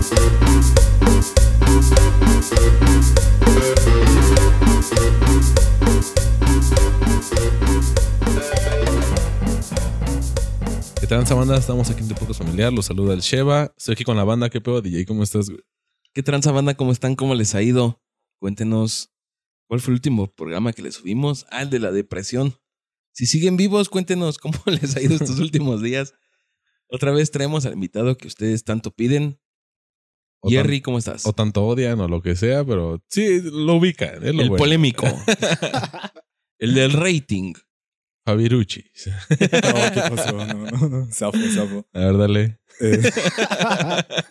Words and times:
¿Qué 0.00 0.06
tal, 11.06 11.24
banda? 11.36 11.58
Estamos 11.58 11.90
aquí 11.90 12.00
en 12.00 12.08
Tu 12.08 12.14
Podcast 12.14 12.38
Familiar. 12.38 12.72
Los 12.72 12.86
saluda 12.86 13.12
el 13.12 13.20
Sheva. 13.20 13.74
Estoy 13.76 13.92
aquí 13.92 14.04
con 14.04 14.16
la 14.16 14.24
banda. 14.24 14.48
¿Qué 14.48 14.62
pedo, 14.62 14.80
DJ? 14.80 15.04
¿Cómo 15.04 15.22
estás, 15.22 15.50
güey? 15.50 15.60
¿Qué 16.14 16.22
tranza 16.22 16.50
banda? 16.52 16.74
¿Cómo 16.74 16.92
están? 16.92 17.14
¿Cómo 17.14 17.34
les 17.34 17.54
ha 17.54 17.60
ido? 17.60 18.00
Cuéntenos 18.38 19.12
cuál 19.68 19.80
fue 19.80 19.92
el 19.92 19.96
último 19.96 20.32
programa 20.32 20.72
que 20.72 20.80
les 20.80 20.94
subimos. 20.94 21.46
Ah, 21.50 21.62
el 21.62 21.70
de 21.70 21.78
la 21.78 21.92
depresión. 21.92 22.54
Si 23.12 23.26
siguen 23.26 23.58
vivos, 23.58 23.90
cuéntenos 23.90 24.38
cómo 24.38 24.56
les 24.66 24.96
ha 24.96 25.02
ido 25.02 25.14
estos 25.14 25.40
últimos 25.40 25.82
días. 25.82 26.14
Otra 26.88 27.10
vez 27.12 27.30
traemos 27.30 27.66
al 27.66 27.74
invitado 27.74 28.16
que 28.16 28.28
ustedes 28.28 28.64
tanto 28.64 28.92
piden. 28.92 29.39
O 30.42 30.48
Jerry, 30.48 30.80
¿cómo 30.80 30.98
estás? 30.98 31.26
O 31.26 31.32
tanto 31.32 31.66
odian 31.66 32.00
o 32.00 32.08
lo 32.08 32.22
que 32.22 32.34
sea, 32.34 32.64
pero 32.64 33.02
sí, 33.08 33.42
lo 33.42 33.74
ubican. 33.74 34.24
Es 34.24 34.34
lo 34.34 34.42
el 34.42 34.48
bueno. 34.48 34.56
polémico. 34.56 35.06
el 36.58 36.74
del 36.74 36.92
rating. 36.92 37.52
Fabirucci. 38.24 38.84
No, 39.04 39.38
¿qué 39.38 40.00
pasó? 40.16 40.32
No, 40.32 40.54
no, 40.54 40.88
no. 40.88 41.12
Zafo, 41.12 41.38
zafo. 41.54 41.86
A 41.92 41.98
ver, 42.00 42.16
dale. 42.16 42.58
Eh, 42.80 43.02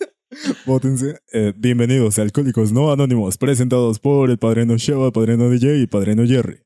Vótense. 0.66 1.20
Eh, 1.32 1.52
bienvenidos 1.56 2.18
a 2.18 2.22
Alcohólicos 2.22 2.72
No 2.72 2.90
Anónimos, 2.92 3.36
presentados 3.36 3.98
por 3.98 4.30
el 4.30 4.38
Padrino 4.38 4.76
Sheva, 4.76 5.12
Padrino 5.12 5.48
DJ 5.48 5.78
y 5.78 5.86
Padrino 5.86 6.26
Jerry. 6.26 6.62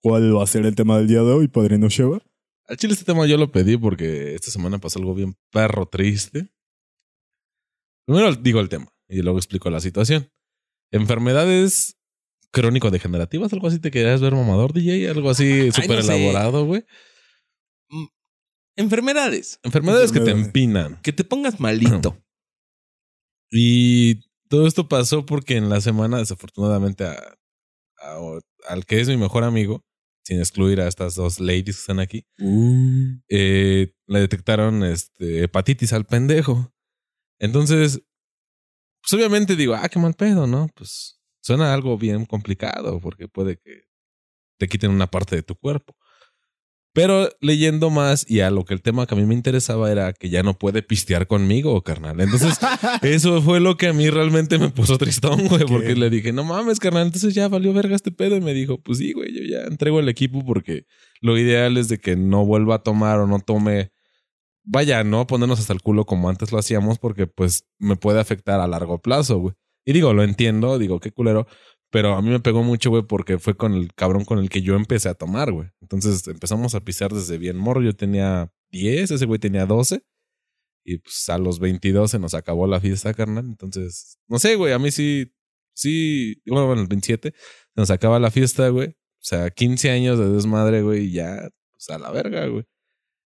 ¿Cuál 0.00 0.36
va 0.36 0.44
a 0.44 0.46
ser 0.46 0.66
el 0.66 0.76
tema 0.76 0.98
del 0.98 1.08
día 1.08 1.22
de 1.22 1.32
hoy, 1.32 1.48
Padrino 1.48 1.88
Sheva? 1.88 2.20
Al 2.68 2.76
chile 2.76 2.92
este 2.94 3.04
tema 3.04 3.26
yo 3.26 3.36
lo 3.36 3.50
pedí 3.50 3.76
porque 3.76 4.34
esta 4.34 4.50
semana 4.50 4.78
pasó 4.78 4.98
algo 4.98 5.14
bien 5.14 5.34
perro 5.52 5.86
triste. 5.86 6.50
Primero 8.06 8.34
digo 8.34 8.60
el 8.60 8.68
tema 8.68 8.92
y 9.08 9.20
luego 9.22 9.38
explico 9.38 9.68
la 9.70 9.80
situación. 9.80 10.30
Enfermedades 10.92 11.96
crónico-degenerativas, 12.52 13.52
algo 13.52 13.66
así 13.68 13.78
te 13.80 13.90
querías 13.90 14.20
ver 14.20 14.34
mamador, 14.34 14.72
DJ, 14.72 15.10
algo 15.10 15.28
así 15.30 15.70
súper 15.72 15.98
elaborado, 16.16 16.64
güey. 16.64 16.84
Mm, 17.90 18.06
Enfermedades. 18.76 19.58
Enfermedades 19.62 20.12
que 20.12 20.20
te 20.20 20.30
empinan. 20.30 21.00
Que 21.02 21.12
te 21.12 21.24
pongas 21.24 21.60
malito. 21.60 22.16
Y 23.50 24.22
todo 24.48 24.66
esto 24.66 24.88
pasó 24.88 25.24
porque 25.24 25.56
en 25.56 25.68
la 25.68 25.80
semana, 25.80 26.18
desafortunadamente, 26.18 27.04
a- 27.04 27.36
a- 28.02 28.40
al 28.68 28.84
que 28.86 29.00
es 29.00 29.08
mi 29.08 29.16
mejor 29.16 29.44
amigo, 29.44 29.84
sin 30.24 30.40
excluir 30.40 30.80
a 30.80 30.88
estas 30.88 31.14
dos 31.14 31.38
ladies 31.38 31.64
que 31.64 31.70
están 31.70 32.00
aquí, 32.00 32.26
eh, 33.28 33.92
le 34.08 34.18
detectaron 34.20 34.82
este, 34.82 35.44
hepatitis 35.44 35.92
al 35.92 36.06
pendejo. 36.06 36.74
Entonces, 37.38 38.02
pues 39.02 39.12
obviamente 39.14 39.56
digo, 39.56 39.74
ah, 39.74 39.88
qué 39.88 39.98
mal 39.98 40.14
pedo, 40.14 40.46
¿no? 40.46 40.68
Pues 40.74 41.20
suena 41.40 41.72
algo 41.72 41.96
bien 41.96 42.24
complicado 42.24 43.00
porque 43.00 43.28
puede 43.28 43.58
que 43.58 43.82
te 44.58 44.68
quiten 44.68 44.90
una 44.90 45.06
parte 45.06 45.36
de 45.36 45.42
tu 45.42 45.54
cuerpo. 45.56 45.96
Pero 46.96 47.28
leyendo 47.42 47.90
más 47.90 48.24
y 48.26 48.40
a 48.40 48.50
lo 48.50 48.64
que 48.64 48.72
el 48.72 48.80
tema 48.80 49.06
que 49.06 49.14
a 49.14 49.18
mí 49.18 49.26
me 49.26 49.34
interesaba 49.34 49.92
era 49.92 50.14
que 50.14 50.30
ya 50.30 50.42
no 50.42 50.54
puede 50.54 50.82
pistear 50.82 51.26
conmigo, 51.26 51.82
carnal. 51.82 52.22
Entonces, 52.22 52.58
eso 53.02 53.42
fue 53.42 53.60
lo 53.60 53.76
que 53.76 53.88
a 53.88 53.92
mí 53.92 54.08
realmente 54.08 54.58
me 54.58 54.70
puso 54.70 54.96
tristón, 54.96 55.46
güey, 55.46 55.66
porque 55.66 55.94
le 55.94 56.08
dije, 56.08 56.32
no 56.32 56.42
mames, 56.42 56.80
carnal, 56.80 57.04
entonces 57.04 57.34
ya 57.34 57.48
valió 57.48 57.74
verga 57.74 57.94
este 57.94 58.12
pedo. 58.12 58.34
Y 58.36 58.40
me 58.40 58.54
dijo, 58.54 58.80
pues 58.80 58.96
sí, 58.96 59.12
güey, 59.12 59.30
yo 59.34 59.42
ya 59.42 59.66
entrego 59.66 60.00
el 60.00 60.08
equipo 60.08 60.42
porque 60.42 60.86
lo 61.20 61.36
ideal 61.36 61.76
es 61.76 61.88
de 61.88 61.98
que 61.98 62.16
no 62.16 62.46
vuelva 62.46 62.76
a 62.76 62.82
tomar 62.82 63.18
o 63.18 63.26
no 63.26 63.40
tome. 63.40 63.92
Vaya, 64.68 65.04
no 65.04 65.26
ponernos 65.26 65.60
hasta 65.60 65.72
el 65.72 65.80
culo 65.80 66.06
como 66.06 66.28
antes 66.28 66.50
lo 66.50 66.58
hacíamos, 66.58 66.98
porque 66.98 67.26
pues 67.26 67.66
me 67.78 67.96
puede 67.96 68.20
afectar 68.20 68.60
a 68.60 68.66
largo 68.66 69.00
plazo, 69.00 69.38
güey. 69.38 69.54
Y 69.86 69.92
digo, 69.92 70.12
lo 70.12 70.24
entiendo, 70.24 70.78
digo, 70.78 70.98
qué 71.00 71.12
culero. 71.12 71.46
Pero 71.90 72.14
a 72.14 72.22
mí 72.22 72.30
me 72.30 72.40
pegó 72.40 72.64
mucho, 72.64 72.90
güey, 72.90 73.04
porque 73.04 73.38
fue 73.38 73.56
con 73.56 73.72
el 73.74 73.94
cabrón 73.94 74.24
con 74.24 74.38
el 74.40 74.50
que 74.50 74.62
yo 74.62 74.74
empecé 74.74 75.08
a 75.08 75.14
tomar, 75.14 75.52
güey. 75.52 75.70
Entonces 75.80 76.26
empezamos 76.26 76.74
a 76.74 76.80
pisar 76.80 77.12
desde 77.12 77.38
bien 77.38 77.56
morro. 77.56 77.80
Yo 77.82 77.94
tenía 77.94 78.52
10, 78.70 79.12
ese 79.12 79.24
güey 79.26 79.38
tenía 79.38 79.66
12. 79.66 80.02
Y 80.84 80.98
pues 80.98 81.28
a 81.28 81.38
los 81.38 81.58
22 81.60 82.10
se 82.10 82.18
nos 82.18 82.34
acabó 82.34 82.66
la 82.66 82.80
fiesta, 82.80 83.14
carnal. 83.14 83.46
Entonces, 83.46 84.18
no 84.28 84.38
sé, 84.38 84.56
güey, 84.56 84.72
a 84.72 84.78
mí 84.78 84.90
sí, 84.90 85.32
sí, 85.74 86.42
bueno, 86.46 86.66
bueno, 86.66 86.82
el 86.82 86.88
27 86.88 87.32
se 87.32 87.80
nos 87.80 87.90
acaba 87.90 88.18
la 88.18 88.30
fiesta, 88.30 88.68
güey. 88.68 88.90
O 88.90 89.28
sea, 89.28 89.50
15 89.50 89.90
años 89.90 90.18
de 90.18 90.28
desmadre, 90.28 90.82
güey, 90.82 91.06
y 91.06 91.12
ya, 91.12 91.48
pues 91.72 91.90
a 91.90 91.98
la 91.98 92.10
verga, 92.10 92.46
güey. 92.46 92.64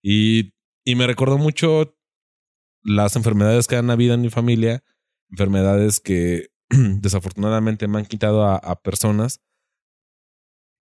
Y, 0.03 0.53
y 0.85 0.95
me 0.95 1.07
recordó 1.07 1.37
mucho 1.37 1.97
las 2.83 3.15
enfermedades 3.15 3.67
que 3.67 3.75
han 3.75 3.89
habido 3.89 4.13
en 4.13 4.21
mi 4.21 4.29
familia, 4.29 4.83
enfermedades 5.31 5.99
que 5.99 6.51
desafortunadamente 6.69 7.87
me 7.87 7.97
han 7.97 8.05
quitado 8.05 8.45
a, 8.45 8.81
personas 8.81 9.41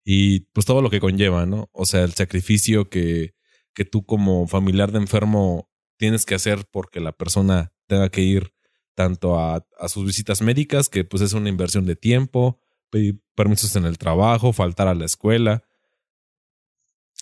y 0.04 0.40
pues 0.52 0.66
todo 0.66 0.82
lo 0.82 0.90
que 0.90 1.00
conlleva, 1.00 1.46
¿no? 1.46 1.70
O 1.72 1.86
sea, 1.86 2.02
el 2.02 2.12
sacrificio 2.12 2.90
que, 2.90 3.34
que 3.72 3.84
tú 3.84 4.04
como 4.04 4.48
familiar 4.48 4.90
de 4.90 4.98
enfermo 4.98 5.70
tienes 5.96 6.26
que 6.26 6.34
hacer 6.34 6.66
porque 6.70 6.98
la 6.98 7.12
persona 7.12 7.72
tenga 7.86 8.08
que 8.10 8.22
ir 8.22 8.52
tanto 8.96 9.38
a, 9.38 9.64
a 9.78 9.88
sus 9.88 10.04
visitas 10.04 10.42
médicas, 10.42 10.88
que 10.88 11.04
pues 11.04 11.22
es 11.22 11.32
una 11.32 11.48
inversión 11.48 11.86
de 11.86 11.94
tiempo, 11.94 12.60
pedir 12.90 13.22
permisos 13.36 13.76
en 13.76 13.84
el 13.84 13.98
trabajo, 13.98 14.52
faltar 14.52 14.88
a 14.88 14.94
la 14.94 15.04
escuela. 15.04 15.62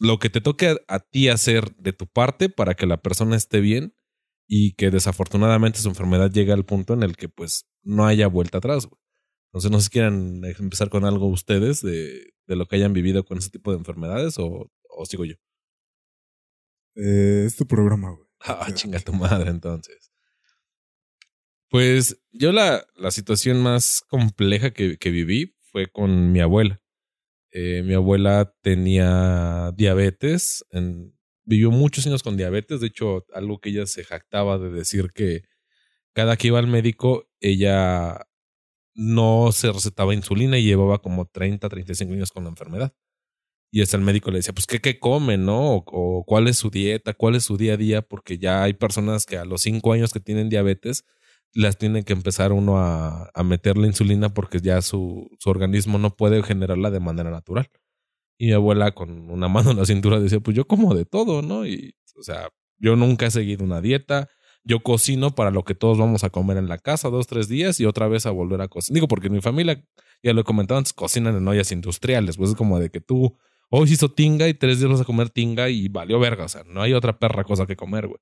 Lo 0.00 0.19
que 0.19 0.31
te 0.31 0.41
toque 0.41 0.69
a, 0.71 0.77
a 0.88 0.99
ti 1.00 1.28
hacer 1.28 1.77
de 1.77 1.93
tu 1.93 2.09
parte 2.09 2.49
para 2.49 2.75
que 2.75 2.87
la 2.87 3.00
persona 3.00 3.37
esté 3.37 3.61
bien 3.61 3.94
y 4.49 4.72
que 4.72 4.91
desafortunadamente 4.91 5.78
su 5.78 5.88
enfermedad 5.88 6.33
llegue 6.33 6.53
al 6.53 6.65
punto 6.65 6.94
en 6.94 7.05
el 7.05 7.16
que 7.16 7.28
pues 7.28 7.66
no 7.84 8.06
haya 8.06 8.27
vuelta 8.27 8.59
atrás. 8.59 8.87
güey. 8.87 8.99
Entonces 9.50 9.71
no 9.71 9.78
sé 9.78 9.84
si 9.84 9.91
quieran 9.91 10.43
empezar 10.44 10.91
con 10.91 11.05
algo 11.05 11.28
ustedes 11.28 11.83
de, 11.83 12.33
de 12.47 12.56
lo 12.56 12.66
que 12.66 12.77
hayan 12.77 12.93
vivido 12.93 13.25
con 13.25 13.38
ese 13.38 13.50
tipo 13.50 13.71
de 13.71 13.78
enfermedades 13.78 14.38
o, 14.38 14.71
o 14.88 15.06
sigo 15.06 15.25
yo. 15.25 15.34
Eh, 16.97 17.44
es 17.47 17.56
tu 17.56 17.67
programa, 17.67 18.11
güey. 18.11 18.27
Ah, 18.43 18.72
chinga 18.72 18.99
tu 19.00 19.12
madre, 19.12 19.50
entonces. 19.50 20.11
Pues 21.69 22.21
yo 22.32 22.53
la, 22.53 22.84
la 22.97 23.11
situación 23.11 23.62
más 23.62 24.03
compleja 24.09 24.72
que, 24.72 24.97
que 24.97 25.11
viví 25.11 25.55
fue 25.61 25.87
con 25.87 26.32
mi 26.32 26.41
abuela. 26.41 26.81
Eh, 27.53 27.83
mi 27.84 27.94
abuela 27.94 28.55
tenía 28.62 29.72
diabetes, 29.77 30.65
vivió 31.44 31.71
muchos 31.71 32.06
años 32.06 32.22
con 32.22 32.37
diabetes, 32.37 32.81
de 32.81 32.87
hecho 32.88 33.25
algo 33.33 33.61
que 33.61 33.71
ella 33.71 33.87
se 33.87 34.05
jactaba 34.05 34.59
de 34.59 34.71
decir 34.71 35.11
que 35.12 35.43
cada 36.15 36.37
que 36.37 36.49
iba 36.49 36.59
al 36.59 36.69
médico 36.69 37.28
ella 37.41 38.27
no 38.94 39.50
se 39.53 39.72
recetaba 39.72 40.15
insulina 40.15 40.59
y 40.59 40.65
llevaba 40.65 41.00
como 41.00 41.27
30, 41.27 41.69
35 41.69 42.12
años 42.15 42.31
con 42.33 42.44
la 42.44 42.50
enfermedad. 42.50 42.94
Y 43.72 43.82
hasta 43.82 43.97
el 43.97 44.03
médico 44.03 44.31
le 44.31 44.38
decía, 44.38 44.53
pues, 44.55 44.67
¿qué, 44.67 44.81
qué 44.81 44.99
come, 44.99 45.38
no? 45.38 45.77
O, 45.77 45.84
o 45.87 46.25
cuál 46.25 46.49
es 46.49 46.59
su 46.59 46.71
dieta, 46.71 47.15
cuál 47.15 47.37
es 47.37 47.44
su 47.44 47.56
día 47.56 47.75
a 47.75 47.77
día, 47.77 48.03
porque 48.03 48.38
ya 48.38 48.65
hay 48.65 48.75
personas 48.75 49.27
que 49.27 49.38
a 49.38 49.44
los 49.44 49.62
cinco 49.62 49.93
años 49.93 50.12
que 50.12 50.21
tienen 50.21 50.49
diabetes, 50.49 51.05
las 51.55 51.78
tienen 51.78 52.05
que 52.05 52.12
empezar 52.12 52.53
uno 52.53 52.78
a, 52.78 53.31
a 53.34 53.43
meter 53.43 53.77
la 53.77 53.87
insulina 53.87 54.33
porque 54.33 54.61
ya 54.61 54.83
su, 54.83 55.28
su 55.38 55.50
organismo 55.50 55.99
no 55.99 56.16
puede 56.16 56.43
generarla 56.43 56.91
de 56.91 57.00
manera 57.00 57.31
natural. 57.31 57.69
Y 58.38 58.47
mi 58.47 58.53
abuela 58.53 58.93
con 58.93 59.31
una 59.31 59.49
mano 59.49 59.72
en 59.72 59.77
la 59.77 59.84
cintura 59.84 60.19
decía, 60.21 60.41
pues 60.41 60.56
yo 60.56 60.66
como 60.66 60.94
de 60.94 61.05
todo, 61.05 61.43
¿no? 61.43 61.66
Y, 61.66 61.94
o 62.19 62.22
sea, 62.22 62.49
yo 62.78 62.97
nunca 62.97 63.27
he 63.27 63.31
seguido 63.31 63.65
una 63.65 63.81
dieta. 63.81 64.28
Yo 64.65 64.81
cocino 64.83 65.34
para 65.34 65.50
lo 65.50 65.65
que 65.65 65.75
todos 65.75 65.99
vamos 65.99 66.25
a 66.25 66.31
comer 66.31 66.56
en 66.56 66.69
la 66.69 66.78
casa 66.78 67.09
dos, 67.09 67.27
tres 67.27 67.49
días 67.49 67.81
y 67.81 67.87
otra 67.87 68.09
vez 68.09 68.27
a 68.27 68.31
volver 68.31 68.61
a 68.61 68.69
cocinar. 68.69 68.94
Digo, 68.94 69.09
porque 69.09 69.27
en 69.28 69.34
mi 69.34 69.41
familia, 69.41 69.82
ya 70.22 70.32
lo 70.32 70.43
he 70.43 70.44
comentado 70.44 70.78
antes, 70.78 70.93
cocinan 70.93 71.37
en 71.37 71.47
ollas 71.49 71.72
industriales. 71.72 72.37
Pues 72.37 72.50
es 72.50 72.56
como 72.56 72.78
de 72.78 72.91
que 72.91 73.00
tú 73.00 73.37
hoy 73.71 73.88
se 73.88 73.94
hizo 73.94 74.11
tinga 74.11 74.49
y 74.49 74.55
tres 74.55 74.78
días 74.78 74.91
vas 74.91 75.00
a 75.00 75.05
comer 75.05 75.31
tinga 75.31 75.69
y 75.71 75.88
valió 75.88 76.19
verga. 76.19 76.44
O 76.44 76.49
sea, 76.49 76.62
no 76.67 76.82
hay 76.82 76.93
otra 76.93 77.19
perra 77.19 77.44
cosa 77.44 77.67
que 77.67 77.77
comer, 77.77 78.06
güey. 78.06 78.21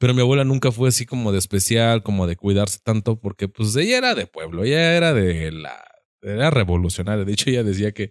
Pero 0.00 0.14
mi 0.14 0.22
abuela 0.22 0.44
nunca 0.44 0.72
fue 0.72 0.88
así 0.88 1.04
como 1.04 1.30
de 1.30 1.38
especial, 1.38 2.02
como 2.02 2.26
de 2.26 2.34
cuidarse 2.34 2.78
tanto, 2.82 3.20
porque 3.20 3.48
pues 3.48 3.76
ella 3.76 3.98
era 3.98 4.14
de 4.14 4.26
pueblo, 4.26 4.64
ella 4.64 4.96
era 4.96 5.12
de 5.12 5.52
la. 5.52 5.76
Era 6.22 6.50
revolucionaria. 6.50 7.26
De 7.26 7.32
hecho, 7.32 7.50
ella 7.50 7.64
decía 7.64 7.92
que, 7.92 8.10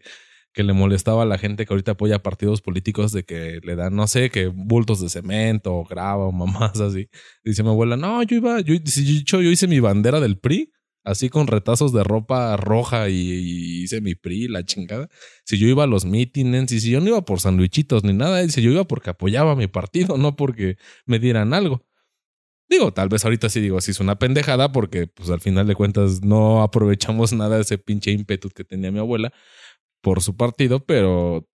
que 0.53 0.63
le 0.63 0.73
molestaba 0.73 1.23
a 1.23 1.25
la 1.25 1.39
gente 1.39 1.65
que 1.65 1.73
ahorita 1.73 1.93
apoya 1.93 2.21
partidos 2.21 2.61
políticos 2.61 3.11
de 3.11 3.23
que 3.23 3.59
le 3.63 3.75
dan, 3.75 3.95
no 3.95 4.07
sé, 4.07 4.29
que 4.29 4.47
bultos 4.47 5.01
de 5.01 5.09
cemento 5.09 5.73
o 5.73 5.83
grava 5.83 6.25
o 6.25 6.31
mamás 6.31 6.79
así. 6.79 7.09
Dice 7.43 7.63
mi 7.63 7.69
abuela, 7.69 7.97
no, 7.97 8.21
yo 8.21 8.37
iba, 8.37 8.59
yo, 8.61 8.75
hecho, 8.75 9.41
yo 9.41 9.49
hice 9.49 9.67
mi 9.67 9.79
bandera 9.79 10.19
del 10.19 10.37
PRI, 10.37 10.71
así 11.03 11.29
con 11.29 11.47
retazos 11.47 11.93
de 11.93 12.03
ropa 12.03 12.55
roja 12.57 13.09
y, 13.09 13.83
hice 13.83 14.01
mi 14.01 14.15
PRI, 14.15 14.47
la 14.47 14.63
chingada. 14.63 15.09
Si 15.45 15.57
yo 15.57 15.67
iba 15.67 15.83
a 15.85 15.87
los 15.87 16.05
mítines, 16.05 16.71
y 16.71 16.79
si 16.79 16.91
yo 16.91 16.99
no 17.01 17.09
iba 17.09 17.25
por 17.25 17.39
sandwichitos 17.39 18.03
ni 18.03 18.13
nada, 18.13 18.41
dice, 18.41 18.61
yo 18.61 18.71
iba 18.71 18.85
porque 18.85 19.11
apoyaba 19.11 19.53
a 19.53 19.55
mi 19.55 19.67
partido, 19.67 20.17
no 20.17 20.35
porque 20.35 20.77
me 21.05 21.19
dieran 21.19 21.53
algo. 21.53 21.85
Digo, 22.69 22.93
tal 22.93 23.09
vez 23.09 23.25
ahorita 23.25 23.49
sí 23.49 23.61
digo, 23.61 23.81
sí 23.81 23.91
es 23.91 23.99
una 23.99 24.19
pendejada 24.19 24.71
porque 24.71 25.07
pues 25.07 25.29
al 25.31 25.41
final 25.41 25.65
de 25.67 25.75
cuentas 25.75 26.21
no 26.23 26.61
aprovechamos 26.61 27.33
nada 27.33 27.55
de 27.55 27.63
ese 27.63 27.77
pinche 27.77 28.11
ímpetu 28.11 28.49
que 28.49 28.63
tenía 28.63 28.91
mi 28.91 28.99
abuela 28.99 29.31
por 30.01 30.21
su 30.21 30.37
partido, 30.37 30.85
pero 30.85 31.47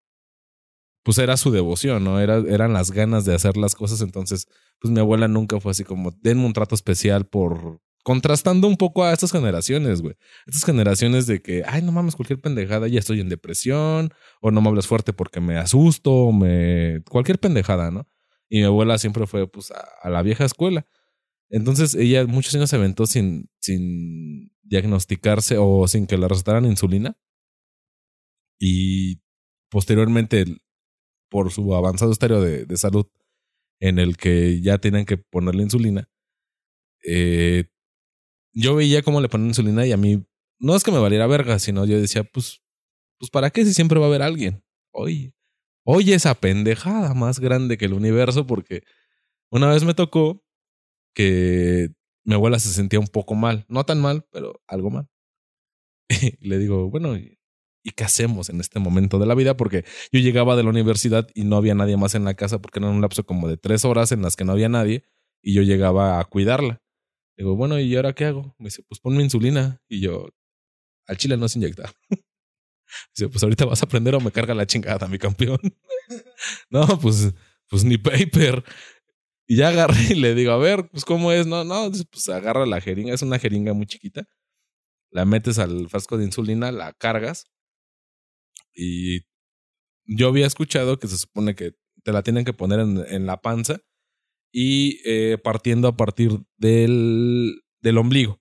pues 1.04 1.20
era 1.20 1.38
su 1.38 1.52
devoción, 1.52 2.04
¿no? 2.04 2.20
Era, 2.20 2.38
eran 2.38 2.74
las 2.74 2.92
ganas 2.92 3.26
de 3.26 3.36
hacer 3.36 3.58
las 3.58 3.76
cosas. 3.76 4.02
Entonces, 4.02 4.48
pues 4.80 4.92
mi 4.92 5.00
abuela 5.00 5.28
nunca 5.28 5.60
fue 5.60 5.72
así 5.72 5.84
como, 5.84 6.12
denme 6.22 6.46
un 6.46 6.54
trato 6.54 6.74
especial 6.74 7.28
por, 7.28 7.80
contrastando 8.04 8.68
un 8.68 8.76
poco 8.76 9.04
a 9.04 9.14
estas 9.14 9.32
generaciones, 9.32 10.02
güey. 10.02 10.16
Estas 10.48 10.66
generaciones 10.66 11.28
de 11.28 11.42
que, 11.44 11.64
ay, 11.68 11.84
no 11.84 11.92
mames, 11.92 12.16
cualquier 12.16 12.42
pendejada, 12.42 12.88
ya 12.88 13.00
estoy 13.00 13.20
en 13.22 13.30
depresión, 13.30 14.12
o 14.42 14.50
no 14.50 14.62
me 14.62 14.70
hables 14.70 14.88
fuerte 14.88 15.14
porque 15.14 15.40
me 15.42 15.58
asusto, 15.58 16.12
o 16.12 16.32
me... 16.34 17.04
cualquier 17.10 17.40
pendejada, 17.40 17.92
¿no? 17.92 18.08
Y 18.50 18.60
mi 18.60 18.64
abuela 18.66 18.98
siempre 18.98 19.28
fue, 19.28 19.48
pues, 19.48 19.72
a, 19.72 19.86
a 20.02 20.10
la 20.10 20.24
vieja 20.24 20.44
escuela. 20.44 20.88
Entonces, 21.50 21.96
ella 21.96 22.26
muchos 22.26 22.54
años 22.56 22.70
se 22.70 22.76
aventó 22.76 23.06
sin, 23.06 23.50
sin 23.60 24.52
diagnosticarse 24.64 25.58
o 25.60 25.88
sin 25.88 26.08
que 26.08 26.18
le 26.18 26.28
recetaran 26.28 26.66
insulina. 26.66 27.18
Y 28.60 29.22
posteriormente, 29.70 30.46
por 31.30 31.52
su 31.52 31.76
avanzado 31.76 32.12
estéreo 32.12 32.42
de, 32.42 32.66
de 32.66 32.78
salud, 32.78 33.06
en 33.80 34.00
el 34.00 34.18
que 34.18 34.62
ya 34.62 34.78
tenían 34.78 35.06
que 35.06 35.18
ponerle 35.18 35.64
insulina, 35.64 36.10
eh, 37.06 37.66
yo 38.54 38.76
veía 38.76 39.04
cómo 39.04 39.22
le 39.22 39.30
ponían 39.30 39.50
insulina 39.50 39.86
y 39.86 39.92
a 39.92 39.98
mí 39.98 40.26
no 40.60 40.76
es 40.76 40.84
que 40.84 40.92
me 40.92 41.00
valiera 41.00 41.28
verga, 41.28 41.60
sino 41.60 41.86
yo 41.86 42.00
decía, 42.00 42.24
pues, 42.24 42.64
pues 43.20 43.30
¿para 43.30 43.50
qué 43.50 43.66
si 43.66 43.74
siempre 43.74 44.00
va 44.00 44.06
a 44.06 44.10
haber 44.10 44.22
alguien? 44.22 44.64
Oye, 44.92 45.34
oye 45.84 46.16
esa 46.16 46.36
pendejada 46.36 47.14
más 47.14 47.40
grande 47.40 47.78
que 47.78 47.86
el 47.86 47.94
universo, 47.94 48.48
porque 48.48 48.84
una 49.52 49.70
vez 49.70 49.84
me 49.84 49.94
tocó 49.94 50.45
que 51.16 51.90
mi 52.26 52.36
abuela 52.36 52.60
se 52.60 52.70
sentía 52.70 53.00
un 53.00 53.08
poco 53.08 53.36
mal, 53.36 53.66
no 53.70 53.86
tan 53.86 54.02
mal, 54.02 54.28
pero 54.32 54.62
algo 54.68 54.92
mal. 54.92 55.08
Y 56.40 56.48
le 56.48 56.60
digo, 56.60 56.90
bueno, 56.90 57.16
¿y 57.18 57.92
qué 57.96 58.04
hacemos 58.04 58.50
en 58.50 58.60
este 58.62 58.80
momento 58.80 59.20
de 59.20 59.26
la 59.28 59.36
vida? 59.36 59.58
Porque 59.58 59.86
yo 60.12 60.20
llegaba 60.20 60.56
de 60.56 60.64
la 60.64 60.70
universidad 60.70 61.28
y 61.34 61.46
no 61.46 61.56
había 61.58 61.76
nadie 61.76 61.98
más 61.98 62.16
en 62.16 62.26
la 62.26 62.34
casa 62.34 62.60
porque 62.62 62.80
era 62.80 62.90
un 62.90 63.02
lapso 63.02 63.26
como 63.26 63.48
de 63.48 63.58
tres 63.58 63.86
horas 63.86 64.12
en 64.12 64.22
las 64.22 64.36
que 64.36 64.44
no 64.44 64.52
había 64.52 64.70
nadie 64.70 65.04
y 65.42 65.54
yo 65.54 65.62
llegaba 65.62 66.20
a 66.20 66.26
cuidarla. 66.26 66.82
Digo, 67.38 67.56
bueno, 67.56 67.80
¿y 67.80 67.96
ahora 67.96 68.14
qué 68.14 68.26
hago? 68.26 68.56
Me 68.58 68.66
dice, 68.66 68.84
pues 68.88 69.00
ponme 69.00 69.22
insulina. 69.22 69.82
Y 69.88 70.00
yo, 70.02 70.30
al 71.08 71.18
chile 71.18 71.38
no 71.38 71.48
se 71.48 71.60
inyecta. 71.60 71.94
Dice, 73.16 73.30
pues 73.30 73.44
ahorita 73.44 73.66
vas 73.66 73.82
a 73.82 73.86
aprender 73.86 74.16
o 74.16 74.20
me 74.22 74.32
carga 74.32 74.56
la 74.56 74.66
chingada, 74.66 75.08
mi 75.08 75.18
campeón. 75.18 75.60
no, 76.70 77.00
pues, 77.00 77.34
pues 77.70 77.84
ni 77.84 77.98
paper. 77.98 78.64
Y 79.48 79.58
ya 79.58 79.70
agarré 79.70 79.98
y 80.12 80.16
le 80.16 80.36
digo, 80.36 80.52
a 80.52 80.58
ver, 80.58 80.90
pues 80.90 81.06
cómo 81.06 81.32
es. 81.32 81.48
No, 81.48 81.64
no, 81.64 81.92
pues 81.92 82.30
agarra 82.30 82.66
la 82.66 82.82
jeringa, 82.82 83.14
es 83.14 83.22
una 83.22 83.40
jeringa 83.40 83.74
muy 83.74 83.86
chiquita. 83.86 84.28
La 85.12 85.26
metes 85.26 85.60
al 85.60 85.90
frasco 85.90 86.18
de 86.18 86.26
insulina, 86.26 86.72
la 86.72 86.94
cargas. 86.94 87.46
Y 88.74 89.22
yo 90.06 90.28
había 90.28 90.48
escuchado 90.48 91.00
que 91.00 91.08
se 91.08 91.18
supone 91.18 91.56
que 91.56 91.74
te 92.04 92.12
la 92.12 92.24
tienen 92.24 92.46
que 92.46 92.54
poner 92.54 92.80
en, 92.80 93.04
en 93.08 93.26
la 93.26 93.42
panza 93.42 93.80
y 94.52 95.02
eh, 95.04 95.38
partiendo 95.38 95.88
a 95.90 95.98
partir 95.98 96.40
del, 96.58 97.62
del 97.82 97.98
ombligo. 97.98 98.40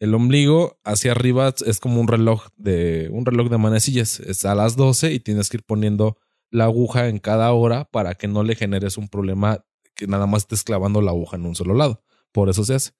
El 0.00 0.14
ombligo 0.14 0.80
hacia 0.82 1.12
arriba 1.12 1.54
es 1.64 1.78
como 1.78 2.00
un 2.00 2.08
reloj 2.08 2.48
de 2.56 3.08
un 3.12 3.24
reloj 3.24 3.48
de 3.48 3.58
manecillas. 3.58 4.18
Es 4.18 4.44
a 4.44 4.56
las 4.56 4.74
12 4.74 5.12
y 5.12 5.20
tienes 5.20 5.48
que 5.48 5.58
ir 5.58 5.62
poniendo 5.62 6.18
la 6.50 6.64
aguja 6.64 7.08
en 7.08 7.20
cada 7.20 7.52
hora 7.52 7.84
para 7.84 8.16
que 8.16 8.26
no 8.26 8.42
le 8.42 8.56
generes 8.56 8.98
un 8.98 9.08
problema 9.08 9.64
que 10.02 10.10
nada 10.10 10.26
más 10.26 10.42
estés 10.42 10.64
clavando 10.64 11.00
la 11.00 11.12
aguja 11.12 11.36
en 11.36 11.46
un 11.46 11.54
solo 11.54 11.74
lado. 11.74 12.02
Por 12.32 12.48
eso 12.48 12.64
se 12.64 12.74
hace. 12.74 12.90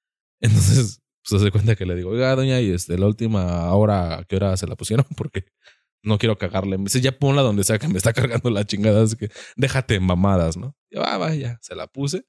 Entonces, 0.40 1.00
pues 1.28 1.42
se 1.42 1.50
cuenta 1.50 1.76
que 1.76 1.86
le 1.86 1.96
digo, 1.96 2.10
oiga, 2.10 2.34
doña, 2.36 2.60
y 2.60 2.70
este, 2.70 2.98
la 2.98 3.06
última 3.06 3.72
hora, 3.74 4.18
¿a 4.18 4.24
qué 4.24 4.36
hora 4.36 4.56
se 4.56 4.66
la 4.66 4.76
pusieron? 4.76 5.06
Porque 5.16 5.44
no 6.04 6.18
quiero 6.18 6.38
cagarle. 6.38 6.78
Me 6.78 6.84
dice, 6.84 7.00
ya 7.00 7.18
ponla 7.18 7.42
donde 7.42 7.64
sea 7.64 7.78
que 7.78 7.88
me 7.88 7.98
está 7.98 8.12
cargando 8.12 8.50
la 8.50 8.64
chingada. 8.64 9.02
Así 9.02 9.16
que 9.16 9.30
déjate 9.56 9.98
mamadas, 10.00 10.56
¿no? 10.56 10.76
yo, 10.90 11.02
ah, 11.04 11.18
vaya, 11.18 11.58
se 11.62 11.74
la 11.74 11.86
puse. 11.86 12.24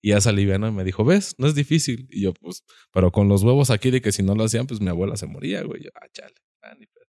Y 0.00 0.10
ya 0.10 0.20
salí 0.20 0.42
Y 0.42 0.58
me 0.58 0.84
dijo, 0.84 1.04
¿ves? 1.04 1.34
No 1.38 1.46
es 1.48 1.54
difícil. 1.54 2.06
Y 2.10 2.22
yo, 2.22 2.32
pues, 2.34 2.62
pero 2.92 3.10
con 3.10 3.28
los 3.28 3.42
huevos 3.42 3.70
aquí 3.70 3.90
de 3.90 4.00
que 4.00 4.12
si 4.12 4.22
no 4.22 4.34
lo 4.34 4.44
hacían, 4.44 4.66
pues 4.66 4.80
mi 4.80 4.88
abuela 4.88 5.16
se 5.16 5.26
moría, 5.26 5.62
güey. 5.62 5.82
Yo, 5.84 5.90
ah, 5.94 6.06
chale. 6.12 6.34
Ah, 6.62 6.74
ni 6.78 6.86
pedo. 6.86 7.06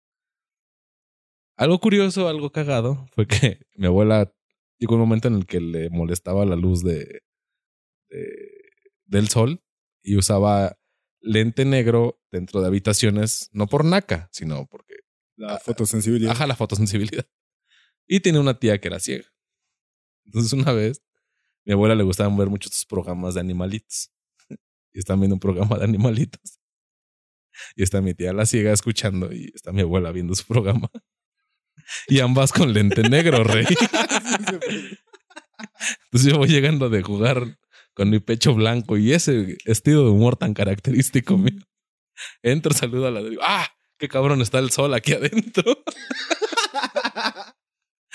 Algo 1.58 1.80
curioso, 1.80 2.28
algo 2.28 2.52
cagado, 2.52 3.08
fue 3.14 3.28
que 3.28 3.60
mi 3.76 3.88
abuela 3.88 4.32
llegó 4.78 4.96
un 4.96 5.02
momento 5.02 5.28
en 5.28 5.36
el 5.36 5.46
que 5.46 5.60
le 5.60 5.90
molestaba 5.90 6.46
la 6.46 6.56
luz 6.56 6.84
de, 6.84 7.22
de 8.10 8.56
del 9.06 9.30
sol 9.30 9.64
y 10.04 10.18
usaba 10.18 10.78
lente 11.22 11.66
negro 11.66 12.22
dentro 12.32 12.62
de 12.62 12.68
habitaciones, 12.68 13.50
no 13.52 13.68
por 13.68 13.86
naca, 13.86 14.30
sino 14.32 14.68
porque 14.68 14.96
la 15.38 15.60
fotosensibilidad. 15.60 16.32
Ajá, 16.32 16.48
la 16.48 16.56
fotosensibilidad. 16.56 17.26
Y 18.08 18.20
tiene 18.20 18.38
una 18.38 18.60
tía 18.60 18.80
que 18.80 18.88
era 18.88 19.00
ciega. 19.00 19.26
Entonces, 20.26 20.54
una 20.54 20.72
vez, 20.74 21.02
mi 21.66 21.74
abuela 21.74 21.96
le 21.96 22.04
gustaban 22.04 22.38
ver 22.38 22.50
muchos 22.50 22.72
estos 22.72 22.86
programas 22.86 23.34
de 23.34 23.40
animalitos. 23.40 24.12
Y 24.94 25.00
están 25.00 25.20
viendo 25.20 25.36
un 25.36 25.40
programa 25.40 25.80
de 25.80 25.86
animalitos. 25.86 26.60
Y 27.76 27.82
está 27.82 28.02
mi 28.02 28.14
tía 28.14 28.32
la 28.32 28.46
ciega 28.46 28.72
escuchando 28.72 29.34
y 29.34 29.52
está 29.56 29.72
mi 29.72 29.82
abuela 29.82 30.12
viendo 30.12 30.36
su 30.36 30.46
programa. 30.46 30.90
Y 32.08 32.20
ambas 32.20 32.52
con 32.52 32.74
lente 32.74 33.08
negro, 33.10 33.44
rey. 33.44 33.66
Entonces 36.06 36.32
yo 36.32 36.38
voy 36.38 36.50
llegando 36.50 36.90
de 36.90 37.02
jugar 37.04 37.58
con 37.94 38.10
mi 38.10 38.20
pecho 38.20 38.54
blanco 38.54 38.98
y 38.98 39.14
ese 39.14 39.58
estilo 39.66 40.04
de 40.04 40.10
humor 40.10 40.36
tan 40.36 40.54
característico 40.54 41.38
mío. 41.38 41.62
Entro, 42.44 42.74
saludo 42.74 43.08
a 43.08 43.12
la 43.12 43.22
de 43.22 43.38
¡Ah! 43.42 43.68
qué 43.98 44.08
cabrón 44.08 44.42
está 44.42 44.60
el 44.60 44.72
sol 44.72 44.94
aquí 44.94 45.14
adentro. 45.14 45.84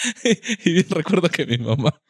y, 0.65 0.83
recuerdo 0.83 1.29
que 1.29 1.47
mi 1.47 1.59
mamá 1.59 2.01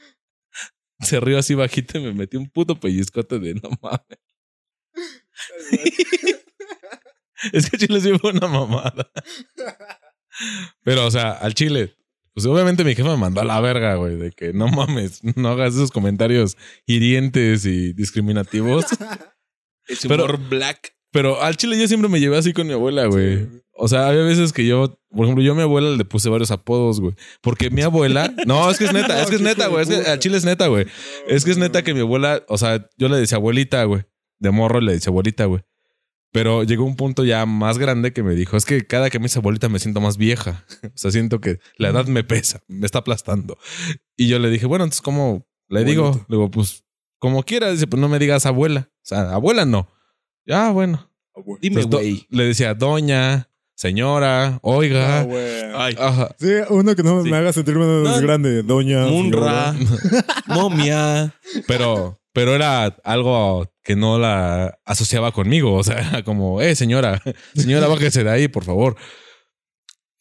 se 1.00 1.20
rió 1.20 1.38
así 1.38 1.54
bajito 1.54 1.98
y 1.98 2.02
me 2.02 2.12
metió 2.12 2.38
un 2.38 2.50
puto 2.50 2.78
pellizcote 2.78 3.38
de 3.38 3.54
no 3.54 3.70
mames. 3.80 4.18
es 7.52 7.70
que 7.70 7.78
Chile 7.78 8.00
sí 8.00 8.18
fue 8.18 8.32
una 8.32 8.48
mamada. 8.48 9.10
Pero, 10.90 11.06
o 11.06 11.10
sea, 11.12 11.30
al 11.30 11.54
Chile, 11.54 11.94
pues 12.34 12.46
obviamente 12.46 12.82
mi 12.82 12.96
jefe 12.96 13.08
me 13.08 13.16
mandó 13.16 13.40
a 13.40 13.44
la 13.44 13.60
verga, 13.60 13.94
güey, 13.94 14.16
de 14.16 14.32
que 14.32 14.52
no 14.52 14.66
mames, 14.66 15.20
no 15.36 15.50
hagas 15.50 15.74
esos 15.74 15.92
comentarios 15.92 16.56
hirientes 16.84 17.64
y 17.64 17.92
discriminativos. 17.92 18.86
Es 19.86 20.04
humor 20.04 20.38
black. 20.48 20.94
Pero 21.12 21.42
al 21.42 21.56
chile 21.56 21.76
yo 21.76 21.88
siempre 21.88 22.08
me 22.08 22.20
llevé 22.20 22.36
así 22.36 22.52
con 22.52 22.66
mi 22.66 22.72
abuela, 22.72 23.06
güey. 23.06 23.48
O 23.72 23.88
sea, 23.88 24.08
había 24.08 24.22
veces 24.22 24.52
que 24.52 24.64
yo, 24.64 25.00
por 25.10 25.24
ejemplo, 25.24 25.42
yo 25.42 25.52
a 25.52 25.54
mi 25.56 25.62
abuela 25.62 25.90
le 25.90 26.04
puse 26.04 26.28
varios 26.28 26.50
apodos, 26.52 27.00
güey. 27.00 27.14
Porque 27.40 27.70
mi 27.70 27.82
abuela, 27.82 28.32
no, 28.46 28.70
es 28.70 28.78
que 28.78 28.84
es 28.84 28.92
neta, 28.92 29.20
es 29.20 29.30
que 29.30 29.36
es 29.36 29.42
neta, 29.42 29.66
güey. 29.66 29.82
Es 29.82 29.88
que 29.88 30.10
al 30.10 30.18
chile 30.20 30.36
es 30.36 30.44
neta, 30.44 30.68
güey. 30.68 30.86
Es 31.26 31.44
que 31.44 31.50
es 31.50 31.58
neta 31.58 31.82
que 31.82 31.94
mi 31.94 32.00
abuela, 32.00 32.44
o 32.48 32.58
sea, 32.58 32.88
yo 32.96 33.08
le 33.08 33.16
decía 33.16 33.38
abuelita, 33.38 33.82
güey. 33.84 34.02
De 34.38 34.50
morro 34.50 34.80
le 34.80 34.92
decía 34.92 35.10
abuelita, 35.10 35.46
güey. 35.46 35.62
Pero 36.32 36.62
llegó 36.62 36.84
un 36.84 36.96
punto 36.96 37.24
ya 37.24 37.44
más 37.44 37.78
grande 37.78 38.12
que 38.12 38.22
me 38.22 38.34
dijo, 38.34 38.56
es 38.56 38.64
que 38.64 38.86
cada 38.86 39.10
que 39.10 39.18
me 39.18 39.24
dice 39.24 39.40
abuelita 39.40 39.68
me 39.68 39.80
siento 39.80 40.00
más 40.00 40.16
vieja. 40.16 40.64
o 40.84 40.96
sea, 40.96 41.10
siento 41.10 41.40
que 41.40 41.58
la 41.76 41.88
edad 41.88 42.06
me 42.06 42.22
pesa, 42.24 42.62
me 42.68 42.86
está 42.86 43.00
aplastando. 43.00 43.58
Y 44.16 44.28
yo 44.28 44.38
le 44.38 44.50
dije, 44.50 44.66
bueno, 44.66 44.84
entonces, 44.84 45.02
¿cómo 45.02 45.46
le 45.68 45.84
digo? 45.84 46.12
Le 46.28 46.36
digo, 46.36 46.50
pues, 46.50 46.84
como 47.18 47.42
quieras. 47.44 47.74
Dice, 47.74 47.86
pues 47.86 48.00
no 48.00 48.08
me 48.08 48.18
digas 48.18 48.46
abuela. 48.46 48.90
O 48.92 49.02
sea, 49.02 49.32
abuela 49.32 49.64
no. 49.64 49.88
Ah, 50.48 50.70
bueno. 50.72 51.10
Dime, 51.60 51.82
güey. 51.84 52.26
Le 52.30 52.44
decía 52.44 52.74
doña, 52.74 53.48
señora, 53.74 54.58
oiga. 54.62 55.20
Ah, 55.20 55.86
Ay. 55.86 55.96
Sí, 56.38 56.52
uno 56.70 56.94
que 56.94 57.02
no 57.02 57.22
me 57.22 57.36
haga 57.36 57.52
sentir 57.52 57.76
más 57.76 58.20
grande. 58.20 58.62
Doña. 58.62 59.06
Munra. 59.06 59.74
momia. 60.46 61.34
Pero, 61.66 62.19
pero 62.32 62.54
era 62.54 62.84
algo 63.04 63.72
que 63.82 63.96
no 63.96 64.18
la 64.18 64.78
asociaba 64.84 65.32
conmigo. 65.32 65.74
O 65.74 65.84
sea, 65.84 66.22
como, 66.24 66.60
eh, 66.60 66.74
señora, 66.76 67.22
señora, 67.54 67.88
bájese 67.88 68.24
de 68.24 68.30
ahí, 68.30 68.48
por 68.48 68.64
favor. 68.64 68.96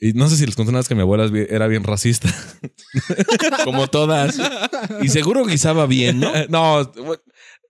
Y 0.02 0.14
no 0.14 0.30
sé 0.30 0.38
si 0.38 0.46
les 0.46 0.56
conté 0.56 0.70
una 0.70 0.80
vez 0.80 0.88
que 0.88 0.96
mi 0.96 1.02
abuela 1.02 1.30
era 1.50 1.68
bien 1.68 1.84
racista. 1.84 2.34
Como 3.66 3.88
todas. 3.88 4.40
Y 5.02 5.10
seguro 5.10 5.44
guisaba 5.44 5.88
bien, 5.88 6.22
¿no? 6.22 6.32
no, 6.50 6.90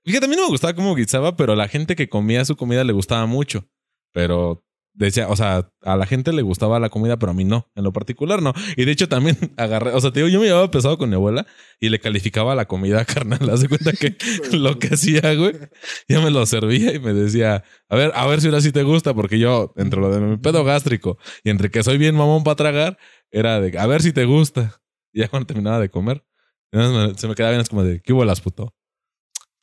Fíjate, 0.06 0.26
a 0.26 0.30
mí 0.30 0.36
no 0.36 0.44
me 0.44 0.50
gustaba 0.50 0.74
cómo 0.74 0.96
guisaba, 0.96 1.36
pero 1.36 1.54
a 1.54 1.56
la 1.56 1.68
gente 1.68 1.96
que 1.96 2.08
comía 2.08 2.46
su 2.46 2.56
comida 2.56 2.84
le 2.84 2.94
gustaba 2.94 3.26
mucho. 3.26 3.68
Pero 4.14 4.64
decía, 5.06 5.30
o 5.30 5.36
sea, 5.36 5.72
a 5.82 5.96
la 5.96 6.06
gente 6.06 6.34
le 6.34 6.42
gustaba 6.42 6.80
la 6.80 6.90
comida, 6.90 7.18
pero 7.18 7.32
a 7.32 7.34
mí 7.34 7.46
no, 7.46 7.70
en 7.76 7.84
lo 7.84 7.94
particular 7.94 8.42
no. 8.42 8.54
Y 8.76 8.86
de 8.86 8.92
hecho 8.92 9.08
también 9.08 9.38
agarré, 9.58 9.92
o 9.92 10.02
sea, 10.02 10.12
te 10.12 10.20
digo, 10.20 10.30
yo 10.30 10.40
me 10.40 10.48
llevaba 10.48 10.70
pesado 10.72 10.98
con 10.98 11.10
mi 11.10 11.16
abuela 11.16 11.48
y 11.80 11.90
le 11.90 12.00
calificaba 12.00 12.56
la 12.56 12.66
comida 12.66 13.06
carnal. 13.14 13.50
Haz 13.50 13.62
de 13.62 13.70
cuenta 13.70 13.94
que 13.94 14.18
lo 14.58 14.78
que 14.78 14.94
hacía, 14.94 15.34
güey, 15.36 15.56
ya 16.08 16.22
me 16.22 16.32
lo 16.32 16.46
servía 16.46 16.94
y 16.94 17.00
me 17.00 17.14
decía, 17.14 17.64
a 17.88 17.96
ver, 17.96 18.12
a 18.14 18.28
ver 18.28 18.42
si 18.42 18.48
ahora 18.48 18.62
sí 18.62 18.72
te 18.72 18.84
gusta, 18.84 19.14
porque 19.14 19.40
yo, 19.40 19.74
entre 19.78 20.02
lo 20.02 20.12
de 20.12 20.20
mi 20.20 20.38
pedo 20.38 20.64
gástrico 20.64 21.18
y 21.44 21.50
entre 21.50 21.72
que 21.72 21.84
soy 21.84 21.98
bien 21.98 22.16
mamón 22.16 22.44
para 22.44 22.56
tragar, 22.56 22.98
era 23.32 23.62
de, 23.62 23.78
a 23.80 23.88
ver 23.88 24.02
si 24.02 24.12
te 24.12 24.26
gusta. 24.26 24.82
Y 25.14 25.22
ya 25.22 25.28
cuando 25.28 25.48
terminaba 25.48 25.80
de 25.80 25.90
comer, 25.90 26.24
se 26.72 27.28
me 27.28 27.36
quedaba 27.36 27.52
bien, 27.52 27.62
es 27.62 27.70
como 27.70 27.84
de, 27.84 28.02
¿qué 28.02 28.14
hubo 28.14 28.26
puto? 28.44 28.76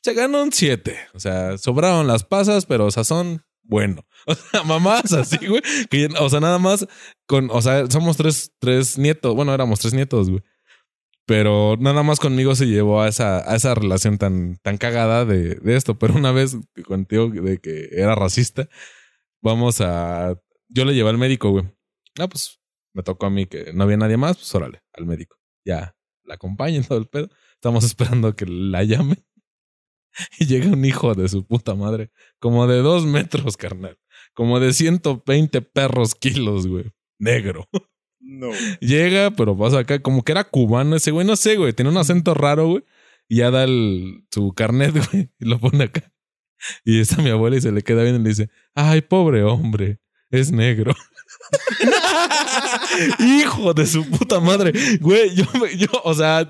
se 0.07 0.13
ganó 0.13 0.41
un 0.41 0.53
7. 0.53 0.97
O 1.13 1.19
sea, 1.19 1.57
sobraron 1.57 2.07
las 2.07 2.23
pasas, 2.23 2.65
pero 2.65 2.89
sazón 2.91 3.43
bueno. 3.67 4.03
O 4.29 4.35
sea, 4.35 4.63
mamás 4.63 5.13
así, 5.13 5.37
güey. 5.47 5.61
o 6.19 6.29
sea, 6.29 6.41
nada 6.41 6.59
más 6.59 6.85
con, 7.27 7.49
o 7.49 7.61
sea, 7.61 7.89
somos 7.89 8.17
tres, 8.17 8.51
tres 8.59 8.97
nietos. 8.97 9.33
Bueno, 9.33 9.53
éramos 9.53 9.79
tres 9.79 9.93
nietos, 9.93 10.29
güey. 10.29 10.43
Pero 11.25 11.77
nada 11.79 12.03
más 12.03 12.19
conmigo 12.19 12.53
se 12.53 12.67
llevó 12.67 13.01
a 13.01 13.07
esa, 13.07 13.49
a 13.49 13.55
esa 13.55 13.73
relación 13.73 14.17
tan, 14.17 14.57
tan 14.63 14.77
cagada 14.77 15.23
de, 15.23 15.55
de 15.55 15.75
esto. 15.77 15.97
Pero 15.97 16.15
una 16.15 16.33
vez 16.33 16.57
contigo 16.85 17.29
de 17.29 17.59
que 17.59 17.87
era 17.91 18.15
racista, 18.15 18.67
vamos 19.41 19.79
a. 19.79 20.35
Yo 20.67 20.83
le 20.83 20.93
llevé 20.93 21.09
al 21.09 21.17
médico, 21.17 21.51
güey. 21.51 21.65
Ah, 22.19 22.27
pues 22.27 22.59
me 22.93 23.03
tocó 23.03 23.27
a 23.27 23.29
mí 23.29 23.45
que 23.45 23.71
no 23.73 23.83
había 23.83 23.97
nadie 23.97 24.17
más, 24.17 24.37
pues 24.37 24.53
órale, 24.55 24.81
al 24.93 25.05
médico. 25.05 25.37
Ya, 25.63 25.95
la 26.23 26.35
acompañen 26.35 26.83
todo 26.83 26.97
el 26.97 27.07
pedo. 27.07 27.29
Estamos 27.53 27.83
esperando 27.85 28.35
que 28.35 28.45
la 28.45 28.83
llame. 28.83 29.17
Y 30.39 30.45
llega 30.45 30.69
un 30.69 30.83
hijo 30.85 31.13
de 31.15 31.29
su 31.29 31.45
puta 31.45 31.75
madre, 31.75 32.11
como 32.39 32.67
de 32.67 32.77
dos 32.77 33.05
metros, 33.05 33.57
carnal. 33.57 33.97
Como 34.33 34.59
de 34.59 34.73
120 34.73 35.61
perros 35.61 36.15
kilos, 36.15 36.67
güey. 36.67 36.85
Negro. 37.19 37.67
No. 38.19 38.51
Llega, 38.81 39.31
pero 39.31 39.57
pasa 39.57 39.79
acá, 39.79 40.01
como 40.01 40.23
que 40.23 40.31
era 40.31 40.43
cubano 40.43 40.95
ese 40.95 41.11
güey, 41.11 41.25
no 41.25 41.35
sé, 41.35 41.55
güey. 41.55 41.73
Tiene 41.73 41.89
un 41.89 41.97
acento 41.97 42.33
raro, 42.33 42.67
güey. 42.67 42.83
Y 43.27 43.37
ya 43.37 43.51
da 43.51 43.63
el, 43.63 44.25
su 44.31 44.53
carnet, 44.53 44.93
güey, 45.11 45.29
y 45.39 45.45
lo 45.45 45.59
pone 45.59 45.85
acá. 45.85 46.11
Y 46.83 46.99
está 46.99 47.21
mi 47.21 47.29
abuela 47.29 47.57
y 47.57 47.61
se 47.61 47.71
le 47.71 47.83
queda 47.83 48.03
bien 48.03 48.15
y 48.15 48.19
le 48.19 48.29
dice, 48.29 48.49
ay, 48.73 49.01
pobre 49.01 49.43
hombre, 49.43 49.99
es 50.29 50.51
negro. 50.51 50.93
Hijo 53.19 53.73
de 53.73 53.85
su 53.85 54.05
puta 54.09 54.39
madre. 54.39 54.73
Güey, 54.99 55.35
yo, 55.35 55.45
yo, 55.77 55.87
o 56.03 56.13
sea, 56.13 56.49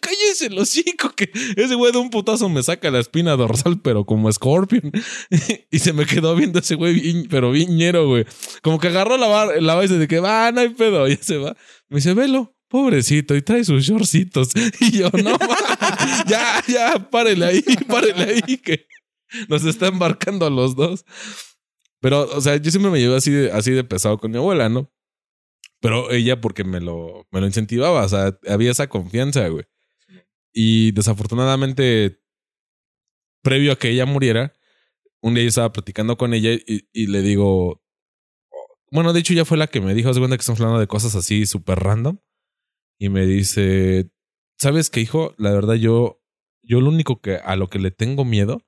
cállese 0.00 0.46
el 0.46 0.58
hocico 0.58 1.10
que 1.14 1.30
ese 1.56 1.74
güey 1.74 1.92
de 1.92 1.98
un 1.98 2.10
putazo 2.10 2.48
me 2.48 2.62
saca 2.62 2.90
la 2.90 3.00
espina 3.00 3.36
dorsal, 3.36 3.80
pero 3.80 4.04
como 4.04 4.30
Scorpion. 4.32 4.92
y 5.70 5.78
se 5.78 5.92
me 5.92 6.06
quedó 6.06 6.34
viendo 6.34 6.58
ese 6.58 6.74
güey 6.74 7.26
pero 7.28 7.50
bien 7.50 7.76
ñero, 7.76 8.06
güey. 8.06 8.24
Como 8.62 8.78
que 8.78 8.88
agarró 8.88 9.16
la, 9.16 9.26
bar, 9.26 9.62
la 9.62 9.74
base 9.74 9.98
de 9.98 10.08
que 10.08 10.20
va, 10.20 10.50
no 10.52 10.60
hay 10.60 10.70
pedo. 10.70 11.06
Ya 11.08 11.18
se 11.20 11.36
va. 11.36 11.56
Me 11.88 11.96
dice, 11.96 12.14
velo. 12.14 12.54
Pobrecito, 12.68 13.34
y 13.34 13.40
trae 13.40 13.64
sus 13.64 13.84
shortcitos. 13.84 14.50
Y 14.80 14.98
yo, 14.98 15.10
no, 15.24 15.38
ya, 16.26 16.62
ya, 16.68 17.08
párele 17.10 17.46
ahí, 17.46 17.62
párele 17.88 18.24
ahí, 18.24 18.58
que 18.58 18.86
nos 19.48 19.64
está 19.64 19.86
embarcando 19.86 20.46
a 20.46 20.50
los 20.50 20.76
dos. 20.76 21.04
Pero, 22.00 22.22
o 22.22 22.40
sea, 22.40 22.56
yo 22.56 22.70
siempre 22.70 22.90
me 22.90 23.00
llevo 23.00 23.16
así 23.16 23.30
de, 23.32 23.50
así 23.52 23.72
de 23.72 23.84
pesado 23.84 24.18
con 24.18 24.30
mi 24.30 24.38
abuela, 24.38 24.68
¿no? 24.68 24.92
Pero 25.80 26.10
ella 26.10 26.40
porque 26.40 26.64
me 26.64 26.80
lo, 26.80 27.26
me 27.30 27.40
lo 27.40 27.46
incentivaba, 27.46 28.04
o 28.04 28.08
sea, 28.08 28.38
había 28.48 28.70
esa 28.70 28.88
confianza, 28.88 29.46
güey. 29.48 29.64
Y 30.52 30.92
desafortunadamente, 30.92 32.20
previo 33.42 33.72
a 33.72 33.76
que 33.76 33.90
ella 33.90 34.06
muriera, 34.06 34.52
un 35.20 35.34
día 35.34 35.44
yo 35.44 35.48
estaba 35.48 35.72
platicando 35.72 36.16
con 36.16 36.34
ella 36.34 36.50
y, 36.52 37.06
le 37.06 37.22
digo, 37.22 37.82
bueno, 38.90 39.12
de 39.12 39.20
hecho 39.20 39.34
ya 39.34 39.44
fue 39.44 39.58
la 39.58 39.66
que 39.66 39.80
me 39.80 39.94
dijo, 39.94 40.12
se 40.12 40.20
cuenta 40.20 40.36
que 40.36 40.40
estamos 40.40 40.60
hablando 40.60 40.80
de 40.80 40.86
cosas 40.86 41.14
así 41.14 41.46
súper 41.46 41.78
random. 41.78 42.18
Y 43.00 43.08
me 43.10 43.26
dice, 43.26 44.10
¿sabes 44.58 44.90
qué, 44.90 45.00
hijo? 45.00 45.34
La 45.38 45.52
verdad, 45.52 45.74
yo, 45.74 46.20
yo 46.62 46.80
lo 46.80 46.88
único 46.88 47.20
que 47.20 47.36
a 47.36 47.56
lo 47.56 47.68
que 47.68 47.78
le 47.78 47.90
tengo 47.90 48.24
miedo 48.24 48.62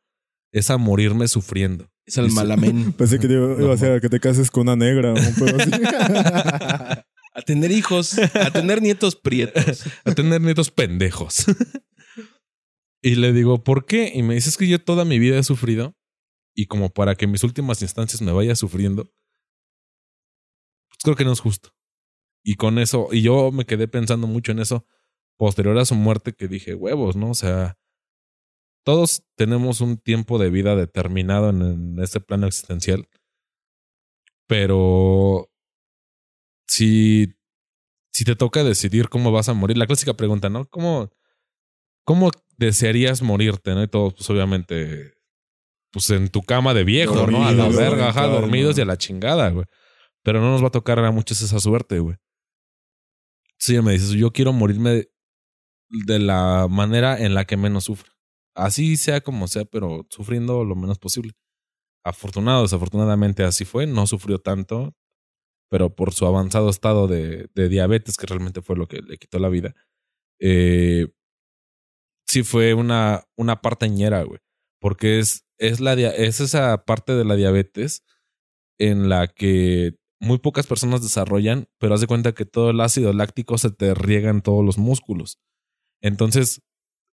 es 0.52 0.70
a 0.70 0.78
morirme 0.78 1.26
sufriendo. 1.28 1.90
Es 2.10 2.18
el 2.18 2.32
malamén. 2.32 2.92
Pensé 2.98 3.20
que 3.20 3.28
te 3.28 3.34
iba, 3.34 3.62
iba 3.62 3.72
a 3.72 3.76
ser 3.76 3.92
a 3.92 4.00
que 4.00 4.08
te 4.08 4.18
cases 4.18 4.50
con 4.50 4.62
una 4.62 4.74
negra 4.74 5.12
así. 5.14 5.70
A 7.32 7.42
tener 7.42 7.70
hijos, 7.70 8.18
a 8.18 8.50
tener 8.50 8.82
nietos 8.82 9.14
prietos. 9.14 9.84
a 10.04 10.14
tener 10.16 10.40
nietos 10.40 10.72
pendejos. 10.72 11.46
y 13.00 13.14
le 13.14 13.32
digo, 13.32 13.62
¿por 13.62 13.86
qué? 13.86 14.10
Y 14.12 14.24
me 14.24 14.34
dice, 14.34 14.48
es 14.48 14.56
que 14.56 14.66
yo 14.66 14.82
toda 14.82 15.04
mi 15.04 15.20
vida 15.20 15.38
he 15.38 15.44
sufrido 15.44 15.96
y 16.56 16.66
como 16.66 16.90
para 16.90 17.14
que 17.14 17.26
en 17.26 17.30
mis 17.30 17.44
últimas 17.44 17.80
instancias 17.82 18.20
me 18.20 18.32
vaya 18.32 18.56
sufriendo, 18.56 19.04
pues 20.88 20.98
creo 21.04 21.14
que 21.14 21.24
no 21.24 21.32
es 21.32 21.38
justo. 21.38 21.70
Y 22.44 22.56
con 22.56 22.80
eso, 22.80 23.08
y 23.12 23.22
yo 23.22 23.52
me 23.52 23.64
quedé 23.64 23.86
pensando 23.86 24.26
mucho 24.26 24.50
en 24.50 24.58
eso 24.58 24.84
posterior 25.38 25.78
a 25.78 25.84
su 25.84 25.94
muerte 25.94 26.32
que 26.32 26.48
dije, 26.48 26.74
huevos, 26.74 27.14
¿no? 27.14 27.30
O 27.30 27.34
sea, 27.34 27.78
todos 28.84 29.22
tenemos 29.37 29.80
un 29.80 29.99
tiempo 29.99 30.38
de 30.38 30.50
vida 30.50 30.76
determinado 30.76 31.50
en, 31.50 31.62
en 31.62 31.99
este 32.00 32.20
plano 32.20 32.46
existencial, 32.46 33.08
pero 34.46 35.49
si, 36.66 37.37
si 38.12 38.25
te 38.25 38.37
toca 38.37 38.64
decidir 38.64 39.08
cómo 39.08 39.32
vas 39.32 39.49
a 39.49 39.54
morir, 39.54 39.76
la 39.76 39.87
clásica 39.87 40.14
pregunta, 40.14 40.49
¿no? 40.49 40.66
¿Cómo, 40.68 41.10
cómo 42.04 42.30
desearías 42.56 43.22
morirte, 43.22 43.75
no? 43.75 43.82
Y 43.82 43.88
todos, 43.88 44.14
pues 44.14 44.28
obviamente, 44.30 45.14
pues 45.92 46.10
en 46.10 46.28
tu 46.28 46.42
cama 46.42 46.75
de 46.75 46.84
viejo, 46.84 47.26
¿no? 47.26 47.46
A 47.46 47.52
la 47.52 47.64
Dormidos, 47.64 47.76
verga, 47.76 48.08
ajá, 48.08 48.26
dormidos 48.26 48.78
y 48.78 48.80
a 48.80 48.84
la 48.84 48.96
chingada, 48.96 49.50
güey. 49.50 49.66
Pero 50.22 50.40
no 50.40 50.50
nos 50.50 50.62
va 50.62 50.68
a 50.68 50.72
tocar 50.72 50.99
a 50.99 51.10
muchos 51.10 51.40
esa 51.42 51.58
suerte, 51.60 51.99
güey. 51.99 52.16
Sí, 53.58 53.72
ella 53.72 53.82
me 53.82 53.92
dices, 53.92 54.10
yo 54.10 54.32
quiero 54.32 54.52
morirme 54.52 54.90
de, 54.90 55.12
de 56.06 56.18
la 56.18 56.66
manera 56.68 57.18
en 57.18 57.34
la 57.34 57.44
que 57.44 57.56
menos 57.56 57.84
sufra. 57.84 58.10
Así 58.54 58.97
sea 58.97 59.21
como 59.21 59.49
sea, 59.49 59.64
pero 59.64 60.07
sufriendo 60.11 60.64
lo 60.64 60.76
menos 60.76 60.99
posible. 60.99 61.33
Afortunado, 62.04 62.62
desafortunadamente 62.62 63.45
así 63.45 63.64
fue. 63.64 63.87
No 63.87 64.07
sufrió 64.07 64.38
tanto, 64.38 64.95
pero 65.71 65.95
por 65.95 66.12
su 66.14 66.26
avanzado 66.26 66.71
estado 66.71 67.09
de, 67.09 67.49
diabetes, 67.54 68.16
que 68.16 68.26
realmente 68.26 68.62
fue 68.62 68.76
lo 68.76 68.88
que 68.88 69.02
le 69.02 69.19
quitó 69.19 69.38
la 69.38 69.49
vida, 69.49 69.75
eh, 70.40 71.09
sí 72.26 72.42
fue 72.42 72.75
una, 72.75 73.25
una 73.37 73.61
parte 73.62 73.88
ñera, 73.88 74.23
güey. 74.25 74.40
Porque 74.80 75.19
es, 75.21 75.45
es, 75.59 75.80
la, 75.80 75.95
es 75.95 76.40
esa 76.40 76.85
parte 76.85 77.14
de 77.14 77.25
la 77.25 77.37
diabetes 77.37 78.04
en 78.78 79.09
la 79.09 79.28
que 79.28 79.97
muy 80.21 80.38
pocas 80.38 80.66
personas 80.66 81.02
desarrollan, 81.02 81.69
pero 81.78 81.95
haz 81.95 82.00
de 82.00 82.07
cuenta 82.07 82.33
que 82.33 82.45
todo 82.47 82.71
el 82.71 82.80
ácido 82.80 83.12
láctico 83.12 83.59
se 83.59 83.71
te 83.71 83.95
riega 83.95 84.30
en 84.30 84.42
todos 84.42 84.64
los 84.64 84.78
músculos. 84.78 85.38
Entonces, 86.02 86.62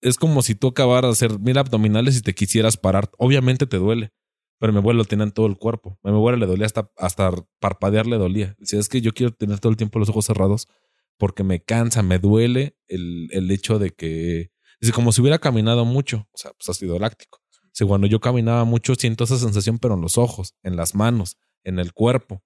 es 0.04 0.18
como 0.18 0.42
si 0.42 0.54
tú 0.54 0.68
acabaras 0.68 1.18
de 1.18 1.26
hacer 1.26 1.40
mil 1.40 1.56
abdominales 1.56 2.16
y 2.18 2.20
te 2.20 2.34
quisieras 2.34 2.76
parar. 2.76 3.10
Obviamente 3.16 3.66
te 3.66 3.78
duele, 3.78 4.12
pero 4.58 4.70
mi 4.70 4.78
abuelo 4.78 4.98
lo 4.98 5.04
tenía 5.06 5.24
en 5.24 5.32
todo 5.32 5.46
el 5.46 5.56
cuerpo. 5.56 5.98
A 6.04 6.10
mi 6.10 6.16
abuelo 6.16 6.36
le 6.36 6.46
dolía 6.46 6.66
hasta, 6.66 6.90
hasta 6.98 7.32
parpadear 7.58 8.06
le 8.06 8.18
dolía. 8.18 8.54
Decía, 8.58 8.78
es 8.78 8.90
que 8.90 9.00
yo 9.00 9.14
quiero 9.14 9.32
tener 9.32 9.60
todo 9.60 9.70
el 9.70 9.78
tiempo 9.78 9.98
los 9.98 10.10
ojos 10.10 10.26
cerrados 10.26 10.68
porque 11.16 11.42
me 11.42 11.62
cansa, 11.62 12.02
me 12.02 12.18
duele 12.18 12.76
el, 12.86 13.28
el 13.32 13.50
hecho 13.50 13.78
de 13.78 13.90
que... 13.90 14.52
Es 14.80 14.92
como 14.92 15.10
si 15.10 15.22
hubiera 15.22 15.38
caminado 15.38 15.86
mucho, 15.86 16.28
o 16.32 16.36
sea, 16.36 16.52
pues 16.52 16.68
ácido 16.68 16.98
láctico. 16.98 17.40
O 17.82 17.86
cuando 17.86 18.06
yo 18.06 18.20
caminaba 18.20 18.64
mucho 18.64 18.94
siento 18.94 19.24
esa 19.24 19.38
sensación, 19.38 19.78
pero 19.78 19.94
en 19.94 20.02
los 20.02 20.18
ojos, 20.18 20.54
en 20.62 20.76
las 20.76 20.94
manos, 20.94 21.38
en 21.64 21.78
el 21.78 21.94
cuerpo. 21.94 22.42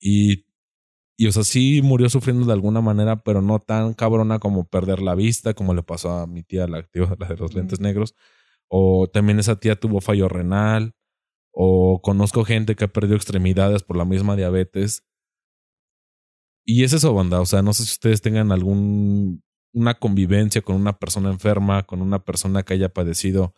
Y, 0.00 0.46
y 1.18 1.28
o 1.28 1.32
sea, 1.32 1.44
sí 1.44 1.82
murió 1.82 2.10
sufriendo 2.10 2.46
de 2.46 2.54
alguna 2.54 2.80
manera, 2.82 3.22
pero 3.24 3.42
no 3.42 3.60
tan 3.60 3.94
cabrona 3.94 4.40
como 4.40 4.66
perder 4.68 5.02
la 5.02 5.16
vista, 5.16 5.54
como 5.54 5.74
le 5.74 5.82
pasó 5.84 6.12
a 6.12 6.26
mi 6.28 6.44
tía, 6.44 6.68
la, 6.68 6.84
tío- 6.84 7.16
la 7.18 7.28
de 7.28 7.36
los 7.36 7.54
lentes 7.54 7.80
negros. 7.80 8.14
O 8.68 9.08
también 9.08 9.38
esa 9.40 9.56
tía 9.60 9.76
tuvo 9.76 10.00
fallo 10.02 10.28
renal. 10.28 10.94
O 11.52 12.00
conozco 12.02 12.44
gente 12.44 12.76
que 12.76 12.84
ha 12.86 12.88
perdido 12.88 13.16
extremidades 13.16 13.82
por 13.84 13.96
la 13.96 14.04
misma 14.06 14.36
diabetes. 14.36 15.04
Y 16.64 16.84
es 16.84 16.92
eso, 16.92 17.14
banda. 17.14 17.40
O 17.40 17.46
sea, 17.46 17.62
no 17.62 17.72
sé 17.72 17.84
si 17.84 17.92
ustedes 17.92 18.20
tengan 18.22 18.52
algún 18.52 19.42
una 19.74 19.94
convivencia 19.94 20.62
con 20.62 20.76
una 20.76 20.98
persona 20.98 21.30
enferma, 21.30 21.84
con 21.84 22.00
una 22.02 22.24
persona 22.24 22.62
que 22.62 22.74
haya 22.74 22.88
padecido 22.88 23.54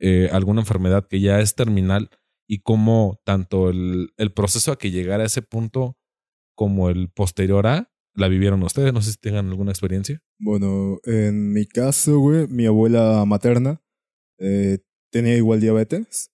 eh, 0.00 0.28
alguna 0.32 0.60
enfermedad 0.60 1.06
que 1.08 1.20
ya 1.20 1.40
es 1.40 1.54
terminal 1.54 2.10
y 2.48 2.58
cómo 2.60 3.20
tanto 3.24 3.70
el, 3.70 4.10
el 4.16 4.32
proceso 4.32 4.72
a 4.72 4.78
que 4.78 4.90
llegara 4.90 5.22
a 5.22 5.26
ese 5.26 5.40
punto 5.42 5.96
como 6.54 6.88
el 6.90 7.08
posterior 7.10 7.66
a 7.66 7.90
la 8.14 8.28
vivieron 8.28 8.62
ustedes. 8.62 8.92
No 8.92 9.00
sé 9.02 9.12
si 9.12 9.18
tengan 9.18 9.48
alguna 9.48 9.70
experiencia. 9.72 10.20
Bueno, 10.38 10.98
en 11.04 11.52
mi 11.52 11.66
caso, 11.66 12.18
güey, 12.18 12.46
mi 12.48 12.66
abuela 12.66 13.24
materna 13.26 13.82
eh, 14.38 14.78
tenía 15.10 15.36
igual 15.36 15.60
diabetes. 15.60 16.30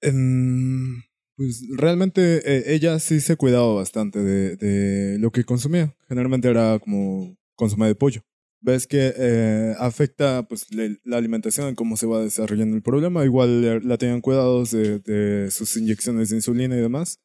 Em, 0.00 1.02
pues 1.36 1.64
realmente 1.76 2.40
eh, 2.44 2.74
ella 2.74 2.98
sí 2.98 3.20
se 3.20 3.36
cuidaba 3.36 3.74
bastante 3.74 4.20
de, 4.22 4.56
de 4.56 5.18
lo 5.18 5.30
que 5.30 5.44
consumía. 5.44 5.94
Generalmente 6.08 6.48
era 6.48 6.78
como 6.78 7.36
consume 7.56 7.86
de 7.86 7.94
pollo. 7.94 8.22
Ves 8.60 8.86
que 8.88 9.12
eh, 9.16 9.74
afecta 9.78 10.46
pues 10.48 10.66
la 11.04 11.16
alimentación, 11.16 11.74
cómo 11.76 11.96
se 11.96 12.06
va 12.06 12.20
desarrollando 12.22 12.76
el 12.76 12.82
problema. 12.82 13.24
Igual 13.24 13.62
le- 13.62 13.80
la 13.80 13.98
tenían 13.98 14.20
cuidados 14.20 14.70
de 14.72 15.48
sus 15.50 15.76
inyecciones 15.76 16.30
de 16.30 16.36
insulina 16.36 16.76
y 16.76 16.80
demás. 16.80 17.20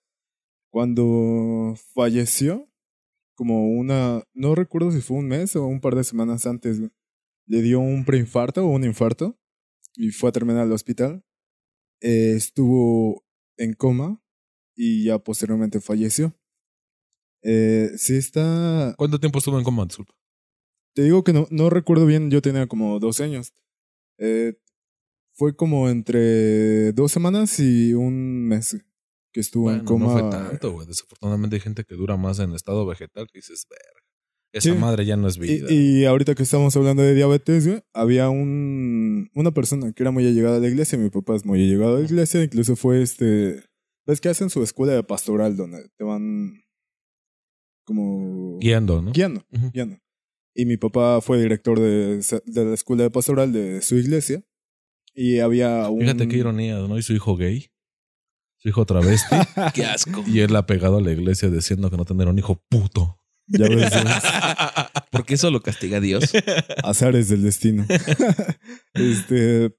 Cuando 0.74 1.76
falleció, 1.94 2.68
como 3.36 3.70
una, 3.70 4.24
no 4.34 4.56
recuerdo 4.56 4.92
si 4.92 5.02
fue 5.02 5.18
un 5.18 5.28
mes 5.28 5.56
o 5.56 5.68
un 5.68 5.80
par 5.80 5.94
de 5.94 6.04
semanas 6.04 6.48
antes, 6.48 6.80
le 7.46 7.62
dio 7.62 7.80
un 7.80 8.06
preinfarto 8.06 8.66
o 8.66 8.70
un 8.72 8.84
infarto 8.84 9.38
y 9.96 10.10
fue 10.10 10.30
a 10.30 10.32
terminar 10.32 10.64
al 10.64 10.72
hospital. 10.72 11.24
Eh, 12.02 12.34
estuvo 12.36 13.24
en 13.56 13.74
coma 13.74 14.20
y 14.76 15.04
ya 15.04 15.20
posteriormente 15.20 15.80
falleció. 15.80 16.36
Eh, 17.44 17.92
sí 17.96 18.16
está... 18.16 18.96
¿Cuánto 18.98 19.20
tiempo 19.20 19.38
estuvo 19.38 19.60
en 19.60 19.64
coma? 19.64 19.86
Disculpa. 19.86 20.16
Te 20.96 21.04
digo 21.04 21.24
que 21.24 21.34
no, 21.34 21.46
no 21.52 21.70
recuerdo 21.70 22.08
bien, 22.08 22.32
yo 22.32 22.42
tenía 22.42 22.66
como 22.66 23.00
dos 23.00 23.22
años. 23.22 23.54
Eh, 24.18 24.56
fue 25.36 25.56
como 25.56 25.88
entre 25.88 26.94
dos 26.94 27.12
semanas 27.12 27.60
y 27.60 27.94
un 27.94 28.48
mes 28.48 28.76
que 29.34 29.40
estuvo 29.42 29.72
en 29.72 29.84
coma. 29.84 30.06
no 30.06 30.12
fue 30.12 30.30
tanto, 30.30 30.72
güey. 30.72 30.88
Desafortunadamente 30.88 31.56
hay 31.58 31.62
gente 31.62 31.84
que 31.84 31.96
dura 31.96 32.16
más 32.18 32.40
en 32.40 32.54
estado 32.54 32.86
vegetal 32.86 33.28
que 33.32 33.40
dices, 33.40 33.66
verga. 33.70 34.00
esa 34.54 34.72
Sí. 34.72 34.78
madre 34.80 35.06
ya 35.06 35.18
no 35.18 35.28
es 35.28 35.38
vida. 35.40 35.68
Y, 35.72 36.02
y 36.02 36.06
ahorita 36.06 36.36
que 36.36 36.44
estamos 36.44 36.76
hablando 36.78 37.02
de 37.02 37.16
diabetes, 37.16 37.68
güey, 37.68 37.82
había 37.94 38.30
un, 38.30 39.30
una 39.34 39.52
persona 39.52 39.92
que 39.92 40.04
era 40.04 40.12
muy 40.12 40.26
allegada 40.28 40.58
a 40.58 40.60
la 40.60 40.68
iglesia. 40.68 40.98
Mi 41.00 41.10
papá 41.10 41.36
es 41.36 41.44
muy 41.46 41.62
allegado 41.64 41.96
a 41.96 42.00
la 42.00 42.06
iglesia. 42.06 42.44
Incluso 42.44 42.76
fue 42.76 43.02
este. 43.02 43.64
¿Ves 44.06 44.22
que 44.22 44.30
hacen 44.30 44.50
su 44.50 44.62
escuela 44.62 44.94
de 44.94 45.04
pastoral 45.04 45.56
donde 45.58 45.90
te 45.98 46.04
van 46.04 46.62
como 47.86 48.60
Guiando, 48.60 49.02
¿no? 49.02 49.12
guiando, 49.12 49.44
Ujú. 49.52 49.72
guiando. 49.74 49.98
Y 50.56 50.66
mi 50.66 50.78
papá 50.78 51.20
fue 51.22 51.42
director 51.42 51.80
de, 51.80 52.18
de 52.46 52.66
la 52.66 52.74
escuela 52.74 53.04
de 53.04 53.10
pastoral 53.10 53.52
de 53.52 53.82
su 53.82 53.96
iglesia. 53.96 54.44
Y 55.16 55.40
había 55.40 55.90
un. 55.90 56.02
Fíjate 56.02 56.28
qué 56.28 56.38
ironía, 56.38 56.78
¿no? 56.80 56.98
Y 56.98 57.02
su 57.02 57.14
hijo 57.14 57.36
gay. 57.36 57.68
Su 58.64 58.70
hijo 58.70 58.86
travesti. 58.86 59.36
Qué 59.74 59.86
asco. 59.86 60.24
y 60.26 60.40
él 60.40 60.56
ha 60.56 60.66
pegado 60.66 60.98
a 60.98 61.02
la 61.02 61.12
iglesia 61.12 61.50
diciendo 61.50 61.92
que 61.92 61.98
no 61.98 62.06
tendrá 62.06 62.30
un 62.30 62.40
hijo 62.40 62.64
puto. 62.70 63.20
Ya 63.48 63.68
ves, 63.68 63.92
Porque 65.12 65.34
eso 65.34 65.52
lo 65.52 65.62
castiga 65.62 66.00
Dios. 66.00 66.32
azares 66.84 67.28
del 67.28 67.44
destino. 67.44 67.86
este, 68.94 69.76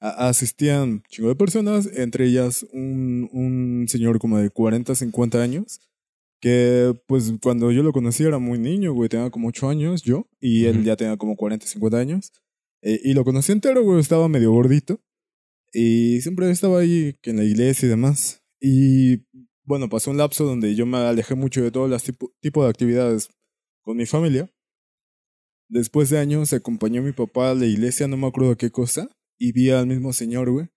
asistían 0.00 1.02
chingo 1.10 1.28
de 1.28 1.36
personas, 1.36 1.86
entre 1.94 2.24
ellas 2.26 2.66
un, 2.72 3.28
un 3.32 3.86
señor 3.88 4.18
como 4.18 4.38
de 4.38 4.48
40, 4.50 4.94
50 4.94 5.42
años, 5.42 5.80
que 6.40 6.94
pues 7.06 7.32
cuando 7.42 7.70
yo 7.70 7.82
lo 7.82 7.92
conocí 7.92 8.24
era 8.24 8.38
muy 8.38 8.58
niño, 8.58 8.94
güey, 8.94 9.10
tenía 9.10 9.30
como 9.30 9.48
8 9.48 9.68
años 9.68 10.02
yo, 10.02 10.26
y 10.40 10.64
él 10.64 10.78
Ujú. 10.78 10.86
ya 10.86 10.96
tenía 10.96 11.16
como 11.18 11.36
40, 11.36 11.66
50 11.66 11.98
años. 11.98 12.32
Eh, 12.80 12.98
y 13.04 13.12
lo 13.12 13.24
conocí 13.24 13.52
entero, 13.52 13.84
güey, 13.84 14.00
estaba 14.00 14.26
medio 14.28 14.50
gordito. 14.52 15.00
Y 15.72 16.20
siempre 16.20 16.50
estaba 16.50 16.80
ahí 16.80 17.16
en 17.22 17.36
la 17.36 17.44
iglesia 17.44 17.86
y 17.86 17.90
demás. 17.90 18.42
Y 18.60 19.24
bueno, 19.64 19.88
pasó 19.88 20.10
un 20.10 20.18
lapso 20.18 20.44
donde 20.44 20.74
yo 20.74 20.86
me 20.86 20.98
alejé 20.98 21.34
mucho 21.34 21.62
de 21.62 21.70
todos 21.70 21.88
los 21.88 22.02
tipo, 22.02 22.32
tipo 22.40 22.62
de 22.62 22.70
actividades 22.70 23.30
con 23.82 23.96
mi 23.96 24.06
familia. 24.06 24.52
Después 25.68 26.10
de 26.10 26.18
años 26.18 26.52
acompañó 26.52 27.02
mi 27.02 27.12
papá 27.12 27.50
a 27.50 27.54
la 27.54 27.64
iglesia, 27.64 28.06
no 28.06 28.16
me 28.16 28.26
acuerdo 28.26 28.56
qué 28.56 28.70
cosa, 28.70 29.08
y 29.38 29.52
vi 29.52 29.70
al 29.70 29.86
mismo 29.86 30.12
señor, 30.12 30.50
güey, 30.50 30.68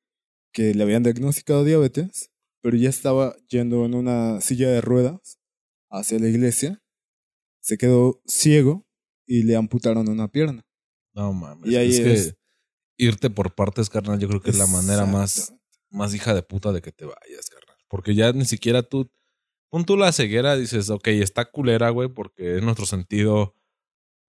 que 0.53 0.73
le 0.73 0.83
habían 0.83 1.03
diagnosticado 1.03 1.65
diabetes, 1.65 2.31
pero 2.61 2.77
ya 2.77 2.89
estaba 2.89 3.35
yendo 3.49 3.85
en 3.85 3.93
una 3.93 4.39
silla 4.39 4.69
de 4.69 4.79
ruedas 4.79 5.37
hacia 5.91 6.17
la 6.17 6.29
iglesia, 6.29 6.81
se 7.59 7.77
quedó 7.77 8.21
ciego 8.25 8.87
y 9.27 9.43
le 9.43 9.57
amputaron 9.57 10.07
una 10.07 10.29
pierna. 10.29 10.65
No 11.13 11.33
mames. 11.33 11.69
Y 11.69 11.75
ahí 11.75 11.89
es 11.89 11.99
que 11.99 12.37
irte 12.97 13.29
por 13.29 13.55
partes, 13.55 13.89
carnal, 13.89 14.19
yo 14.19 14.27
creo 14.27 14.41
que 14.41 14.51
es 14.51 14.57
la 14.57 14.67
manera 14.67 15.05
más, 15.05 15.53
más 15.89 16.13
hija 16.13 16.33
de 16.33 16.43
puta 16.43 16.71
de 16.71 16.81
que 16.81 16.91
te 16.91 17.05
vayas, 17.05 17.49
carnal. 17.49 17.77
Porque 17.87 18.15
ya 18.15 18.31
ni 18.31 18.45
siquiera 18.45 18.83
tú. 18.83 19.11
Pon 19.69 19.85
tú 19.85 19.97
la 19.97 20.11
ceguera, 20.11 20.55
dices, 20.55 20.89
ok, 20.89 21.07
está 21.07 21.45
culera, 21.45 21.89
güey, 21.89 22.07
porque 22.09 22.57
es 22.57 22.63
nuestro 22.63 22.85
sentido. 22.85 23.55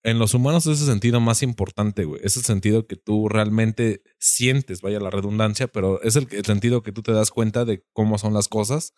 En 0.04 0.18
los 0.18 0.34
humanos 0.34 0.66
es 0.66 0.80
el 0.80 0.86
sentido 0.86 1.20
más 1.20 1.42
importante, 1.42 2.04
güey. 2.04 2.20
Es 2.24 2.36
el 2.36 2.42
sentido 2.42 2.86
que 2.86 2.96
tú 2.96 3.28
realmente 3.28 4.02
sientes, 4.18 4.80
vaya 4.80 5.00
la 5.00 5.10
redundancia, 5.10 5.68
pero 5.68 6.02
es 6.02 6.16
el, 6.16 6.26
el 6.32 6.44
sentido 6.44 6.82
que 6.82 6.92
tú 6.92 7.02
te 7.02 7.12
das 7.12 7.30
cuenta 7.30 7.64
de 7.64 7.84
cómo 7.92 8.18
son 8.18 8.34
las 8.34 8.48
cosas. 8.48 8.94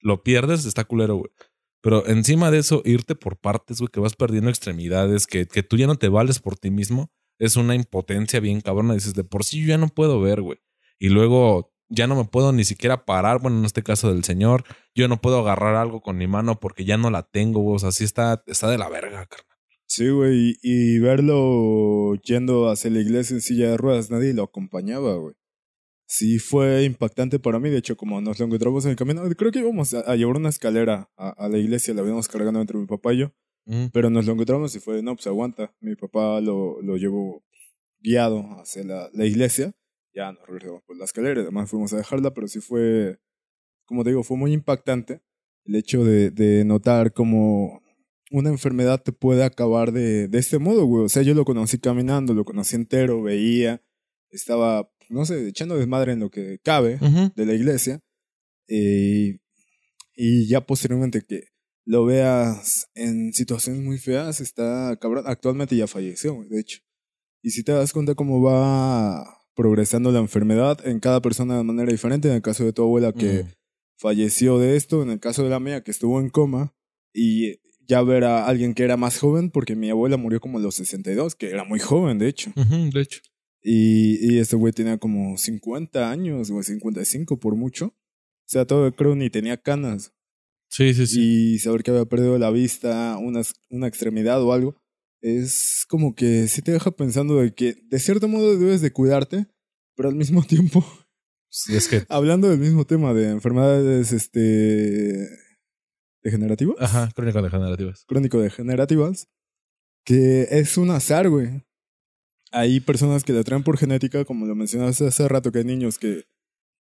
Lo 0.00 0.22
pierdes, 0.22 0.64
está 0.64 0.84
culero, 0.84 1.16
güey. 1.16 1.30
Pero 1.80 2.06
encima 2.06 2.50
de 2.50 2.58
eso, 2.58 2.82
irte 2.84 3.14
por 3.14 3.38
partes, 3.38 3.78
güey, 3.78 3.88
que 3.88 4.00
vas 4.00 4.16
perdiendo 4.16 4.50
extremidades, 4.50 5.26
que, 5.26 5.46
que 5.46 5.62
tú 5.62 5.76
ya 5.76 5.86
no 5.86 5.96
te 5.96 6.08
vales 6.08 6.40
por 6.40 6.58
ti 6.58 6.70
mismo, 6.70 7.12
es 7.38 7.56
una 7.56 7.74
impotencia 7.74 8.40
bien 8.40 8.60
cabrona. 8.60 8.94
Dices, 8.94 9.14
de 9.14 9.24
por 9.24 9.44
sí 9.44 9.60
yo 9.60 9.68
ya 9.68 9.78
no 9.78 9.88
puedo 9.88 10.20
ver, 10.20 10.42
güey. 10.42 10.58
Y 10.98 11.08
luego 11.08 11.72
ya 11.88 12.06
no 12.06 12.16
me 12.16 12.24
puedo 12.24 12.52
ni 12.52 12.64
siquiera 12.64 13.04
parar, 13.04 13.40
bueno, 13.40 13.58
en 13.58 13.64
este 13.64 13.82
caso 13.82 14.12
del 14.12 14.24
señor, 14.24 14.64
yo 14.94 15.08
no 15.08 15.20
puedo 15.20 15.38
agarrar 15.40 15.76
algo 15.76 16.02
con 16.02 16.18
mi 16.18 16.26
mano 16.26 16.60
porque 16.60 16.84
ya 16.84 16.98
no 16.98 17.10
la 17.10 17.22
tengo, 17.22 17.60
güey. 17.60 17.76
O 17.76 17.78
sea, 17.78 18.04
está, 18.04 18.42
está 18.46 18.70
de 18.70 18.78
la 18.78 18.88
verga, 18.88 19.26
carnal. 19.26 19.58
Sí, 19.86 20.10
güey, 20.10 20.58
y, 20.62 20.98
verlo 20.98 22.14
yendo 22.16 22.68
hacia 22.68 22.90
la 22.90 23.00
iglesia 23.00 23.34
en 23.34 23.40
silla 23.40 23.70
de 23.70 23.78
ruedas, 23.78 24.10
nadie 24.10 24.34
lo 24.34 24.42
acompañaba, 24.42 25.16
güey. 25.16 25.34
Sí 26.06 26.38
fue 26.38 26.84
impactante 26.84 27.38
para 27.38 27.58
mí, 27.58 27.70
de 27.70 27.78
hecho, 27.78 27.96
como 27.96 28.20
nos 28.20 28.38
lo 28.38 28.46
encontramos 28.46 28.84
en 28.84 28.92
el 28.92 28.96
camino, 28.96 29.22
creo 29.36 29.50
que 29.50 29.60
íbamos 29.60 29.94
a, 29.94 30.14
llevar 30.16 30.36
una 30.36 30.50
escalera 30.50 31.10
a, 31.16 31.30
a 31.30 31.48
la 31.48 31.58
iglesia, 31.58 31.94
la 31.94 32.02
habíamos 32.02 32.28
cargando 32.28 32.60
entre 32.60 32.78
mi 32.78 32.86
papá 32.86 33.14
y 33.14 33.18
yo, 33.18 33.32
Mm. 33.70 33.88
pero 33.92 34.08
nos 34.08 34.24
lo 34.24 34.32
encontramos 34.32 34.74
y 34.74 34.80
fue, 34.80 35.02
no, 35.02 35.14
pues 35.14 35.26
aguanta, 35.26 35.74
mi 35.80 35.94
papá 35.94 36.40
lo, 36.40 36.80
lo 36.80 36.96
llevó 36.96 37.44
guiado 38.00 38.40
hacia 38.60 38.82
la, 38.82 39.10
la 39.12 39.26
iglesia, 39.26 39.74
ya 40.14 40.32
nos 40.32 40.46
regresamos 40.46 40.82
por 40.86 40.96
la 40.96 41.04
escalera, 41.04 41.42
además 41.42 41.68
fuimos 41.68 41.92
a 41.92 41.98
dejarla, 41.98 42.32
pero 42.32 42.48
sí 42.48 42.60
fue, 42.60 43.18
como 43.84 44.04
te 44.04 44.10
digo, 44.10 44.22
fue 44.22 44.38
muy 44.38 44.52
impactante 44.54 45.20
el 45.66 45.74
hecho 45.74 46.02
de, 46.02 46.30
de 46.30 46.64
notar 46.64 47.12
como 47.12 47.82
una 48.30 48.48
enfermedad 48.48 49.02
te 49.02 49.12
puede 49.12 49.44
acabar 49.44 49.92
de, 49.92 50.28
de 50.28 50.38
este 50.38 50.58
modo, 50.58 50.86
güey. 50.86 51.04
O 51.04 51.08
sea, 51.10 51.22
yo 51.22 51.34
lo 51.34 51.44
conocí 51.44 51.78
caminando, 51.78 52.32
lo 52.34 52.44
conocí 52.46 52.74
entero, 52.74 53.22
veía, 53.22 53.82
estaba, 54.30 54.90
no 55.10 55.26
sé, 55.26 55.46
echando 55.48 55.76
desmadre 55.76 56.12
en 56.12 56.20
lo 56.20 56.30
que 56.30 56.58
cabe 56.62 56.98
de 57.36 57.46
la 57.46 57.52
iglesia. 57.52 58.00
eh, 58.68 59.38
y 60.14 60.48
ya 60.48 60.60
posteriormente 60.62 61.22
que 61.22 61.44
lo 61.88 62.04
veas 62.04 62.90
en 62.94 63.32
situaciones 63.32 63.82
muy 63.82 63.96
feas, 63.98 64.40
está 64.42 64.96
cabrón. 65.00 65.24
Actualmente 65.26 65.74
ya 65.74 65.86
falleció, 65.86 66.44
de 66.50 66.60
hecho. 66.60 66.80
Y 67.42 67.50
si 67.50 67.62
te 67.64 67.72
das 67.72 67.92
cuenta 67.94 68.14
cómo 68.14 68.42
va 68.42 69.24
progresando 69.54 70.12
la 70.12 70.18
enfermedad 70.18 70.86
en 70.86 71.00
cada 71.00 71.22
persona 71.22 71.56
de 71.56 71.64
manera 71.64 71.90
diferente, 71.90 72.28
en 72.28 72.34
el 72.34 72.42
caso 72.42 72.64
de 72.64 72.72
tu 72.74 72.82
abuela 72.82 73.12
que 73.12 73.44
Mm. 73.44 73.46
falleció 73.96 74.58
de 74.58 74.76
esto, 74.76 75.02
en 75.02 75.10
el 75.10 75.18
caso 75.18 75.42
de 75.44 75.50
la 75.50 75.60
mía 75.60 75.82
que 75.82 75.90
estuvo 75.90 76.20
en 76.20 76.28
coma, 76.28 76.74
y 77.14 77.58
ya 77.88 78.02
ver 78.02 78.24
a 78.24 78.46
alguien 78.46 78.74
que 78.74 78.82
era 78.84 78.98
más 78.98 79.18
joven, 79.18 79.50
porque 79.50 79.74
mi 79.74 79.88
abuela 79.88 80.18
murió 80.18 80.40
como 80.40 80.58
a 80.58 80.60
los 80.60 80.74
62, 80.74 81.36
que 81.36 81.48
era 81.48 81.64
muy 81.64 81.78
joven, 81.80 82.18
de 82.18 82.28
hecho. 82.28 82.52
De 82.92 83.00
hecho. 83.00 83.20
Y, 83.62 84.34
y 84.34 84.38
este 84.38 84.56
güey 84.56 84.72
tenía 84.74 84.98
como 84.98 85.38
50 85.38 86.10
años, 86.10 86.50
o 86.50 86.62
55 86.62 87.38
por 87.40 87.56
mucho. 87.56 87.86
O 87.86 88.50
sea, 88.50 88.66
todo 88.66 88.94
creo 88.94 89.14
ni 89.14 89.30
tenía 89.30 89.56
canas. 89.56 90.12
Sí, 90.70 90.94
sí, 90.94 91.06
sí. 91.06 91.54
Y 91.54 91.58
saber 91.58 91.82
que 91.82 91.90
había 91.90 92.04
perdido 92.04 92.38
la 92.38 92.50
vista, 92.50 93.16
una, 93.18 93.42
una 93.70 93.86
extremidad 93.88 94.42
o 94.42 94.52
algo, 94.52 94.76
es 95.22 95.84
como 95.88 96.14
que 96.14 96.46
sí 96.48 96.62
te 96.62 96.72
deja 96.72 96.90
pensando 96.92 97.36
de 97.36 97.52
que 97.54 97.74
de 97.88 97.98
cierto 97.98 98.28
modo 98.28 98.56
debes 98.58 98.80
de 98.80 98.92
cuidarte, 98.92 99.46
pero 99.96 100.08
al 100.08 100.14
mismo 100.14 100.42
tiempo, 100.46 100.84
Sí, 101.50 101.74
es 101.74 101.88
que. 101.88 102.04
hablando 102.08 102.48
del 102.48 102.58
mismo 102.60 102.84
tema 102.86 103.14
de 103.14 103.30
enfermedades 103.30 104.12
este 104.12 105.26
degenerativas, 106.22 106.76
Ajá, 106.78 107.10
crónica 107.14 107.40
degenerativas. 107.42 108.04
crónico-degenerativas, 108.06 109.28
que 110.04 110.46
es 110.50 110.76
un 110.76 110.90
azar, 110.90 111.28
güey. 111.30 111.64
Hay 112.50 112.80
personas 112.80 113.24
que 113.24 113.32
la 113.32 113.44
traen 113.44 113.62
por 113.62 113.76
genética, 113.78 114.24
como 114.24 114.46
lo 114.46 114.54
mencionaste 114.54 115.06
hace 115.06 115.28
rato, 115.28 115.52
que 115.52 115.58
hay 115.60 115.64
niños 115.64 115.98
que 115.98 116.24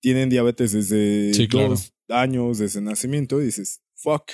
tienen 0.01 0.29
diabetes 0.29 0.73
desde 0.73 1.33
Sí, 1.33 1.47
claro. 1.47 1.69
dos 1.69 1.93
años, 2.09 2.59
desde 2.59 2.81
nacimiento, 2.81 3.41
y 3.41 3.45
dices, 3.45 3.81
fuck. 3.95 4.31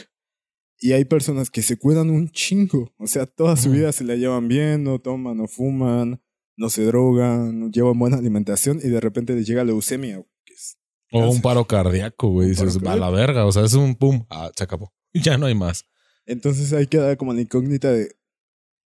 Y 0.80 0.94
hay 0.94 1.06
personas 1.06 1.50
que 1.52 1.62
se 1.62 1.78
cuidan 1.78 2.10
un 2.10 2.30
chingo. 2.30 2.94
O 2.98 3.08
sea, 3.08 3.26
toda 3.26 3.56
su 3.56 3.70
vida 3.70 3.92
se 3.92 4.04
la 4.04 4.16
llevan 4.16 4.48
bien, 4.48 4.84
no 4.84 5.00
toman, 5.00 5.38
no 5.38 5.48
fuman, 5.48 6.22
no 6.58 6.70
se 6.70 6.84
drogan, 6.86 7.60
no 7.60 7.70
llevan 7.70 8.00
buena 8.00 8.18
alimentación, 8.18 8.80
y 8.84 8.90
de 8.90 9.00
repente 9.00 9.36
les 9.36 9.48
llega 9.48 9.64
leucemia, 9.64 10.18
güey, 10.18 10.30
que 10.44 10.54
es 10.54 10.78
O 11.12 11.30
un 11.30 11.42
paro 11.42 11.66
cardíaco, 11.66 12.30
güey. 12.30 12.50
Dices, 12.50 12.78
a 12.84 12.96
la 12.96 13.10
verga. 13.10 13.46
O 13.46 13.52
sea, 13.52 13.64
es 13.64 13.74
un 13.74 13.96
pum. 13.96 14.26
Ah, 14.30 14.52
se 14.56 14.64
acabó. 14.64 14.94
Ya 15.14 15.38
no 15.38 15.46
hay 15.46 15.56
más. 15.56 15.86
Entonces 16.26 16.72
ahí 16.72 16.88
queda 16.88 17.18
como 17.18 17.34
la 17.34 17.42
incógnita 17.42 17.92
de... 17.92 18.16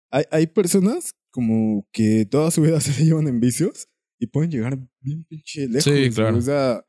Hay, 0.10 0.24
hay 0.32 0.48
personas 0.48 1.14
como 1.30 1.88
que 1.92 2.26
toda 2.26 2.50
su 2.50 2.62
vida 2.62 2.80
se 2.82 2.92
la 2.92 3.06
llevan 3.06 3.28
en 3.28 3.40
vicios 3.40 3.88
y 4.18 4.28
pueden 4.28 4.50
llegar 4.50 4.80
bien 5.02 5.24
pinche 5.26 5.68
lejos. 5.68 5.84
Sí, 5.84 6.10
claro. 6.10 6.38
O 6.38 6.42
sea, 6.42 6.84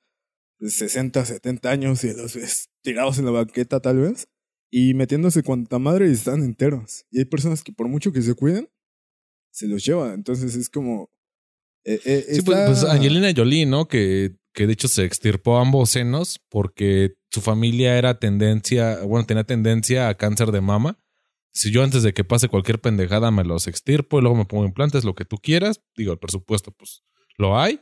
60, 0.60 1.24
70 1.24 1.70
años 1.70 2.04
y 2.04 2.12
los 2.14 2.34
ves 2.34 2.68
tirados 2.82 3.18
en 3.18 3.26
la 3.26 3.30
banqueta 3.30 3.80
tal 3.80 3.98
vez 3.98 4.28
y 4.70 4.94
metiéndose 4.94 5.42
cuanta 5.42 5.78
madre 5.78 6.08
y 6.08 6.12
están 6.12 6.42
enteros. 6.42 7.04
Y 7.10 7.18
hay 7.20 7.24
personas 7.24 7.62
que 7.62 7.72
por 7.72 7.88
mucho 7.88 8.12
que 8.12 8.22
se 8.22 8.34
cuiden, 8.34 8.68
se 9.50 9.68
los 9.68 9.84
llevan. 9.84 10.12
Entonces 10.14 10.54
es 10.54 10.68
como... 10.68 11.10
eh, 11.84 12.00
eh, 12.04 12.26
Sí, 12.34 12.42
pues, 12.42 12.58
pues 12.66 12.84
Angelina 12.84 13.32
Jolie, 13.34 13.66
¿no? 13.66 13.86
Que, 13.88 14.36
que 14.52 14.66
de 14.66 14.72
hecho 14.72 14.88
se 14.88 15.04
extirpó 15.04 15.58
ambos 15.58 15.90
senos 15.90 16.40
porque 16.48 17.14
su 17.30 17.40
familia 17.40 17.96
era 17.98 18.18
tendencia, 18.18 19.02
bueno, 19.02 19.26
tenía 19.26 19.44
tendencia 19.44 20.08
a 20.08 20.16
cáncer 20.16 20.50
de 20.52 20.60
mama. 20.60 20.98
Si 21.52 21.70
yo 21.70 21.82
antes 21.82 22.02
de 22.02 22.12
que 22.12 22.24
pase 22.24 22.48
cualquier 22.48 22.80
pendejada 22.80 23.30
me 23.30 23.44
los 23.44 23.66
extirpo 23.66 24.18
y 24.18 24.22
luego 24.22 24.36
me 24.36 24.44
pongo 24.44 24.66
implantes, 24.66 25.04
lo 25.04 25.14
que 25.14 25.24
tú 25.24 25.36
quieras, 25.38 25.80
digo, 25.96 26.12
el 26.12 26.18
presupuesto, 26.18 26.70
pues 26.72 27.02
lo 27.38 27.58
hay. 27.58 27.80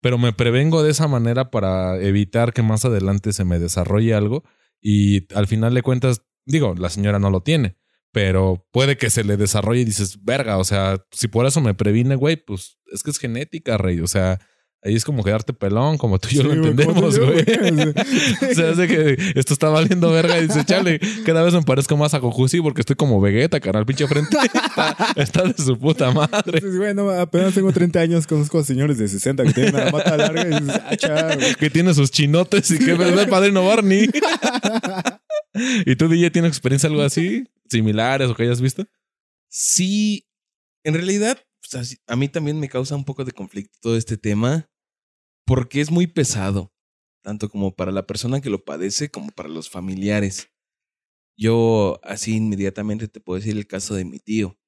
Pero 0.00 0.18
me 0.18 0.32
prevengo 0.32 0.82
de 0.82 0.90
esa 0.90 1.08
manera 1.08 1.50
para 1.50 2.00
evitar 2.00 2.52
que 2.52 2.62
más 2.62 2.84
adelante 2.84 3.32
se 3.32 3.44
me 3.44 3.58
desarrolle 3.58 4.14
algo 4.14 4.44
y 4.80 5.32
al 5.34 5.46
final 5.46 5.74
de 5.74 5.82
cuentas, 5.82 6.22
digo, 6.46 6.74
la 6.74 6.88
señora 6.88 7.18
no 7.18 7.30
lo 7.30 7.42
tiene, 7.42 7.76
pero 8.12 8.66
puede 8.72 8.96
que 8.96 9.10
se 9.10 9.24
le 9.24 9.36
desarrolle 9.36 9.82
y 9.82 9.84
dices, 9.84 10.24
verga, 10.24 10.58
o 10.58 10.64
sea, 10.64 11.04
si 11.12 11.28
por 11.28 11.46
eso 11.46 11.60
me 11.60 11.74
previne, 11.74 12.16
güey, 12.16 12.36
pues 12.36 12.78
es 12.92 13.02
que 13.02 13.10
es 13.10 13.18
genética, 13.18 13.78
rey. 13.78 14.00
O 14.00 14.06
sea, 14.06 14.40
Ahí 14.82 14.94
es 14.94 15.04
como 15.04 15.22
quedarte 15.22 15.52
pelón, 15.52 15.98
como 15.98 16.18
tú 16.18 16.28
y 16.30 16.36
yo 16.36 16.42
Sí, 16.42 16.48
lo 16.48 16.54
entendemos, 16.54 17.18
güey. 17.18 17.44
güey. 17.44 18.54
Se 18.54 18.66
hace 18.68 18.88
que 18.88 19.32
esto 19.34 19.52
está 19.52 19.68
valiendo 19.68 20.10
verga 20.10 20.38
y 20.38 20.46
dice, 20.46 20.64
chale, 20.64 20.98
cada 21.26 21.42
vez 21.42 21.52
me 21.52 21.60
parezco 21.62 21.98
más 21.98 22.14
a 22.14 22.18
Goku, 22.18 22.48
sí, 22.48 22.62
porque 22.62 22.80
estoy 22.80 22.96
como 22.96 23.20
Vegeta, 23.20 23.60
carnal, 23.60 23.84
pinche 23.84 24.06
frente. 24.08 24.38
Está, 24.70 24.96
está 25.16 25.42
de 25.42 25.54
su 25.62 25.78
puta 25.78 26.10
madre. 26.12 26.60
Dices, 26.60 26.76
güey, 26.78 26.94
no, 26.94 27.10
apenas 27.10 27.52
tengo 27.52 27.70
30 27.72 28.00
años, 28.00 28.26
conozco 28.26 28.58
a 28.60 28.64
señores 28.64 28.96
de 28.96 29.08
60 29.08 29.44
que 29.44 29.52
tienen 29.52 29.74
la 29.74 29.90
mata 29.90 30.16
larga 30.16 30.42
y 30.44 30.60
dices, 30.60 30.80
ah. 31.10 31.36
Que 31.58 31.68
tiene 31.68 31.92
sus 31.92 32.10
chinotes 32.10 32.70
y 32.70 32.78
que 32.78 32.92
es 32.92 32.98
el 33.00 33.28
padrino 33.28 33.66
Barney. 33.66 34.08
¿Y 35.84 35.96
tú, 35.96 36.08
DJ, 36.08 36.30
tienes 36.30 36.50
experiencia 36.50 36.88
algo 36.88 37.02
así? 37.02 37.44
¿Similares 37.68 38.30
o 38.30 38.34
que 38.34 38.44
hayas 38.44 38.60
visto? 38.60 38.86
Sí, 39.48 40.26
en 40.84 40.94
realidad, 40.94 41.38
a 42.06 42.16
mí 42.16 42.28
también 42.28 42.58
me 42.58 42.68
causa 42.68 42.96
un 42.96 43.04
poco 43.04 43.24
de 43.24 43.32
conflicto 43.32 43.78
todo 43.80 43.96
este 43.96 44.16
tema, 44.16 44.70
porque 45.46 45.80
es 45.80 45.90
muy 45.90 46.06
pesado, 46.06 46.72
tanto 47.22 47.48
como 47.48 47.74
para 47.74 47.92
la 47.92 48.06
persona 48.06 48.40
que 48.40 48.50
lo 48.50 48.64
padece 48.64 49.10
como 49.10 49.30
para 49.30 49.48
los 49.48 49.70
familiares. 49.70 50.50
Yo 51.36 52.00
así 52.02 52.36
inmediatamente 52.36 53.08
te 53.08 53.20
puedo 53.20 53.38
decir 53.38 53.56
el 53.56 53.66
caso 53.66 53.94
de 53.94 54.04
mi 54.04 54.18
tío. 54.18 54.58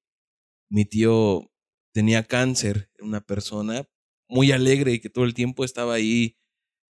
Mi 0.70 0.84
tío 0.84 1.50
tenía 1.92 2.24
cáncer, 2.24 2.90
una 3.00 3.20
persona 3.20 3.86
muy 4.28 4.52
alegre 4.52 4.92
y 4.92 5.00
que 5.00 5.10
todo 5.10 5.24
el 5.24 5.34
tiempo 5.34 5.64
estaba 5.64 5.94
ahí, 5.94 6.38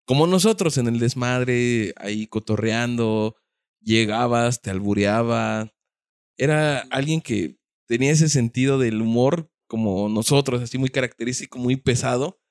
como 0.06 0.26
nosotros, 0.26 0.78
en 0.78 0.86
el 0.88 0.98
desmadre, 0.98 1.92
ahí 1.96 2.26
cotorreando, 2.26 3.36
llegabas, 3.80 4.62
te 4.62 4.70
albureaba. 4.70 5.72
Era 6.36 6.78
alguien 6.90 7.20
que 7.20 7.58
tenía 7.86 8.12
ese 8.12 8.28
sentido 8.28 8.78
del 8.78 9.02
humor 9.02 9.51
como 9.72 10.10
nosotros, 10.10 10.60
así 10.60 10.76
muy 10.76 10.90
característico, 10.90 11.58
muy 11.58 11.76
pesado. 11.76 12.42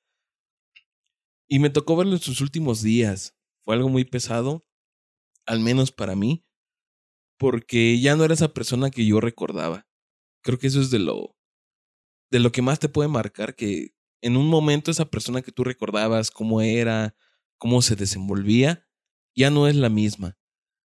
Y 1.48 1.60
me 1.60 1.70
tocó 1.70 1.96
verlo 1.96 2.14
en 2.14 2.20
sus 2.20 2.42
últimos 2.42 2.82
días. 2.82 3.38
Fue 3.64 3.76
algo 3.76 3.90
muy 3.90 4.06
pesado, 4.06 4.66
al 5.46 5.60
menos 5.60 5.92
para 5.92 6.16
mí, 6.16 6.48
porque 7.38 8.00
ya 8.00 8.16
no 8.16 8.24
era 8.24 8.34
esa 8.34 8.56
persona 8.56 8.90
que 8.90 9.06
yo 9.06 9.22
recordaba. 9.22 9.88
Creo 10.42 10.58
que 10.58 10.66
eso 10.66 10.82
es 10.82 10.90
de 10.90 10.98
lo 10.98 11.38
de 12.32 12.40
lo 12.40 12.52
que 12.52 12.64
más 12.64 12.80
te 12.80 12.90
puede 12.90 13.08
marcar 13.08 13.54
que 13.54 13.94
en 14.24 14.36
un 14.36 14.48
momento 14.48 14.90
esa 14.90 15.06
persona 15.06 15.44
que 15.44 15.52
tú 15.52 15.64
recordabas 15.64 16.32
cómo 16.32 16.62
era, 16.62 17.14
cómo 17.60 17.84
se 17.84 17.96
desenvolvía, 17.96 18.88
ya 19.36 19.52
no 19.52 19.68
es 19.68 19.76
la 19.76 19.90
misma. 19.90 20.40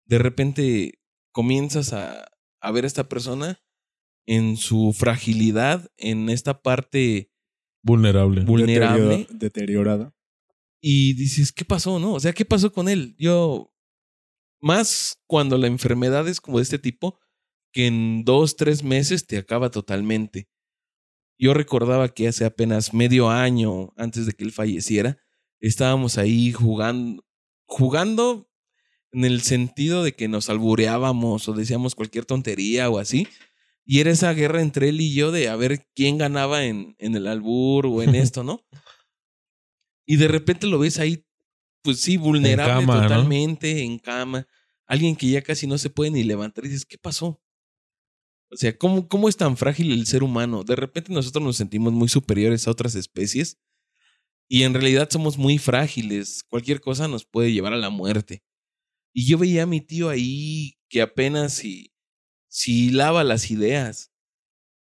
De 0.05 0.19
repente 0.19 1.01
comienzas 1.33 1.91
a, 1.91 2.31
a 2.61 2.71
ver 2.71 2.85
a 2.85 2.87
esta 2.87 3.09
persona 3.09 3.62
en 4.25 4.57
su 4.57 4.93
fragilidad, 4.93 5.89
en 5.97 6.29
esta 6.29 6.61
parte 6.61 7.31
Vulnerable. 7.81 8.45
vulnerable. 8.45 9.27
Deteriora- 9.29 9.37
Deteriorada. 9.39 10.15
Y 10.81 11.13
dices, 11.13 11.51
¿qué 11.51 11.65
pasó, 11.65 11.99
no? 11.99 12.13
O 12.13 12.19
sea, 12.19 12.33
¿qué 12.33 12.45
pasó 12.45 12.71
con 12.71 12.89
él? 12.89 13.15
Yo, 13.17 13.73
más 14.61 15.17
cuando 15.27 15.57
la 15.57 15.67
enfermedad 15.67 16.27
es 16.27 16.39
como 16.41 16.57
de 16.57 16.63
este 16.63 16.79
tipo, 16.79 17.19
que 17.71 17.87
en 17.87 18.23
dos, 18.23 18.55
tres 18.55 18.83
meses 18.83 19.25
te 19.25 19.37
acaba 19.37 19.71
totalmente. 19.71 20.47
Yo 21.39 21.53
recordaba 21.53 22.09
que 22.09 22.27
hace 22.27 22.45
apenas 22.45 22.93
medio 22.93 23.29
año 23.29 23.93
antes 23.97 24.25
de 24.25 24.33
que 24.33 24.43
él 24.43 24.51
falleciera, 24.51 25.17
estábamos 25.59 26.17
ahí 26.17 26.51
jugando, 26.51 27.25
jugando 27.65 28.49
en 29.11 29.25
el 29.25 29.41
sentido 29.41 30.03
de 30.03 30.13
que 30.13 30.27
nos 30.27 30.49
albureábamos 30.49 31.47
o 31.49 31.53
decíamos 31.53 31.95
cualquier 31.95 32.25
tontería 32.25 32.89
o 32.89 32.99
así. 32.99 33.27
Y 33.85 33.99
era 33.99 34.11
esa 34.11 34.33
guerra 34.33 34.61
entre 34.61 34.89
él 34.89 35.01
y 35.01 35.13
yo 35.13 35.31
de 35.31 35.49
a 35.49 35.55
ver 35.55 35.85
quién 35.93 36.17
ganaba 36.17 36.65
en, 36.65 36.95
en 36.99 37.15
el 37.15 37.27
albur 37.27 37.87
o 37.87 38.01
en 38.01 38.15
esto, 38.15 38.43
¿no? 38.43 38.65
Y 40.05 40.17
de 40.17 40.27
repente 40.27 40.67
lo 40.67 40.79
ves 40.79 40.99
ahí, 40.99 41.25
pues 41.81 41.99
sí, 41.99 42.17
vulnerable 42.17 42.85
cama, 42.85 42.95
¿no? 42.95 43.01
totalmente, 43.03 43.83
en 43.83 43.99
cama. 43.99 44.47
Alguien 44.85 45.15
que 45.15 45.29
ya 45.29 45.41
casi 45.41 45.67
no 45.67 45.77
se 45.77 45.89
puede 45.89 46.11
ni 46.11 46.23
levantar 46.23 46.65
y 46.65 46.69
dices, 46.69 46.85
¿qué 46.85 46.97
pasó? 46.97 47.41
O 48.51 48.55
sea, 48.55 48.77
¿cómo, 48.77 49.07
¿cómo 49.07 49.29
es 49.29 49.37
tan 49.37 49.57
frágil 49.57 49.91
el 49.91 50.05
ser 50.05 50.23
humano? 50.23 50.63
De 50.63 50.75
repente 50.75 51.11
nosotros 51.11 51.43
nos 51.43 51.57
sentimos 51.57 51.91
muy 51.91 52.07
superiores 52.07 52.67
a 52.67 52.71
otras 52.71 52.95
especies 52.95 53.57
y 54.47 54.63
en 54.63 54.73
realidad 54.73 55.09
somos 55.09 55.37
muy 55.37 55.57
frágiles. 55.57 56.43
Cualquier 56.43 56.79
cosa 56.79 57.07
nos 57.07 57.25
puede 57.25 57.51
llevar 57.51 57.73
a 57.73 57.77
la 57.77 57.89
muerte. 57.89 58.43
Y 59.13 59.25
yo 59.25 59.37
veía 59.37 59.63
a 59.63 59.67
mi 59.67 59.81
tío 59.81 60.09
ahí 60.09 60.77
que 60.89 61.01
apenas 61.01 61.53
si, 61.53 61.92
si 62.53 62.89
hilaba 62.89 63.23
las 63.23 63.49
ideas. 63.49 64.11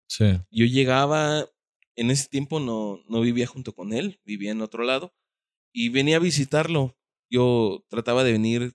Sí. 0.07 0.27
Yo 0.51 0.67
llegaba, 0.67 1.49
en 1.97 2.11
ese 2.11 2.29
tiempo 2.29 2.61
no, 2.61 3.01
no 3.09 3.23
vivía 3.23 3.47
junto 3.47 3.75
con 3.75 3.95
él, 3.95 4.21
vivía 4.27 4.53
en 4.53 4.61
otro 4.61 4.85
lado, 4.85 5.15
y 5.73 5.89
venía 5.89 6.17
a 6.17 6.21
visitarlo. 6.21 6.95
Yo 7.31 7.83
trataba 7.89 8.23
de 8.23 8.33
venir, 8.33 8.75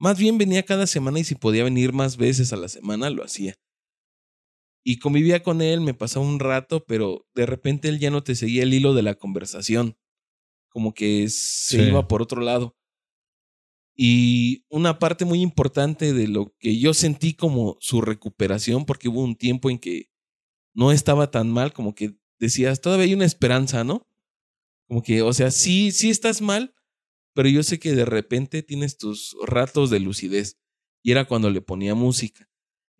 más 0.00 0.18
bien 0.18 0.38
venía 0.38 0.62
cada 0.64 0.86
semana 0.86 1.20
y 1.20 1.24
si 1.24 1.34
podía 1.34 1.64
venir 1.64 1.92
más 1.92 2.16
veces 2.16 2.52
a 2.54 2.56
la 2.56 2.68
semana, 2.68 3.10
lo 3.10 3.24
hacía. 3.24 3.56
Y 4.86 5.00
convivía 5.00 5.42
con 5.42 5.60
él, 5.60 5.82
me 5.82 5.92
pasaba 5.92 6.24
un 6.24 6.40
rato, 6.40 6.84
pero 6.86 7.26
de 7.34 7.44
repente 7.44 7.88
él 7.90 7.98
ya 7.98 8.10
no 8.10 8.22
te 8.24 8.34
seguía 8.34 8.62
el 8.62 8.72
hilo 8.72 8.94
de 8.94 9.02
la 9.02 9.16
conversación, 9.16 9.98
como 10.70 10.94
que 10.94 11.28
se 11.28 11.76
Sí. 11.78 11.88
iba 11.90 12.08
por 12.08 12.22
otro 12.22 12.40
lado. 12.40 12.77
Y 14.00 14.64
una 14.68 15.00
parte 15.00 15.24
muy 15.24 15.42
importante 15.42 16.12
de 16.12 16.28
lo 16.28 16.54
que 16.60 16.78
yo 16.78 16.94
sentí 16.94 17.34
como 17.34 17.76
su 17.80 18.00
recuperación, 18.00 18.84
porque 18.84 19.08
hubo 19.08 19.24
un 19.24 19.34
tiempo 19.34 19.70
en 19.70 19.80
que 19.80 20.12
no 20.72 20.92
estaba 20.92 21.32
tan 21.32 21.50
mal, 21.50 21.72
como 21.72 21.96
que 21.96 22.16
decías, 22.38 22.80
todavía 22.80 23.06
hay 23.06 23.14
una 23.14 23.24
esperanza, 23.24 23.82
¿no? 23.82 24.06
Como 24.86 25.02
que, 25.02 25.22
o 25.22 25.32
sea, 25.32 25.50
sí, 25.50 25.90
sí 25.90 26.10
estás 26.10 26.40
mal, 26.40 26.76
pero 27.34 27.48
yo 27.48 27.64
sé 27.64 27.80
que 27.80 27.92
de 27.92 28.04
repente 28.04 28.62
tienes 28.62 28.98
tus 28.98 29.36
ratos 29.44 29.90
de 29.90 29.98
lucidez. 29.98 30.60
Y 31.02 31.10
era 31.10 31.24
cuando 31.24 31.50
le 31.50 31.60
ponía 31.60 31.96
música. 31.96 32.48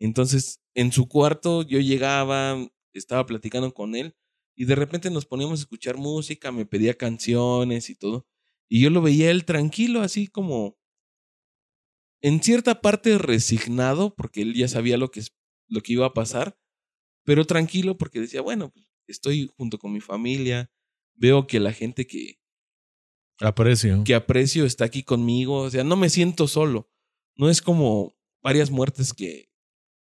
Entonces, 0.00 0.60
en 0.74 0.90
su 0.90 1.06
cuarto 1.06 1.62
yo 1.62 1.78
llegaba, 1.78 2.56
estaba 2.92 3.24
platicando 3.24 3.72
con 3.72 3.94
él 3.94 4.16
y 4.56 4.64
de 4.64 4.74
repente 4.74 5.10
nos 5.10 5.26
poníamos 5.26 5.60
a 5.60 5.62
escuchar 5.62 5.96
música, 5.96 6.50
me 6.50 6.66
pedía 6.66 6.94
canciones 6.94 7.88
y 7.88 7.94
todo. 7.94 8.26
Y 8.68 8.80
yo 8.80 8.90
lo 8.90 9.00
veía 9.00 9.30
él 9.30 9.44
tranquilo, 9.44 10.02
así 10.02 10.26
como 10.26 10.77
en 12.20 12.42
cierta 12.42 12.80
parte 12.80 13.18
resignado, 13.18 14.14
porque 14.14 14.42
él 14.42 14.54
ya 14.54 14.68
sabía 14.68 14.96
lo 14.96 15.10
que, 15.10 15.22
lo 15.68 15.80
que 15.80 15.92
iba 15.92 16.06
a 16.06 16.14
pasar, 16.14 16.58
pero 17.24 17.44
tranquilo 17.44 17.96
porque 17.96 18.20
decía, 18.20 18.40
bueno, 18.40 18.70
pues, 18.70 18.86
estoy 19.06 19.50
junto 19.56 19.78
con 19.78 19.92
mi 19.92 20.00
familia, 20.00 20.70
veo 21.14 21.46
que 21.46 21.60
la 21.60 21.72
gente 21.72 22.06
que, 22.06 22.38
Aprecio. 23.40 24.02
que 24.04 24.14
aprecio 24.14 24.64
está 24.64 24.84
aquí 24.84 25.02
conmigo, 25.02 25.58
o 25.58 25.70
sea, 25.70 25.84
no 25.84 25.96
me 25.96 26.10
siento 26.10 26.48
solo. 26.48 26.90
No 27.36 27.48
es 27.48 27.62
como 27.62 28.16
varias 28.42 28.70
muertes 28.70 29.12
que, 29.12 29.50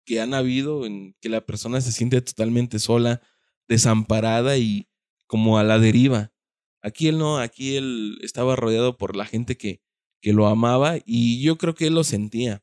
que 0.05 0.21
han 0.21 0.33
habido 0.33 0.87
en 0.87 1.15
que 1.21 1.29
la 1.29 1.45
persona 1.45 1.81
se 1.81 1.93
siente 1.93 2.21
totalmente 2.23 2.79
sola, 2.79 3.21
desamparada 3.69 4.57
y 4.57 4.89
como 5.27 5.59
a 5.59 5.65
la 5.65 5.79
deriva. 5.79 6.33
Aquí 6.81 7.09
él 7.09 7.19
no, 7.19 7.39
aquí 7.39 7.77
él 7.77 8.19
estaba 8.23 8.57
rodeado 8.57 8.97
por 8.97 9.17
la 9.17 9.27
gente 9.27 9.59
que, 9.59 9.83
que 10.21 10.33
lo 10.33 10.47
amaba 10.47 10.97
y 11.05 11.43
yo 11.43 11.59
creo 11.59 11.75
que 11.75 11.87
él 11.87 11.95
lo 11.95 12.05
sentía. 12.05 12.63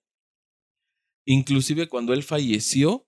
Inclusive 1.26 1.88
cuando 1.88 2.14
él 2.14 2.24
falleció, 2.24 3.08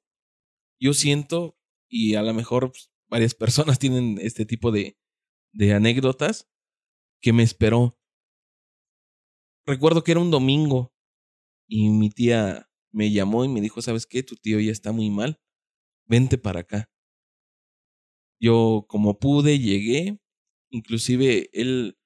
yo 0.79 0.93
siento, 0.93 1.57
y 1.89 2.15
a 2.15 2.21
lo 2.21 2.33
mejor 2.33 2.71
pues, 2.71 2.91
varias 3.09 3.35
personas 3.35 3.79
tienen 3.79 4.17
este 4.21 4.45
tipo 4.45 4.71
de, 4.71 4.97
de 5.53 5.73
anécdotas, 5.73 6.47
que 7.21 7.33
me 7.33 7.43
esperó. 7.43 7.97
Recuerdo 9.65 10.03
que 10.03 10.11
era 10.11 10.21
un 10.21 10.31
domingo 10.31 10.93
y 11.67 11.89
mi 11.89 12.09
tía 12.09 12.69
me 12.91 13.11
llamó 13.11 13.43
y 13.43 13.49
me 13.49 13.61
dijo, 13.61 13.81
¿sabes 13.81 14.05
qué? 14.05 14.23
Tu 14.23 14.35
tío 14.35 14.59
ya 14.59 14.71
está 14.71 14.91
muy 14.91 15.09
mal. 15.09 15.39
Vente 16.05 16.37
para 16.37 16.61
acá. 16.61 16.89
Yo 18.39 18.85
como 18.87 19.19
pude 19.19 19.59
llegué, 19.59 20.19
inclusive 20.69 21.49
él 21.53 21.97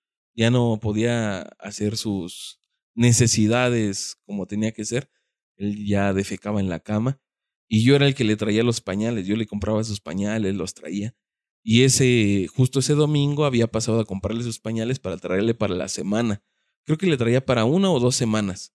ya 0.42 0.50
no 0.50 0.80
podía 0.82 1.42
hacer 1.60 1.98
sus 1.98 2.60
necesidades 2.96 4.18
como 4.26 4.48
tenía 4.48 4.72
que 4.72 4.86
ser. 4.86 5.10
Él 5.56 5.86
ya 5.86 6.14
defecaba 6.14 6.60
en 6.60 6.68
la 6.68 6.80
cama 6.80 7.22
y 7.70 7.84
yo 7.84 7.96
era 7.96 8.08
el 8.08 8.16
que 8.16 8.24
le 8.24 8.36
traía 8.36 8.64
los 8.64 8.82
pañales, 8.82 9.28
yo 9.28 9.36
le 9.36 9.46
compraba 9.46 9.84
sus 9.84 10.02
pañales, 10.02 10.56
los 10.56 10.74
traía. 10.74 11.16
Y 11.64 11.84
ese, 11.84 12.48
justo 12.48 12.80
ese 12.80 12.96
domingo 12.96 13.46
había 13.46 13.68
pasado 13.68 14.00
a 14.00 14.06
comprarle 14.06 14.44
sus 14.44 14.60
pañales 14.60 15.00
para 15.00 15.18
traerle 15.18 15.54
para 15.54 15.76
la 15.76 15.88
semana. 15.88 16.44
Creo 16.86 16.98
que 16.98 17.06
le 17.06 17.18
traía 17.18 17.46
para 17.46 17.66
una 17.66 17.92
o 17.92 18.00
dos 18.00 18.16
semanas. 18.16 18.74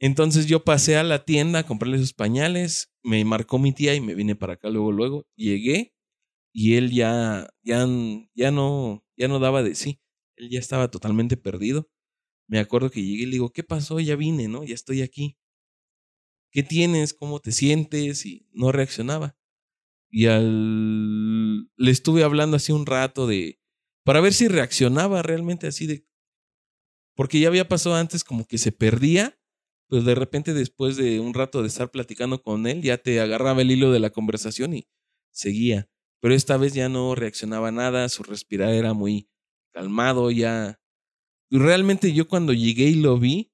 Entonces 0.00 0.46
yo 0.46 0.64
pasé 0.64 0.96
a 0.96 1.04
la 1.04 1.26
tienda 1.26 1.58
a 1.58 1.66
comprarle 1.66 1.98
sus 1.98 2.14
pañales, 2.14 2.90
me 3.02 3.22
marcó 3.26 3.58
mi 3.58 3.72
tía 3.72 3.94
y 3.94 4.00
me 4.00 4.14
vine 4.14 4.34
para 4.34 4.54
acá 4.54 4.70
luego, 4.70 4.92
luego. 4.92 5.26
Llegué 5.36 5.94
y 6.54 6.76
él 6.76 6.90
ya, 6.90 7.50
ya, 7.62 7.86
ya 8.34 8.50
no, 8.50 9.04
ya 9.18 9.28
no 9.28 9.38
daba 9.38 9.62
de 9.62 9.74
sí. 9.74 10.00
Él 10.36 10.50
ya 10.50 10.58
estaba 10.58 10.90
totalmente 10.90 11.36
perdido. 11.36 11.90
Me 12.48 12.58
acuerdo 12.60 12.90
que 12.90 13.02
llegué 13.02 13.24
y 13.24 13.26
le 13.26 13.32
digo, 13.32 13.52
¿qué 13.52 13.62
pasó? 13.64 14.00
Ya 14.00 14.16
vine, 14.16 14.48
¿no? 14.48 14.64
Ya 14.64 14.74
estoy 14.74 15.02
aquí. 15.02 15.36
¿Qué 16.50 16.62
tienes? 16.62 17.12
¿Cómo 17.12 17.40
te 17.40 17.52
sientes? 17.52 18.24
Y 18.24 18.46
no 18.52 18.72
reaccionaba. 18.72 19.36
Y 20.10 20.26
al... 20.26 21.68
le 21.76 21.90
estuve 21.90 22.22
hablando 22.24 22.56
así 22.56 22.72
un 22.72 22.86
rato 22.86 23.26
de, 23.26 23.60
para 24.04 24.20
ver 24.20 24.32
si 24.32 24.48
reaccionaba 24.48 25.22
realmente 25.22 25.66
así 25.66 25.86
de... 25.86 26.06
Porque 27.14 27.40
ya 27.40 27.48
había 27.48 27.68
pasado 27.68 27.96
antes 27.96 28.24
como 28.24 28.46
que 28.46 28.56
se 28.58 28.72
perdía, 28.72 29.38
pero 29.88 30.02
de 30.02 30.14
repente 30.14 30.54
después 30.54 30.96
de 30.96 31.20
un 31.20 31.34
rato 31.34 31.62
de 31.62 31.68
estar 31.68 31.90
platicando 31.90 32.42
con 32.42 32.66
él, 32.66 32.80
ya 32.80 32.98
te 32.98 33.20
agarraba 33.20 33.60
el 33.62 33.70
hilo 33.70 33.90
de 33.90 34.00
la 34.00 34.10
conversación 34.10 34.74
y 34.74 34.88
seguía. 35.30 35.90
Pero 36.20 36.34
esta 36.34 36.56
vez 36.56 36.74
ya 36.74 36.88
no 36.88 37.14
reaccionaba 37.14 37.70
nada, 37.70 38.08
su 38.08 38.22
respirar 38.22 38.70
era 38.72 38.92
muy 38.92 39.28
calmado, 39.72 40.30
ya... 40.30 40.80
Realmente 41.50 42.12
yo 42.12 42.28
cuando 42.28 42.52
llegué 42.52 42.88
y 42.88 42.96
lo 42.96 43.18
vi, 43.18 43.52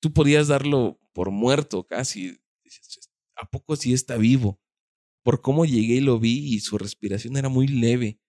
tú 0.00 0.12
podías 0.12 0.48
darlo 0.48 1.00
por 1.12 1.30
muerto 1.30 1.84
casi. 1.86 2.38
¿A 3.36 3.50
poco 3.50 3.74
sí 3.74 3.92
está 3.92 4.16
vivo? 4.16 4.60
Por 5.24 5.40
cómo 5.40 5.64
llegué 5.64 5.94
y 5.94 6.00
lo 6.00 6.20
vi 6.20 6.54
y 6.54 6.60
su 6.60 6.78
respiración 6.78 7.36
era 7.36 7.48
muy 7.48 7.66
leve. 7.66 8.20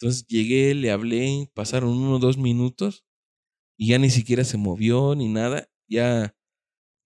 Entonces 0.00 0.26
llegué, 0.26 0.74
le 0.74 0.90
hablé, 0.90 1.48
pasaron 1.54 1.90
uno 1.90 2.16
o 2.16 2.18
dos 2.18 2.38
minutos 2.38 3.04
y 3.76 3.88
ya 3.88 3.98
ni 3.98 4.10
siquiera 4.10 4.42
se 4.42 4.56
movió 4.56 5.14
ni 5.14 5.28
nada. 5.28 5.70
Ya 5.86 6.34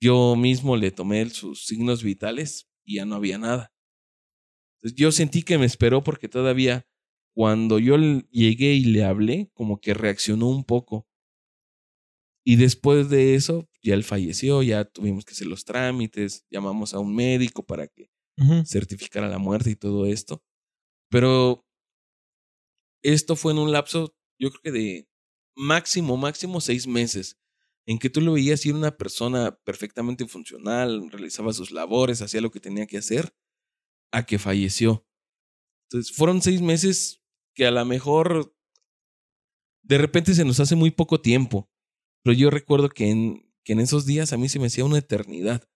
yo 0.01 0.37
mismo 0.37 0.77
le 0.77 0.93
tomé 0.93 1.29
sus 1.31 1.67
signos 1.67 2.03
vitales 2.03 2.69
y 2.85 2.97
ya 2.97 3.05
no 3.05 3.17
había 3.17 3.39
nada. 3.39 3.76
Entonces 4.77 4.97
yo 4.97 5.13
sentí 5.13 5.43
que 5.43 5.59
me 5.59 5.67
esperó 5.67 6.03
porque 6.03 6.29
todavía 6.29 6.87
cuando 7.35 7.79
yo 7.79 7.97
llegué 8.31 8.75
y 8.75 8.85
le 8.85 9.05
hablé, 9.05 9.51
como 9.53 9.79
que 9.79 9.93
reaccionó 9.93 10.49
un 10.49 10.65
poco. 10.65 11.07
Y 12.45 12.57
después 12.57 13.11
de 13.11 13.35
eso, 13.35 13.69
ya 13.83 13.95
él 13.95 14.05
falleció, 14.05 14.63
ya 14.63 14.85
tuvimos 14.85 15.25
que 15.25 15.33
hacer 15.33 15.47
los 15.47 15.65
trámites, 15.65 16.47
llamamos 16.51 16.95
a 16.95 16.99
un 16.99 17.15
médico 17.15 17.67
para 17.67 17.89
que 17.89 18.09
certificara 18.65 19.29
la 19.29 19.39
muerte 19.39 19.71
y 19.71 19.77
todo 19.77 20.07
esto. 20.07 20.43
Pero 21.11 21.67
esto 23.03 23.37
fue 23.37 23.53
en 23.53 23.59
un 23.59 23.73
lapso, 23.73 24.15
yo 24.39 24.51
creo 24.51 24.63
que 24.63 24.73
de 24.73 25.09
máximo, 25.55 26.17
máximo 26.17 26.61
seis 26.61 26.87
meses, 26.87 27.39
en 27.87 27.99
que 27.99 28.11
tú 28.11 28.21
lo 28.21 28.33
veías 28.33 28.65
y 28.65 28.71
era 28.71 28.79
una 28.79 28.97
persona 28.97 29.59
perfectamente 29.65 30.27
funcional, 30.27 31.11
realizaba 31.11 31.53
sus 31.53 31.71
labores, 31.71 32.23
hacía 32.23 32.41
lo 32.41 32.51
que 32.51 32.61
tenía 32.61 32.87
que 32.87 32.99
hacer, 32.99 33.35
a 34.17 34.25
que 34.25 34.39
falleció. 34.39 35.07
Entonces, 35.85 36.17
fueron 36.17 36.41
seis 36.41 36.63
meses 36.63 37.23
que 37.55 37.67
a 37.67 37.71
lo 37.71 37.85
mejor 37.85 38.57
de 39.83 39.99
repente 39.99 40.35
se 40.35 40.45
nos 40.45 40.59
hace 40.59 40.75
muy 40.75 40.91
poco 40.91 41.21
tiempo, 41.21 41.71
pero 42.23 42.35
yo 42.35 42.51
recuerdo 42.51 42.89
que 42.89 43.11
en, 43.11 43.53
que 43.63 43.75
en 43.75 43.81
esos 43.81 44.07
días 44.07 44.33
a 44.33 44.39
mí 44.39 44.49
se 44.49 44.59
me 44.59 44.67
hacía 44.67 44.85
una 44.85 44.99
eternidad. 44.99 45.69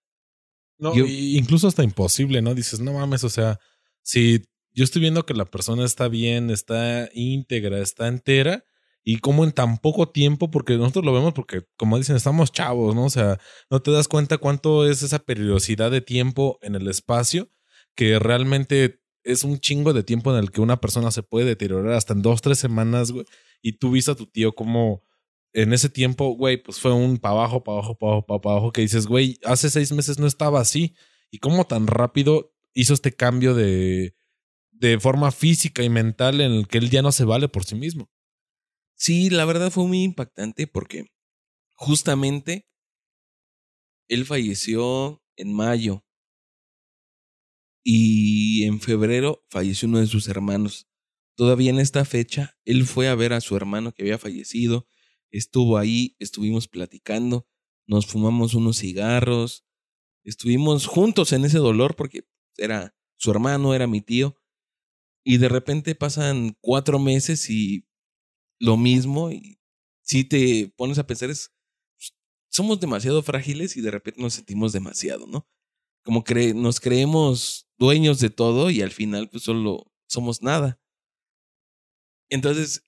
No, 0.78 0.96
incluso 0.96 1.68
hasta 1.68 1.84
imposible, 1.84 2.40
¿no? 2.40 2.54
Dices, 2.54 2.80
no 2.80 2.94
mames, 2.94 3.22
o 3.24 3.28
sea, 3.28 3.60
si 4.00 4.42
yo 4.72 4.84
estoy 4.84 5.02
viendo 5.02 5.26
que 5.26 5.34
la 5.34 5.44
persona 5.44 5.84
está 5.84 6.08
bien, 6.08 6.48
está 6.48 7.10
íntegra, 7.12 7.80
está 7.80 8.08
entera, 8.08 8.64
y 9.04 9.18
como 9.18 9.44
en 9.44 9.52
tan 9.52 9.76
poco 9.76 10.08
tiempo, 10.08 10.50
porque 10.50 10.78
nosotros 10.78 11.04
lo 11.04 11.12
vemos 11.12 11.34
porque, 11.34 11.66
como 11.76 11.98
dicen, 11.98 12.16
estamos 12.16 12.52
chavos, 12.52 12.94
¿no? 12.94 13.04
O 13.04 13.10
sea, 13.10 13.38
no 13.70 13.82
te 13.82 13.90
das 13.90 14.08
cuenta 14.08 14.38
cuánto 14.38 14.88
es 14.88 15.02
esa 15.02 15.18
periodicidad 15.18 15.90
de 15.90 16.00
tiempo 16.00 16.58
en 16.62 16.74
el 16.74 16.88
espacio, 16.88 17.50
que 18.00 18.18
realmente 18.18 19.02
es 19.24 19.44
un 19.44 19.58
chingo 19.60 19.92
de 19.92 20.02
tiempo 20.02 20.32
en 20.32 20.38
el 20.38 20.50
que 20.50 20.62
una 20.62 20.80
persona 20.80 21.10
se 21.10 21.22
puede 21.22 21.44
deteriorar 21.44 21.92
hasta 21.92 22.14
en 22.14 22.22
dos, 22.22 22.40
tres 22.40 22.58
semanas, 22.58 23.12
güey. 23.12 23.26
Y 23.60 23.72
tú 23.72 23.90
viste 23.90 24.10
a 24.10 24.14
tu 24.14 24.24
tío 24.26 24.54
como 24.54 25.04
en 25.52 25.74
ese 25.74 25.90
tiempo, 25.90 26.30
güey, 26.34 26.56
pues 26.56 26.80
fue 26.80 26.94
un 26.94 27.18
pa' 27.18 27.28
abajo, 27.28 27.62
pa' 27.62 27.72
abajo, 27.72 27.98
pa' 27.98 28.06
abajo, 28.06 28.26
pa' 28.26 28.50
abajo, 28.52 28.72
que 28.72 28.80
dices, 28.80 29.06
güey, 29.06 29.38
hace 29.44 29.68
seis 29.68 29.92
meses 29.92 30.18
no 30.18 30.26
estaba 30.26 30.62
así. 30.62 30.94
Y 31.30 31.40
cómo 31.40 31.66
tan 31.66 31.88
rápido 31.88 32.54
hizo 32.72 32.94
este 32.94 33.12
cambio 33.12 33.54
de, 33.54 34.16
de 34.70 34.98
forma 34.98 35.30
física 35.30 35.82
y 35.82 35.90
mental 35.90 36.40
en 36.40 36.52
el 36.52 36.68
que 36.68 36.78
él 36.78 36.88
ya 36.88 37.02
no 37.02 37.12
se 37.12 37.26
vale 37.26 37.50
por 37.50 37.66
sí 37.66 37.74
mismo. 37.74 38.10
Sí, 38.94 39.28
la 39.28 39.44
verdad 39.44 39.70
fue 39.70 39.86
muy 39.86 40.04
impactante 40.04 40.66
porque 40.66 41.04
justamente 41.74 42.66
él 44.08 44.24
falleció 44.24 45.22
en 45.36 45.52
mayo 45.52 46.02
y 47.82 48.64
en 48.64 48.80
febrero 48.80 49.44
falleció 49.48 49.88
uno 49.88 50.00
de 50.00 50.06
sus 50.06 50.28
hermanos. 50.28 50.88
Todavía 51.36 51.70
en 51.70 51.78
esta 51.78 52.04
fecha, 52.04 52.58
él 52.64 52.84
fue 52.84 53.08
a 53.08 53.14
ver 53.14 53.32
a 53.32 53.40
su 53.40 53.56
hermano 53.56 53.92
que 53.92 54.02
había 54.02 54.18
fallecido, 54.18 54.86
estuvo 55.30 55.78
ahí, 55.78 56.16
estuvimos 56.18 56.68
platicando, 56.68 57.46
nos 57.86 58.06
fumamos 58.06 58.54
unos 58.54 58.78
cigarros, 58.78 59.64
estuvimos 60.24 60.86
juntos 60.86 61.32
en 61.32 61.44
ese 61.44 61.58
dolor 61.58 61.96
porque 61.96 62.24
era 62.56 62.94
su 63.16 63.30
hermano, 63.30 63.74
era 63.74 63.86
mi 63.86 64.00
tío, 64.00 64.36
y 65.24 65.38
de 65.38 65.48
repente 65.48 65.94
pasan 65.94 66.56
cuatro 66.60 66.98
meses 66.98 67.48
y 67.50 67.86
lo 68.58 68.76
mismo, 68.76 69.30
y 69.30 69.58
si 70.02 70.24
te 70.24 70.72
pones 70.76 70.98
a 70.98 71.06
pensar 71.06 71.30
es, 71.30 71.52
somos 72.50 72.80
demasiado 72.80 73.22
frágiles 73.22 73.76
y 73.76 73.80
de 73.80 73.90
repente 73.90 74.20
nos 74.20 74.34
sentimos 74.34 74.72
demasiado, 74.72 75.26
¿no? 75.26 75.48
Como 76.04 76.24
que 76.24 76.54
nos 76.54 76.80
creemos 76.80 77.68
dueños 77.78 78.20
de 78.20 78.30
todo 78.30 78.70
y 78.70 78.82
al 78.82 78.90
final 78.90 79.28
pues 79.28 79.42
solo 79.44 79.92
somos 80.06 80.42
nada. 80.42 80.80
Entonces, 82.28 82.84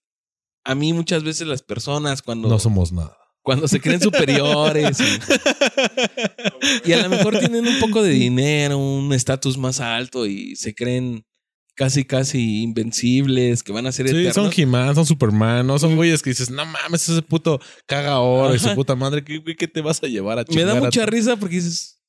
a 0.65 0.75
mí 0.75 0.93
muchas 0.93 1.25
veces 1.25 1.47
las 1.47 1.63
personas 1.63 2.23
cuando... 2.23 2.49
No 2.49 2.59
somos 2.59 2.93
nada. 2.93 3.17
Cuando 3.43 3.67
se 3.67 3.81
creen 3.81 4.01
superiores 4.01 5.01
y, 5.01 6.89
y 6.89 6.93
a 6.93 7.03
lo 7.03 7.09
mejor 7.09 7.41
tienen 7.41 7.67
un 7.67 7.81
poco 7.81 8.01
de 8.03 8.11
dinero, 8.11 8.79
un 8.79 9.13
estatus 9.13 9.59
más 9.59 9.81
alto 9.81 10.27
y 10.27 10.55
se 10.55 10.75
creen 10.77 11.27
casi, 11.75 12.05
casi 12.05 12.63
invencibles, 12.63 13.63
que 13.63 13.73
van 13.73 13.87
a 13.87 13.93
ser 13.93 14.09
sí, 14.09 14.33
son 14.33 14.51
He-Man, 14.55 14.95
son 14.95 15.07
Superman, 15.07 15.67
no 15.67 15.79
son 15.79 15.97
güeyes 15.97 16.23
que 16.23 16.31
dices, 16.31 16.51
no 16.51 16.65
mames, 16.65 17.09
ese 17.09 17.23
puto 17.23 17.61
caga 17.87 18.21
oro 18.21 18.55
y 18.55 18.59
su 18.59 18.75
puta 18.75 18.95
madre, 18.95 19.25
¿qué, 19.25 19.43
¿qué, 19.57 19.69
te 19.69 19.81
vas 19.81 20.03
a 20.03 20.07
llevar 20.07 20.39
a 20.39 20.45
chingar? 20.45 20.67
Me 20.67 20.75
da 20.75 20.81
mucha 20.81 21.07
risa 21.07 21.37
porque 21.37 21.57
dices, 21.57 22.02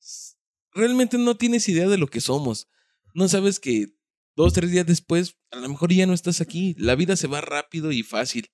realmente 0.74 1.18
no 1.18 1.36
tienes 1.36 1.68
idea 1.68 1.88
de 1.88 1.98
lo 1.98 2.08
que 2.08 2.20
somos. 2.20 2.68
No 3.14 3.28
sabes 3.28 3.60
que 3.60 3.94
dos, 4.36 4.52
tres 4.52 4.70
días 4.70 4.86
después, 4.86 5.36
a 5.50 5.58
lo 5.58 5.68
mejor 5.68 5.92
ya 5.92 6.06
no 6.06 6.14
estás 6.14 6.40
aquí. 6.40 6.74
La 6.78 6.94
vida 6.96 7.16
se 7.16 7.28
va 7.28 7.40
rápido 7.40 7.92
y 7.92 8.02
fácil. 8.02 8.50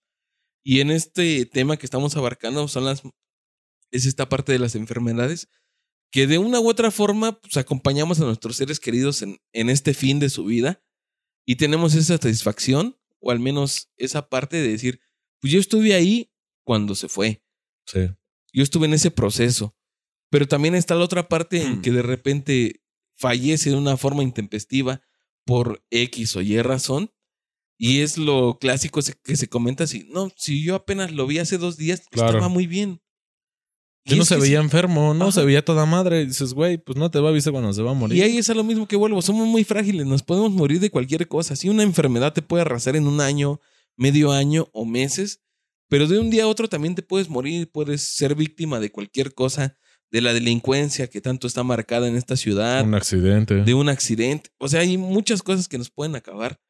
Y 0.62 0.80
en 0.80 0.90
este 0.90 1.46
tema 1.46 1.76
que 1.78 1.86
estamos 1.86 2.16
abarcando 2.16 2.68
son 2.68 2.84
las, 2.84 3.02
es 3.90 4.06
esta 4.06 4.28
parte 4.28 4.52
de 4.52 4.58
las 4.58 4.74
enfermedades 4.74 5.48
que 6.10 6.26
de 6.26 6.38
una 6.38 6.60
u 6.60 6.68
otra 6.68 6.90
forma 6.90 7.40
pues, 7.40 7.56
acompañamos 7.56 8.20
a 8.20 8.24
nuestros 8.24 8.56
seres 8.56 8.80
queridos 8.80 9.22
en, 9.22 9.38
en 9.52 9.70
este 9.70 9.94
fin 9.94 10.18
de 10.18 10.28
su 10.28 10.44
vida 10.44 10.82
y 11.46 11.56
tenemos 11.56 11.94
esa 11.94 12.14
satisfacción, 12.14 12.98
o 13.20 13.30
al 13.30 13.40
menos 13.40 13.90
esa 13.96 14.28
parte 14.28 14.56
de 14.56 14.68
decir, 14.68 15.00
pues 15.40 15.52
yo 15.52 15.60
estuve 15.60 15.94
ahí 15.94 16.32
cuando 16.64 16.94
se 16.94 17.08
fue. 17.08 17.44
Sí. 17.86 18.08
Yo 18.52 18.62
estuve 18.62 18.86
en 18.86 18.94
ese 18.94 19.10
proceso. 19.10 19.76
Pero 20.30 20.48
también 20.48 20.74
está 20.74 20.94
la 20.94 21.04
otra 21.04 21.28
parte 21.28 21.62
en 21.62 21.78
mm. 21.78 21.82
que 21.82 21.90
de 21.90 22.02
repente 22.02 22.82
fallece 23.16 23.70
de 23.70 23.76
una 23.76 23.96
forma 23.96 24.22
intempestiva 24.22 25.02
por 25.44 25.84
X 25.90 26.36
o 26.36 26.40
Y 26.40 26.60
razón. 26.62 27.12
Y 27.76 28.00
es 28.00 28.18
lo 28.18 28.58
clásico 28.58 29.00
que 29.24 29.36
se 29.36 29.48
comenta 29.48 29.84
así. 29.84 30.06
No, 30.10 30.30
si 30.36 30.62
yo 30.62 30.74
apenas 30.74 31.12
lo 31.12 31.26
vi 31.26 31.38
hace 31.38 31.58
dos 31.58 31.76
días, 31.76 32.02
estaba 32.10 32.48
muy 32.48 32.66
bien. 32.66 33.00
Yo 34.04 34.16
no 34.16 34.24
se 34.24 34.36
veía 34.36 34.60
enfermo, 34.60 35.14
no 35.14 35.30
se 35.30 35.44
veía 35.44 35.64
toda 35.64 35.86
madre. 35.86 36.26
dices, 36.26 36.54
güey, 36.54 36.78
pues 36.78 36.96
no 36.96 37.10
te 37.10 37.20
va 37.20 37.28
a 37.28 37.30
avisar 37.30 37.52
cuando 37.52 37.72
se 37.72 37.82
va 37.82 37.92
a 37.92 37.94
morir. 37.94 38.18
Y 38.18 38.22
ahí 38.22 38.38
es 38.38 38.50
a 38.50 38.54
lo 38.54 38.64
mismo 38.64 38.88
que 38.88 38.96
vuelvo. 38.96 39.22
Somos 39.22 39.46
muy 39.46 39.64
frágiles, 39.64 40.06
nos 40.06 40.22
podemos 40.22 40.50
morir 40.52 40.80
de 40.80 40.90
cualquier 40.90 41.28
cosa. 41.28 41.56
Si 41.56 41.68
una 41.68 41.82
enfermedad 41.82 42.32
te 42.32 42.42
puede 42.42 42.62
arrasar 42.62 42.96
en 42.96 43.06
un 43.06 43.20
año, 43.20 43.60
medio 43.96 44.32
año 44.32 44.68
o 44.72 44.84
meses, 44.84 45.42
pero 45.88 46.06
de 46.06 46.18
un 46.18 46.30
día 46.30 46.44
a 46.44 46.48
otro 46.48 46.68
también 46.68 46.94
te 46.94 47.02
puedes 47.02 47.28
morir, 47.28 47.70
puedes 47.70 48.02
ser 48.02 48.34
víctima 48.34 48.80
de 48.80 48.90
cualquier 48.90 49.34
cosa, 49.34 49.76
de 50.10 50.20
la 50.20 50.32
delincuencia 50.32 51.08
que 51.08 51.20
tanto 51.20 51.46
está 51.46 51.62
marcada 51.62 52.08
en 52.08 52.16
esta 52.16 52.36
ciudad. 52.36 52.84
Un 52.84 52.94
accidente. 52.94 53.62
De 53.62 53.74
un 53.74 53.88
accidente. 53.88 54.50
O 54.58 54.68
sea, 54.68 54.80
hay 54.80 54.98
muchas 54.98 55.42
cosas 55.42 55.68
que 55.68 55.78
nos 55.78 55.90
pueden 55.90 56.16
acabar. 56.16 56.60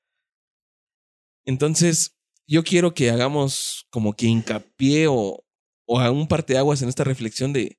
Entonces, 1.46 2.18
yo 2.46 2.64
quiero 2.64 2.92
que 2.94 3.10
hagamos 3.10 3.86
como 3.90 4.14
que 4.14 4.26
hincapié 4.26 5.06
o, 5.08 5.44
o 5.86 6.00
a 6.00 6.10
un 6.10 6.28
parteaguas 6.28 6.82
en 6.82 6.88
esta 6.88 7.04
reflexión 7.04 7.52
de, 7.52 7.78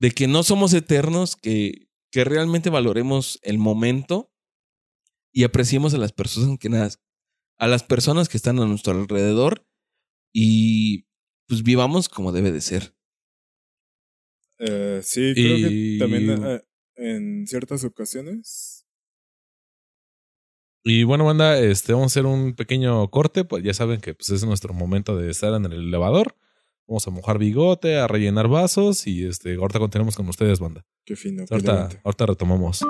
de 0.00 0.10
que 0.10 0.26
no 0.26 0.42
somos 0.42 0.74
eternos, 0.74 1.36
que, 1.36 1.88
que 2.10 2.24
realmente 2.24 2.70
valoremos 2.70 3.38
el 3.42 3.58
momento 3.58 4.32
y 5.32 5.44
apreciemos 5.44 5.94
a 5.94 5.98
las 5.98 6.12
personas 6.12 6.58
que 6.58 6.68
a 7.58 7.66
las 7.66 7.82
personas 7.82 8.28
que 8.28 8.36
están 8.36 8.58
a 8.58 8.66
nuestro 8.66 8.92
alrededor 8.92 9.66
y 10.32 11.06
pues 11.46 11.62
vivamos 11.62 12.08
como 12.08 12.32
debe 12.32 12.52
de 12.52 12.60
ser. 12.60 12.95
Eh, 14.58 15.00
sí, 15.02 15.32
creo 15.34 15.56
que 15.56 15.96
también 15.98 16.44
eh, 16.44 16.62
en 16.96 17.46
ciertas 17.46 17.84
ocasiones. 17.84 18.86
Y 20.88 21.02
bueno, 21.02 21.24
banda, 21.24 21.58
este, 21.58 21.92
vamos 21.92 22.12
a 22.12 22.12
hacer 22.12 22.26
un 22.26 22.54
pequeño 22.54 23.10
corte, 23.10 23.44
pues 23.44 23.64
ya 23.64 23.74
saben 23.74 24.00
que 24.00 24.14
pues, 24.14 24.30
es 24.30 24.44
nuestro 24.44 24.72
momento 24.72 25.16
de 25.16 25.30
estar 25.30 25.52
en 25.54 25.64
el 25.64 25.72
elevador. 25.72 26.36
Vamos 26.86 27.06
a 27.08 27.10
mojar 27.10 27.38
bigote, 27.38 27.96
a 27.96 28.06
rellenar 28.06 28.46
vasos 28.46 29.08
y 29.08 29.24
este, 29.26 29.56
ahorita 29.56 29.80
continuamos 29.80 30.14
con 30.14 30.28
ustedes, 30.28 30.60
banda. 30.60 30.86
Qué 31.04 31.16
fino. 31.16 31.44
Ahorita, 31.50 31.88
ahorita 32.04 32.26
retomamos. 32.26 32.82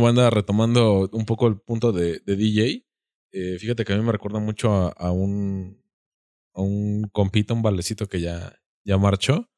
Banda, 0.00 0.30
retomando 0.30 1.08
un 1.12 1.24
poco 1.26 1.46
el 1.48 1.58
punto 1.60 1.92
de, 1.92 2.20
DJ, 2.24 2.84
eh, 3.32 3.58
fíjate 3.58 3.84
que 3.84 3.92
a 3.92 3.96
mí 3.96 4.02
me 4.02 4.12
recuerda 4.12 4.38
mucho 4.40 4.72
a, 4.98 5.10
un, 5.12 5.82
a 6.54 6.62
un 6.62 7.08
compita, 7.12 7.54
un 7.54 7.62
valecito 7.62 8.06
que 8.08 8.20
ya, 8.20 8.58
ya 8.84 8.98
marchó, 8.98 9.48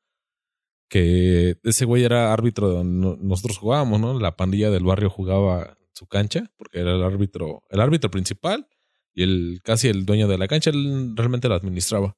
que 0.88 1.56
ese 1.62 1.84
güey 1.84 2.04
era 2.04 2.32
árbitro 2.32 2.68
de 2.68 2.74
donde 2.76 3.06
no- 3.08 3.16
nosotros 3.20 3.58
jugábamos, 3.58 4.00
¿no? 4.00 4.18
La 4.18 4.36
pandilla 4.36 4.70
del 4.70 4.84
barrio 4.84 5.10
jugaba 5.10 5.76
su 5.92 6.06
cancha, 6.06 6.50
porque 6.56 6.80
era 6.80 6.94
el 6.94 7.02
árbitro, 7.02 7.62
el 7.70 7.80
árbitro 7.80 8.10
principal 8.10 8.66
y 9.12 9.22
el 9.22 9.60
casi 9.62 9.88
el 9.88 10.04
dueño 10.06 10.28
de 10.28 10.38
la 10.38 10.48
cancha, 10.48 10.70
él 10.70 11.12
realmente 11.16 11.48
la 11.48 11.56
administraba. 11.56 12.16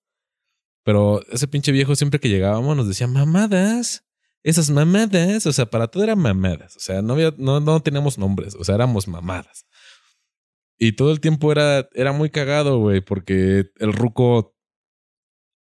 Pero 0.84 1.22
ese 1.30 1.48
pinche 1.48 1.72
viejo 1.72 1.94
siempre 1.96 2.18
que 2.20 2.28
llegábamos 2.28 2.76
nos 2.76 2.88
decía 2.88 3.06
mamadas. 3.06 4.04
Esas 4.44 4.70
mamadas, 4.70 5.46
o 5.46 5.52
sea, 5.52 5.66
para 5.66 5.88
todo 5.88 6.02
eran 6.02 6.18
mamadas. 6.18 6.76
O 6.76 6.80
sea, 6.80 7.02
no 7.02 7.14
había, 7.14 7.32
no, 7.38 7.60
no 7.60 7.80
teníamos 7.80 8.18
nombres, 8.18 8.54
o 8.54 8.64
sea, 8.64 8.74
éramos 8.74 9.06
mamadas. 9.06 9.66
Y 10.78 10.92
todo 10.92 11.12
el 11.12 11.20
tiempo 11.20 11.52
era, 11.52 11.88
era 11.92 12.12
muy 12.12 12.30
cagado, 12.30 12.78
güey, 12.78 13.00
porque 13.00 13.70
el 13.78 13.92
ruco 13.92 14.56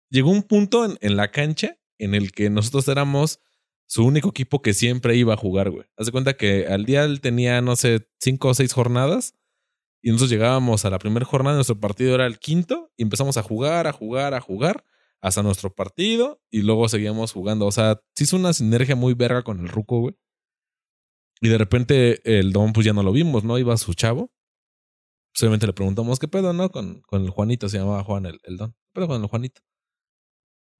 llegó 0.09 0.31
un 0.31 0.43
punto 0.43 0.83
en, 0.85 0.97
en 1.01 1.15
la 1.15 1.29
cancha 1.29 1.77
en 1.99 2.15
el 2.15 2.31
que 2.31 2.49
nosotros 2.49 2.87
éramos 2.87 3.39
su 3.87 4.05
único 4.05 4.29
equipo 4.29 4.61
que 4.61 4.73
siempre 4.73 5.15
iba 5.15 5.33
a 5.33 5.37
jugar, 5.37 5.69
güey. 5.69 5.85
Haz 5.97 6.07
de 6.07 6.11
cuenta 6.11 6.37
que 6.37 6.65
al 6.65 6.85
día 6.85 7.03
él 7.03 7.21
tenía, 7.21 7.61
no 7.61 7.75
sé, 7.75 8.07
cinco 8.19 8.47
o 8.47 8.53
seis 8.53 8.73
jornadas 8.73 9.35
y 10.01 10.09
nosotros 10.09 10.31
llegábamos 10.31 10.85
a 10.85 10.89
la 10.89 10.97
primera 10.97 11.25
jornada, 11.25 11.57
nuestro 11.57 11.79
partido 11.79 12.15
era 12.15 12.25
el 12.25 12.39
quinto 12.39 12.91
y 12.97 13.03
empezamos 13.03 13.37
a 13.37 13.43
jugar, 13.43 13.85
a 13.85 13.91
jugar, 13.91 14.33
a 14.33 14.41
jugar 14.41 14.85
hasta 15.21 15.43
nuestro 15.43 15.73
partido 15.73 16.41
y 16.49 16.63
luego 16.63 16.89
seguíamos 16.89 17.31
jugando. 17.31 17.67
O 17.67 17.71
sea, 17.71 18.01
se 18.15 18.23
hizo 18.25 18.37
una 18.37 18.53
sinergia 18.53 18.95
muy 18.95 19.13
verga 19.13 19.43
con 19.43 19.59
el 19.59 19.69
ruco, 19.69 19.99
güey. 19.99 20.15
Y 21.41 21.49
de 21.49 21.57
repente 21.57 22.39
el 22.39 22.51
don, 22.53 22.73
pues 22.73 22.85
ya 22.85 22.93
no 22.93 23.03
lo 23.03 23.11
vimos, 23.11 23.43
¿no? 23.43 23.57
Iba 23.57 23.77
su 23.77 23.93
chavo. 23.93 24.31
Pues 25.33 25.43
obviamente 25.43 25.67
le 25.67 25.73
preguntamos, 25.73 26.19
¿qué 26.19 26.27
pedo, 26.27 26.53
no? 26.53 26.69
Con, 26.69 27.01
con 27.01 27.23
el 27.23 27.29
Juanito, 27.29 27.69
se 27.69 27.79
llamaba 27.79 28.03
Juan 28.03 28.25
el, 28.25 28.39
el 28.43 28.57
don. 28.57 28.71
¿Qué 28.71 28.91
pedo 28.93 29.07
con 29.07 29.21
el 29.21 29.27
Juanito? 29.27 29.61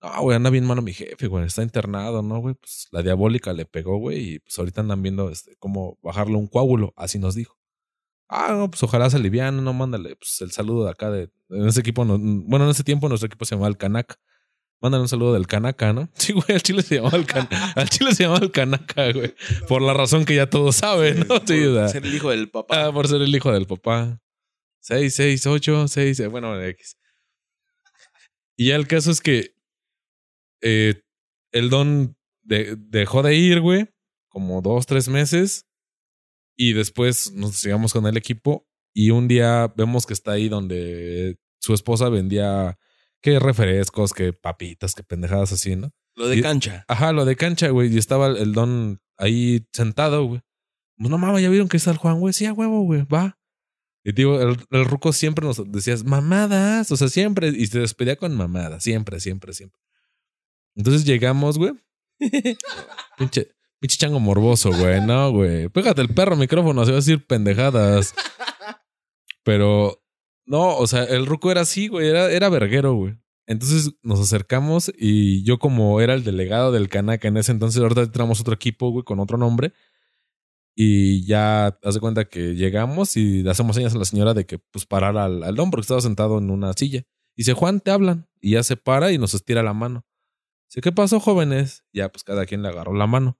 No, 0.02 0.22
güey, 0.24 0.36
anda 0.36 0.50
bien 0.50 0.66
mano 0.66 0.82
mi 0.82 0.94
jefe, 0.94 1.28
güey. 1.28 1.46
Está 1.46 1.62
internado, 1.62 2.24
¿no, 2.24 2.40
güey? 2.40 2.56
Pues 2.56 2.88
la 2.92 3.04
diabólica 3.04 3.54
le 3.54 3.66
pegó, 3.66 3.98
güey. 3.98 4.34
Y 4.36 4.40
pues 4.40 4.58
ahorita 4.58 4.82
andan 4.82 5.02
viendo 5.04 5.30
este, 5.30 5.56
cómo 5.58 6.00
bajarle 6.02 6.36
un 6.38 6.48
coágulo. 6.48 6.94
Así 6.96 7.20
nos 7.20 7.36
dijo. 7.36 7.58
Ah, 8.28 8.54
no, 8.54 8.70
pues 8.72 8.82
ojalá 8.84 9.10
se 9.10 9.18
aliviane, 9.18 9.62
no, 9.62 9.74
mándale. 9.74 10.16
Pues 10.16 10.42
el 10.42 10.52
saludo 10.52 10.86
de 10.86 10.92
acá 10.92 11.12
de. 11.12 11.32
En 11.50 11.68
ese 11.68 11.82
equipo, 11.82 12.06
no, 12.06 12.18
bueno, 12.20 12.66
en 12.66 12.72
ese 12.72 12.84
tiempo 12.84 13.10
nuestro 13.10 13.28
equipo 13.28 13.46
se 13.46 13.56
llamaba 13.56 13.70
el 13.70 13.78
Canaca. 13.78 14.18
Mándale 14.82 15.04
un 15.04 15.08
saludo 15.10 15.34
del 15.34 15.48
Canaca, 15.48 15.94
¿no? 15.94 16.10
Sí, 16.16 16.34
güey, 16.34 16.46
al 16.50 16.62
Chile 16.62 16.82
se 16.82 16.96
llamaba 16.96 17.18
el 17.18 17.26
Can 17.26 17.48
al 17.76 17.90
Chile 17.90 18.14
se 18.16 18.24
llamaba 18.24 18.44
el 18.44 18.52
Canaca, 18.52 19.12
güey. 19.12 19.34
Por 19.68 19.82
la 19.82 19.94
razón 19.94 20.26
que 20.26 20.36
ya 20.36 20.50
todos 20.50 20.78
saben, 20.78 21.20
¿no? 21.28 21.40
Sí, 21.46 21.64
o 21.66 21.76
sea, 21.76 21.88
Ser 21.90 22.06
el 22.06 22.16
hijo 22.16 22.30
del 22.32 22.50
papá. 22.50 22.86
Ah, 22.88 22.92
por 22.94 23.08
ser 23.08 23.22
el 23.22 23.36
hijo 23.36 23.52
del 23.52 23.68
papá. 23.68 24.20
6, 24.82 25.14
6, 25.14 25.46
8, 25.48 25.88
6, 25.88 26.28
bueno, 26.30 26.60
X. 26.62 26.98
Y 28.58 28.70
ya 28.70 28.76
el 28.76 28.88
caso 28.88 29.12
es 29.12 29.22
que 29.22 29.54
eh, 30.62 31.02
el 31.52 31.70
don 31.70 32.16
de- 32.44 32.76
dejó 32.78 33.22
de 33.24 33.36
ir, 33.36 33.60
güey, 33.62 33.88
como 34.30 34.62
dos, 34.62 34.86
tres 34.88 35.08
meses. 35.08 35.68
Y 36.58 36.74
después 36.74 37.32
nos 37.34 37.64
llegamos 37.64 37.94
con 37.94 38.06
el 38.08 38.18
equipo. 38.18 38.68
Y 38.94 39.12
un 39.12 39.28
día 39.28 39.72
vemos 39.78 40.06
que 40.06 40.14
está 40.14 40.32
ahí 40.34 40.50
donde 40.50 41.38
su 41.60 41.74
esposa 41.74 42.10
vendía 42.10 42.78
que 43.22 43.40
refrescos, 43.40 44.14
que 44.14 44.34
papitas, 44.34 44.94
que 44.96 45.04
pendejadas 45.04 45.52
así, 45.52 45.76
¿no? 45.76 45.92
Lo 46.16 46.28
de 46.28 46.38
y- 46.38 46.42
cancha. 46.42 46.86
Ajá, 46.88 47.12
lo 47.14 47.26
de 47.26 47.36
cancha, 47.36 47.70
güey. 47.70 47.94
Y 47.94 47.98
estaba 47.98 48.28
el- 48.28 48.38
el 48.38 48.54
don 48.54 49.00
ahí 49.18 49.66
sentado, 49.72 50.26
güey. 50.26 50.42
Pues 50.98 51.10
no 51.10 51.18
mames, 51.18 51.42
¿ya 51.42 51.50
vieron 51.50 51.68
que 51.70 51.78
está 51.78 51.92
el 51.92 51.98
Juan, 51.98 52.20
güey? 52.20 52.34
Sí, 52.34 52.46
a 52.46 52.54
huevo, 52.54 52.82
güey, 52.84 53.04
va. 53.04 53.38
Y 54.04 54.12
digo, 54.14 54.42
el, 54.42 54.58
el 54.72 54.86
ruco 54.86 55.14
siempre 55.14 55.46
nos 55.46 55.62
decías 55.72 56.04
mamadas, 56.04 56.92
o 56.92 56.98
sea, 56.98 57.08
siempre, 57.08 57.50
y 57.50 57.68
se 57.68 57.80
despedía 57.80 58.16
con 58.16 58.36
mamadas, 58.36 58.84
siempre, 58.84 59.20
siempre, 59.20 59.54
siempre. 59.54 59.80
Entonces 60.76 61.06
llegamos, 61.06 61.58
güey. 61.60 61.74
pinche, 63.18 63.52
pinche 63.80 63.98
chango 63.98 64.20
morboso, 64.20 64.72
güey, 64.72 65.02
no, 65.02 65.32
güey. 65.32 65.70
Pégate 65.70 66.02
el 66.02 66.14
perro 66.14 66.36
micrófono, 66.36 66.84
se 66.86 66.92
va 66.92 66.98
a 66.98 67.02
decir 67.02 67.26
pendejadas. 67.26 68.14
Pero, 69.44 70.01
no, 70.46 70.78
o 70.78 70.88
sea, 70.88 71.04
el 71.04 71.26
ruco 71.26 71.52
era 71.52 71.62
así, 71.62 71.88
güey, 71.88 72.08
era, 72.08 72.32
era 72.32 72.50
verguero, 72.50 72.94
güey. 72.94 73.18
Entonces 73.48 73.94
nos 74.02 74.20
acercamos 74.20 74.92
y 74.98 75.44
yo 75.44 75.60
como 75.60 76.00
era 76.02 76.14
el 76.14 76.24
delegado 76.24 76.72
del 76.72 76.90
Canaca 76.90 77.28
en 77.28 77.38
ese 77.38 77.52
entonces, 77.52 77.82
ahorita 77.82 78.12
tenemos 78.12 78.40
otro 78.42 78.54
equipo, 78.54 78.92
güey, 78.92 79.04
con 79.04 79.20
otro 79.20 79.38
nombre. 79.38 79.74
Y 80.76 81.26
ya 81.26 81.78
hace 81.84 82.00
cuenta 82.00 82.26
que 82.26 82.56
llegamos 82.56 83.18
y 83.18 83.44
le 83.44 83.52
hacemos 83.52 83.76
señas 83.76 83.94
a 83.94 83.98
la 83.98 84.06
señora 84.06 84.34
de 84.34 84.46
que 84.46 84.58
pues 84.58 84.86
parar 84.86 85.18
al, 85.18 85.44
al 85.44 85.56
don 85.56 85.70
porque 85.70 85.82
estaba 85.82 86.02
sentado 86.02 86.38
en 86.38 86.50
una 86.50 86.74
silla. 86.74 87.00
Y 87.36 87.42
dice, 87.44 87.54
Juan, 87.54 87.82
te 87.82 87.92
hablan. 87.92 88.30
Y 88.40 88.52
ya 88.52 88.64
se 88.64 88.78
para 88.78 89.12
y 89.12 89.18
nos 89.18 89.34
estira 89.34 89.64
la 89.64 89.74
mano. 89.74 90.06
Dice, 90.70 90.82
¿qué 90.82 90.92
pasó, 90.94 91.20
jóvenes? 91.20 91.84
Ya, 91.92 92.10
pues 92.10 92.24
cada 92.24 92.46
quien 92.46 92.62
le 92.62 92.70
agarró 92.70 92.94
la 92.94 93.08
mano. 93.08 93.38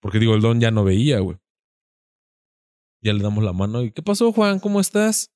Porque 0.00 0.20
digo, 0.20 0.34
el 0.34 0.42
don 0.42 0.60
ya 0.60 0.70
no 0.70 0.84
veía, 0.84 1.18
güey. 1.18 1.38
Ya 3.02 3.12
le 3.12 3.22
damos 3.22 3.42
la 3.42 3.52
mano. 3.52 3.82
¿Y 3.82 3.90
qué 3.90 4.02
pasó, 4.02 4.32
Juan? 4.32 4.60
¿Cómo 4.60 4.80
estás? 4.80 5.33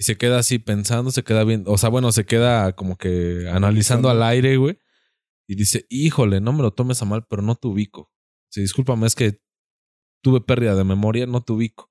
Y 0.00 0.04
se 0.04 0.16
queda 0.16 0.38
así 0.38 0.58
pensando, 0.58 1.10
se 1.10 1.22
queda 1.22 1.44
bien. 1.44 1.64
O 1.66 1.76
sea, 1.76 1.90
bueno, 1.90 2.10
se 2.10 2.24
queda 2.24 2.72
como 2.72 2.96
que 2.96 3.46
analizando 3.52 4.08
al 4.08 4.22
aire, 4.22 4.56
güey. 4.56 4.78
Y 5.46 5.56
dice, 5.56 5.84
híjole, 5.90 6.40
no 6.40 6.54
me 6.54 6.62
lo 6.62 6.70
tomes 6.70 7.02
a 7.02 7.04
mal, 7.04 7.26
pero 7.28 7.42
no 7.42 7.54
te 7.54 7.68
ubico. 7.68 8.10
Sí, 8.50 8.62
discúlpame, 8.62 9.06
es 9.06 9.14
que 9.14 9.42
tuve 10.22 10.40
pérdida 10.40 10.74
de 10.74 10.84
memoria, 10.84 11.26
no 11.26 11.42
te 11.42 11.52
ubico. 11.52 11.90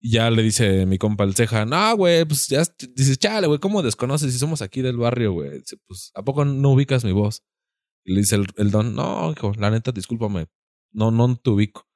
Y 0.00 0.12
ya 0.12 0.30
le 0.30 0.44
dice 0.44 0.86
mi 0.86 0.96
compa 0.96 1.24
el 1.24 1.34
ceja, 1.34 1.66
no, 1.66 1.96
güey, 1.96 2.24
pues 2.24 2.46
ya, 2.46 2.62
dice, 2.94 3.16
chale, 3.16 3.48
güey, 3.48 3.58
¿cómo 3.58 3.82
desconoces 3.82 4.32
si 4.32 4.38
somos 4.38 4.62
aquí 4.62 4.80
del 4.80 4.96
barrio, 4.96 5.32
güey? 5.32 5.58
Dice, 5.58 5.76
pues, 5.88 6.12
¿a 6.14 6.22
poco 6.22 6.44
no 6.44 6.70
ubicas 6.70 7.04
mi 7.04 7.10
voz? 7.10 7.42
Y 8.04 8.14
le 8.14 8.20
dice 8.20 8.36
el, 8.36 8.46
el 8.58 8.70
don, 8.70 8.94
no, 8.94 9.32
hijo, 9.32 9.52
la 9.58 9.72
neta, 9.72 9.90
discúlpame, 9.90 10.46
no, 10.92 11.10
no 11.10 11.34
te 11.36 11.50
ubico. 11.50 11.89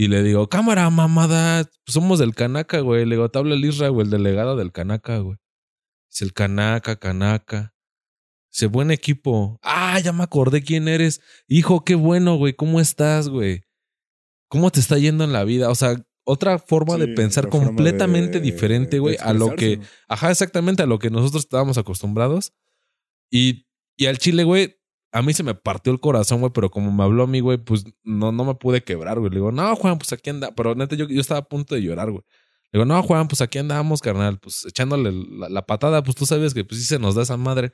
Y 0.00 0.06
le 0.06 0.22
digo, 0.22 0.48
cámara, 0.48 0.88
mamada, 0.90 1.64
pues 1.64 1.92
somos 1.92 2.20
del 2.20 2.32
Canaca, 2.32 2.78
güey. 2.78 3.04
Le 3.04 3.16
digo, 3.16 3.28
te 3.30 3.38
habla 3.40 3.56
el 3.56 3.64
Isra, 3.64 3.88
güey, 3.88 4.04
el 4.04 4.10
delegado 4.12 4.54
del 4.54 4.70
Canaca, 4.70 5.18
güey. 5.18 5.38
Dice 6.08 6.24
el 6.24 6.32
Canaca, 6.32 6.94
Canaca. 7.00 7.74
Dice, 8.52 8.66
buen 8.66 8.92
equipo. 8.92 9.58
Ah, 9.60 9.98
ya 9.98 10.12
me 10.12 10.22
acordé 10.22 10.62
quién 10.62 10.86
eres. 10.86 11.20
Hijo, 11.48 11.84
qué 11.84 11.96
bueno, 11.96 12.36
güey. 12.36 12.52
¿Cómo 12.52 12.78
estás, 12.78 13.28
güey? 13.28 13.62
¿Cómo 14.48 14.70
te 14.70 14.78
está 14.78 14.98
yendo 14.98 15.24
en 15.24 15.32
la 15.32 15.42
vida? 15.42 15.68
O 15.68 15.74
sea, 15.74 15.96
otra 16.24 16.60
forma 16.60 16.96
de 16.96 17.08
pensar 17.08 17.48
completamente 17.48 18.38
de- 18.38 18.44
diferente, 18.44 19.00
güey, 19.00 19.16
a 19.20 19.32
lo 19.32 19.56
que, 19.56 19.80
ajá, 20.06 20.30
exactamente 20.30 20.84
a 20.84 20.86
lo 20.86 21.00
que 21.00 21.10
nosotros 21.10 21.42
estábamos 21.42 21.76
acostumbrados. 21.76 22.52
Y, 23.32 23.66
y 23.96 24.06
al 24.06 24.18
chile, 24.18 24.44
güey, 24.44 24.77
a 25.12 25.22
mí 25.22 25.32
se 25.32 25.42
me 25.42 25.54
partió 25.54 25.92
el 25.92 26.00
corazón, 26.00 26.40
güey, 26.40 26.52
pero 26.52 26.70
como 26.70 26.92
me 26.92 27.02
habló 27.02 27.24
a 27.24 27.26
mí, 27.26 27.40
güey, 27.40 27.58
pues 27.58 27.84
no, 28.04 28.32
no 28.32 28.44
me 28.44 28.54
pude 28.54 28.82
quebrar, 28.82 29.18
güey. 29.18 29.30
Le 29.30 29.36
digo, 29.36 29.52
no, 29.52 29.74
Juan, 29.76 29.98
pues 29.98 30.12
aquí 30.12 30.30
anda. 30.30 30.52
Pero 30.54 30.74
neta, 30.74 30.96
yo, 30.96 31.06
yo 31.08 31.20
estaba 31.20 31.40
a 31.40 31.48
punto 31.48 31.74
de 31.74 31.82
llorar, 31.82 32.10
güey. 32.10 32.22
Le 32.72 32.78
digo, 32.78 32.84
no, 32.84 33.02
Juan, 33.02 33.28
pues 33.28 33.40
aquí 33.40 33.58
andamos, 33.58 34.02
carnal, 34.02 34.38
pues 34.38 34.66
echándole 34.66 35.10
la, 35.48 35.66
patada, 35.66 36.02
pues 36.02 36.16
tú 36.16 36.26
sabes 36.26 36.52
que 36.52 36.64
pues 36.64 36.80
sí 36.80 36.86
se 36.86 36.98
nos 36.98 37.14
da 37.14 37.22
esa 37.22 37.38
madre. 37.38 37.72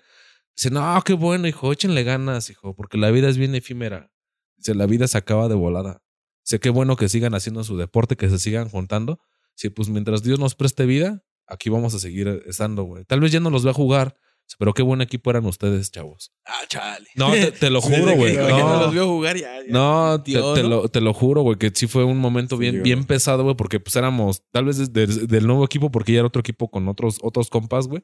Dice, 0.56 0.70
no, 0.70 1.02
qué 1.04 1.14
bueno, 1.14 1.48
hijo, 1.48 1.72
échenle 1.72 2.04
ganas, 2.04 2.48
hijo, 2.50 2.76
porque 2.76 2.96
la 2.96 3.10
vida 3.10 3.28
es 3.28 3.36
bien 3.36 3.54
efímera. 3.56 4.12
Dice, 4.56 4.74
la 4.74 4.86
vida 4.86 5.08
se 5.08 5.18
acaba 5.18 5.48
de 5.48 5.56
volada. 5.56 6.02
Dice, 6.44 6.60
qué 6.60 6.70
bueno 6.70 6.96
que 6.96 7.08
sigan 7.08 7.34
haciendo 7.34 7.64
su 7.64 7.76
deporte, 7.76 8.16
que 8.16 8.30
se 8.30 8.38
sigan 8.38 8.68
juntando. 8.68 9.18
Dice, 9.56 9.72
pues 9.72 9.88
mientras 9.88 10.22
Dios 10.22 10.38
nos 10.38 10.54
preste 10.54 10.86
vida, 10.86 11.24
aquí 11.48 11.70
vamos 11.70 11.94
a 11.94 11.98
seguir 11.98 12.44
estando, 12.46 12.84
güey. 12.84 13.04
Tal 13.04 13.18
vez 13.18 13.32
ya 13.32 13.40
no 13.40 13.50
los 13.50 13.64
vea 13.64 13.72
jugar, 13.72 14.16
pero 14.58 14.72
qué 14.74 14.82
buen 14.82 15.00
equipo 15.00 15.30
eran 15.30 15.46
ustedes, 15.46 15.90
chavos. 15.90 16.32
Ah, 16.44 16.62
chale. 16.68 17.06
No, 17.16 17.32
te, 17.32 17.50
te 17.52 17.70
lo 17.70 17.80
juro, 17.82 18.14
güey. 18.14 18.36
no 18.36 18.48
No, 18.48 18.80
los 18.82 18.92
vio 18.92 19.06
jugar 19.08 19.36
ya. 19.36 19.58
ya. 19.64 19.72
no, 19.72 20.22
te, 20.22 20.32
Tío, 20.32 20.54
te 20.54 20.62
¿no? 20.62 20.68
lo, 20.68 20.88
te 20.88 21.00
lo 21.00 21.12
juro, 21.14 21.42
güey, 21.42 21.58
que 21.58 21.70
sí 21.74 21.86
fue 21.86 22.04
un 22.04 22.18
momento 22.18 22.56
bien, 22.56 22.82
bien 22.82 23.04
pesado, 23.04 23.42
güey, 23.42 23.56
porque 23.56 23.80
pues 23.80 23.96
éramos, 23.96 24.42
tal 24.52 24.66
vez 24.66 24.92
desde- 24.92 25.26
del 25.26 25.46
nuevo 25.46 25.64
equipo, 25.64 25.90
porque 25.90 26.12
ya 26.12 26.18
era 26.20 26.28
otro 26.28 26.40
equipo 26.40 26.70
con 26.70 26.86
otros, 26.88 27.18
otros 27.22 27.48
compas, 27.50 27.88
güey. 27.88 28.02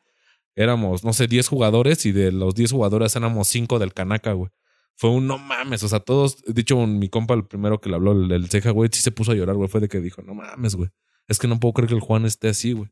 Éramos, 0.57 1.05
no 1.05 1.13
sé, 1.13 1.29
10 1.29 1.47
jugadores 1.49 2.05
y 2.07 2.13
de 2.13 2.33
los 2.33 2.55
10 2.55 2.73
jugadores 2.73 3.15
éramos 3.15 3.47
5 3.49 3.79
del 3.79 3.95
Canaca, 3.95 4.33
güey. 4.33 4.51
Fue 4.97 5.09
un 5.11 5.27
no 5.27 5.39
mames, 5.39 5.83
o 5.85 5.89
sea, 5.89 6.01
todos, 6.01 6.43
de 6.43 6.61
hecho, 6.61 6.77
mi 6.87 7.09
compa, 7.09 7.35
el 7.35 7.47
primero 7.47 7.81
que 7.81 7.89
le 7.89 7.95
habló, 7.95 8.13
el, 8.13 8.31
el 8.33 8.51
ceja, 8.51 8.71
güey, 8.71 8.91
sí 8.93 9.01
se 9.01 9.13
puso 9.13 9.33
a 9.33 9.35
llorar, 9.35 9.57
güey, 9.57 9.69
fue 9.69 9.81
de 9.81 9.89
que 9.89 10.01
dijo, 10.01 10.21
no 10.23 10.35
mames, 10.35 10.75
güey. 10.75 10.91
Es 11.29 11.39
que 11.39 11.47
no 11.49 11.59
puedo 11.61 11.73
creer 11.75 11.89
que 11.89 11.95
el 11.95 12.01
Juan 12.01 12.27
esté 12.27 12.49
así, 12.49 12.73
güey. 12.73 12.91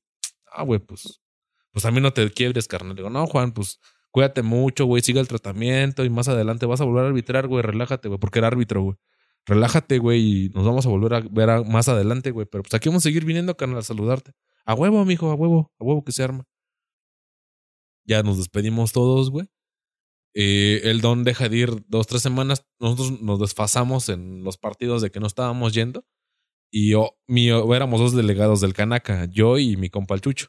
Ah, 0.53 0.63
güey, 0.63 0.79
pues, 0.81 1.21
pues 1.73 1.91
mí 1.93 2.01
no 2.01 2.13
te 2.13 2.31
quiebres, 2.31 2.69
carnal. 2.69 2.97
Digo, 2.97 3.11
no, 3.11 3.27
Juan, 3.27 3.53
pues 3.53 3.81
cuídate 4.11 4.43
mucho, 4.43 4.87
güey, 4.87 5.03
siga 5.03 5.21
el 5.21 5.29
tratamiento 5.29 6.05
y 6.05 6.11
más 6.11 6.29
adelante 6.29 6.67
vas 6.67 6.81
a 6.81 6.85
volver 6.85 7.05
a 7.05 7.09
arbitrar, 7.09 7.47
güey, 7.47 7.63
relájate, 7.63 8.09
güey, 8.09 8.19
porque 8.19 8.39
era 8.39 8.49
árbitro, 8.49 8.83
güey. 8.83 8.97
Relájate, 9.47 9.99
güey, 9.99 10.47
y 10.47 10.49
nos 10.51 10.67
vamos 10.67 10.85
a 10.87 10.91
volver 10.91 11.15
a 11.15 11.21
ver 11.21 11.65
más 11.65 11.89
adelante, 11.89 12.31
güey. 12.33 12.47
Pero 12.51 12.63
pues 12.63 12.75
aquí 12.75 12.89
vamos 12.91 13.03
a 13.03 13.09
seguir 13.09 13.25
viniendo, 13.25 13.57
carnal, 13.57 13.79
a 13.79 13.83
saludarte. 13.83 14.33
A 14.67 14.75
huevo, 14.75 15.01
amigo, 15.01 15.31
a 15.31 15.35
huevo, 15.35 15.73
a 15.79 15.85
huevo 15.85 16.05
que 16.05 16.13
se 16.13 16.23
arma. 16.23 16.45
Ya 18.05 18.23
nos 18.23 18.37
despedimos 18.37 18.93
todos, 18.93 19.31
güey. 19.31 19.47
Eh, 20.35 20.83
el 20.85 21.01
don 21.01 21.25
deja 21.25 21.49
de 21.49 21.57
ir 21.57 21.71
dos, 21.89 22.07
tres 22.07 22.23
semanas. 22.23 22.67
Nosotros 22.79 23.23
nos 23.23 23.41
desfasamos 23.41 24.09
en 24.11 24.45
los 24.45 24.59
partidos 24.59 25.01
de 25.03 25.11
que 25.11 25.21
no 25.21 25.27
estábamos 25.27 25.73
yendo. 25.73 26.05
Y 26.71 26.91
yo, 26.91 27.19
mi, 27.27 27.49
éramos 27.49 28.01
dos 28.01 28.15
delegados 28.15 28.61
del 28.61 28.75
Canaca, 28.75 29.27
yo 29.31 29.59
y 29.59 29.77
mi 29.77 29.89
compa 29.89 30.15
el 30.15 30.21
Chucho. 30.21 30.49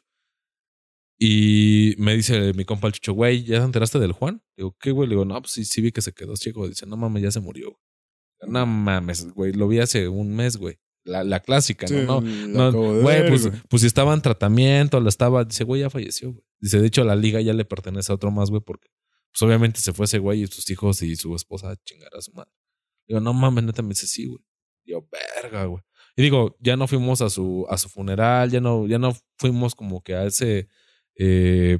Y 1.22 1.96
me 1.98 2.16
dice 2.16 2.54
mi 2.54 2.64
compa 2.64 2.86
el 2.86 2.94
Chucho, 2.94 3.12
güey, 3.12 3.44
¿ya 3.44 3.58
te 3.58 3.64
enteraste 3.64 3.98
del 3.98 4.12
Juan? 4.12 4.42
Digo, 4.56 4.74
¿qué, 4.80 4.90
güey? 4.90 5.06
Le 5.06 5.16
digo, 5.16 5.26
no, 5.26 5.38
pues 5.42 5.52
sí, 5.52 5.66
sí 5.66 5.82
vi 5.82 5.92
que 5.92 6.00
se 6.00 6.14
quedó 6.14 6.34
ciego. 6.34 6.66
Dice, 6.66 6.86
no 6.86 6.96
mames, 6.96 7.22
ya 7.22 7.30
se 7.30 7.40
murió. 7.40 7.78
No 8.48 8.64
mames, 8.64 9.30
güey, 9.34 9.52
lo 9.52 9.68
vi 9.68 9.80
hace 9.80 10.08
un 10.08 10.34
mes, 10.34 10.56
güey. 10.56 10.80
La, 11.04 11.22
la 11.22 11.40
clásica, 11.40 11.86
¿no? 11.88 12.22
no, 12.22 12.72
güey, 13.02 13.28
pues, 13.28 13.50
pues 13.68 13.82
si 13.82 13.86
estaba 13.86 14.14
en 14.14 14.22
tratamiento, 14.22 14.98
lo 14.98 15.10
estaba, 15.10 15.44
dice, 15.44 15.64
güey, 15.64 15.82
ya 15.82 15.90
falleció, 15.90 16.32
güey. 16.32 16.44
Dice, 16.58 16.80
de 16.80 16.86
hecho, 16.86 17.04
la 17.04 17.16
liga 17.16 17.42
ya 17.42 17.52
le 17.52 17.66
pertenece 17.66 18.10
a 18.12 18.14
otro 18.14 18.30
más, 18.30 18.48
güey, 18.48 18.62
porque 18.62 18.88
pues 19.30 19.42
obviamente 19.42 19.80
se 19.80 19.92
fue 19.92 20.06
ese 20.06 20.18
güey 20.18 20.42
y 20.42 20.46
sus 20.46 20.68
hijos 20.70 21.02
y 21.02 21.16
su 21.16 21.36
esposa 21.36 21.70
a 21.70 21.76
chingar 21.76 22.10
a 22.16 22.22
su 22.22 22.32
madre. 22.32 22.50
Digo, 23.06 23.20
no 23.20 23.34
mames, 23.34 23.64
neta 23.64 23.82
me 23.82 23.90
dice, 23.90 24.06
sí, 24.06 24.24
güey. 24.24 24.42
Digo, 24.86 25.06
verga, 25.10 25.66
güey. 25.66 25.82
Y 26.16 26.22
digo, 26.22 26.56
ya 26.60 26.76
no 26.76 26.88
fuimos 26.88 27.20
a 27.20 27.28
su, 27.28 27.66
a 27.68 27.76
su 27.76 27.90
funeral, 27.90 28.50
ya 28.50 28.60
no, 28.60 28.86
ya 28.86 28.98
no 28.98 29.14
fuimos 29.36 29.74
como 29.74 30.02
que 30.02 30.14
a 30.14 30.24
ese, 30.24 30.68
eh, 31.22 31.78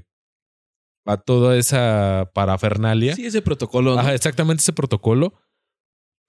a 1.06 1.16
toda 1.16 1.56
esa 1.56 2.30
parafernalia. 2.34 3.16
Sí, 3.16 3.24
ese 3.24 3.40
protocolo. 3.40 3.98
Ajá, 3.98 4.14
exactamente 4.14 4.60
ese 4.60 4.74
protocolo. 4.74 5.32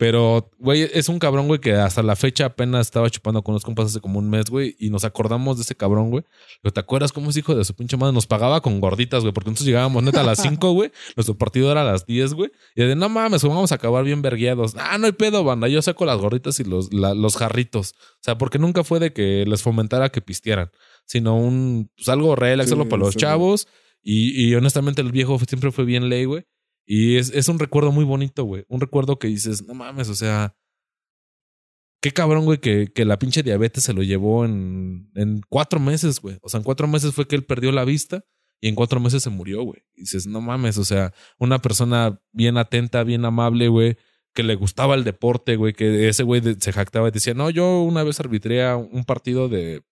Pero, 0.01 0.49
güey, 0.57 0.89
es 0.93 1.09
un 1.09 1.20
cabrón, 1.20 1.45
güey, 1.45 1.59
que 1.59 1.74
hasta 1.74 2.01
la 2.01 2.16
fecha 2.16 2.45
apenas 2.45 2.88
estaba 2.88 3.07
chupando 3.12 3.43
con 3.43 3.53
los 3.53 3.64
compas 3.64 3.86
hace 3.86 3.99
como 3.99 4.18
un 4.18 4.32
mes, 4.32 4.45
güey, 4.49 4.76
y 4.80 4.89
nos 4.89 5.03
acordamos 5.03 5.57
de 5.57 5.62
ese 5.62 5.76
cabrón, 5.76 6.09
güey. 6.09 6.24
Te 6.74 6.80
acuerdas 6.80 7.12
cómo 7.12 7.30
es 7.30 7.38
hijo 7.38 7.53
de 7.53 7.64
su 7.64 7.76
pinche 7.76 7.97
madre, 7.97 8.12
nos 8.12 8.26
pagaba 8.26 8.62
con 8.62 8.80
gorditas, 8.80 9.22
güey, 9.22 9.32
porque 9.32 9.51
nosotros 9.51 9.68
llegábamos 9.68 10.01
neta 10.01 10.22
a 10.22 10.24
las 10.24 10.41
5, 10.41 10.72
güey, 10.72 10.91
nuestro 11.16 11.38
partido 11.38 11.72
era 11.72 11.82
a 11.82 11.84
las 11.84 12.07
10, 12.07 12.34
güey, 12.34 12.51
y 12.74 12.84
de 12.84 12.95
no 12.95 13.09
mames, 13.09 13.43
vamos 13.43 13.72
a 13.72 13.76
acabar 13.76 14.03
bien 14.03 14.24
vergueados. 14.24 14.74
Ah, 14.76 14.97
no 14.97 15.05
hay 15.05 15.12
pedo, 15.12 15.43
banda, 15.43 15.68
yo 15.68 15.84
saco 15.84 16.03
las 16.05 16.18
gorditas 16.18 16.59
y 16.59 16.64
los, 16.64 16.91
los 16.91 17.38
jarritos. 17.38 17.93
O 17.93 18.24
sea, 18.24 18.39
porque 18.39 18.57
nunca 18.57 18.84
fue 18.84 18.99
de 18.99 19.14
que 19.14 19.45
les 19.45 19.62
fomentara 19.62 20.09
que 20.09 20.22
pistieran, 20.22 20.72
sino 21.12 21.36
un, 21.36 21.91
pues 21.93 22.07
algo 22.07 22.38
relax, 22.38 22.70
solo 22.70 22.88
para 22.88 23.01
los 23.03 23.18
chavos. 23.18 23.68
Y, 24.01 24.47
y 24.47 24.55
honestamente 24.55 25.01
el 25.01 25.12
viejo 25.12 25.38
siempre 25.39 25.74
fue 25.74 25.84
bien 25.84 26.07
ley, 26.07 26.24
güey. 26.24 26.45
Y 26.86 27.18
es, 27.18 27.32
es 27.32 27.49
un 27.49 27.59
recuerdo 27.59 27.91
muy 27.91 28.05
bonito, 28.05 28.45
güey. 28.45 28.64
Un 28.70 28.80
recuerdo 28.80 29.20
que 29.20 29.28
dices, 29.28 29.68
no 29.68 29.74
mames, 29.74 30.07
o 30.07 30.16
sea, 30.16 30.55
qué 32.01 32.12
cabrón, 32.12 32.45
güey, 32.45 32.59
que, 32.59 32.93
que 32.95 33.03
la 33.03 33.20
pinche 33.20 33.43
diabetes 33.43 33.84
se 33.84 33.91
lo 33.91 34.03
llevó 34.03 34.45
en, 34.45 35.12
en 35.16 35.41
cuatro 35.49 35.82
meses, 35.82 36.22
güey. 36.22 36.38
O 36.43 36.47
sea, 36.47 36.59
en 36.59 36.64
cuatro 36.64 36.88
meses 36.88 37.14
fue 37.14 37.28
que 37.28 37.36
él 37.36 37.43
perdió 37.43 37.74
la 37.74 37.84
vista 37.84 38.24
y 38.62 38.70
en 38.70 38.76
cuatro 38.76 39.01
meses 39.01 39.22
se 39.22 39.30
murió, 39.30 39.64
güey. 39.64 39.84
Y 39.93 40.03
dices, 40.03 40.28
no 40.28 40.39
mames, 40.39 40.78
o 40.78 40.86
sea, 40.86 41.14
una 41.38 41.62
persona 41.62 42.22
bien 42.32 42.57
atenta, 42.57 43.03
bien 43.03 43.26
amable, 43.26 43.68
güey, 43.68 43.97
que 44.34 44.43
le 44.43 44.55
gustaba 44.55 44.95
el 44.95 45.03
deporte, 45.03 45.57
güey, 45.57 45.74
que 45.74 46.07
ese 46.07 46.24
güey 46.24 46.41
se 46.57 46.72
jactaba 46.72 47.09
y 47.09 47.12
decía, 47.12 47.34
no, 47.34 47.49
yo 47.49 47.82
una 47.82 48.03
vez 48.03 48.22
arbitré 48.22 48.74
un 48.74 49.03
partido 49.03 49.49
de, 49.49 49.84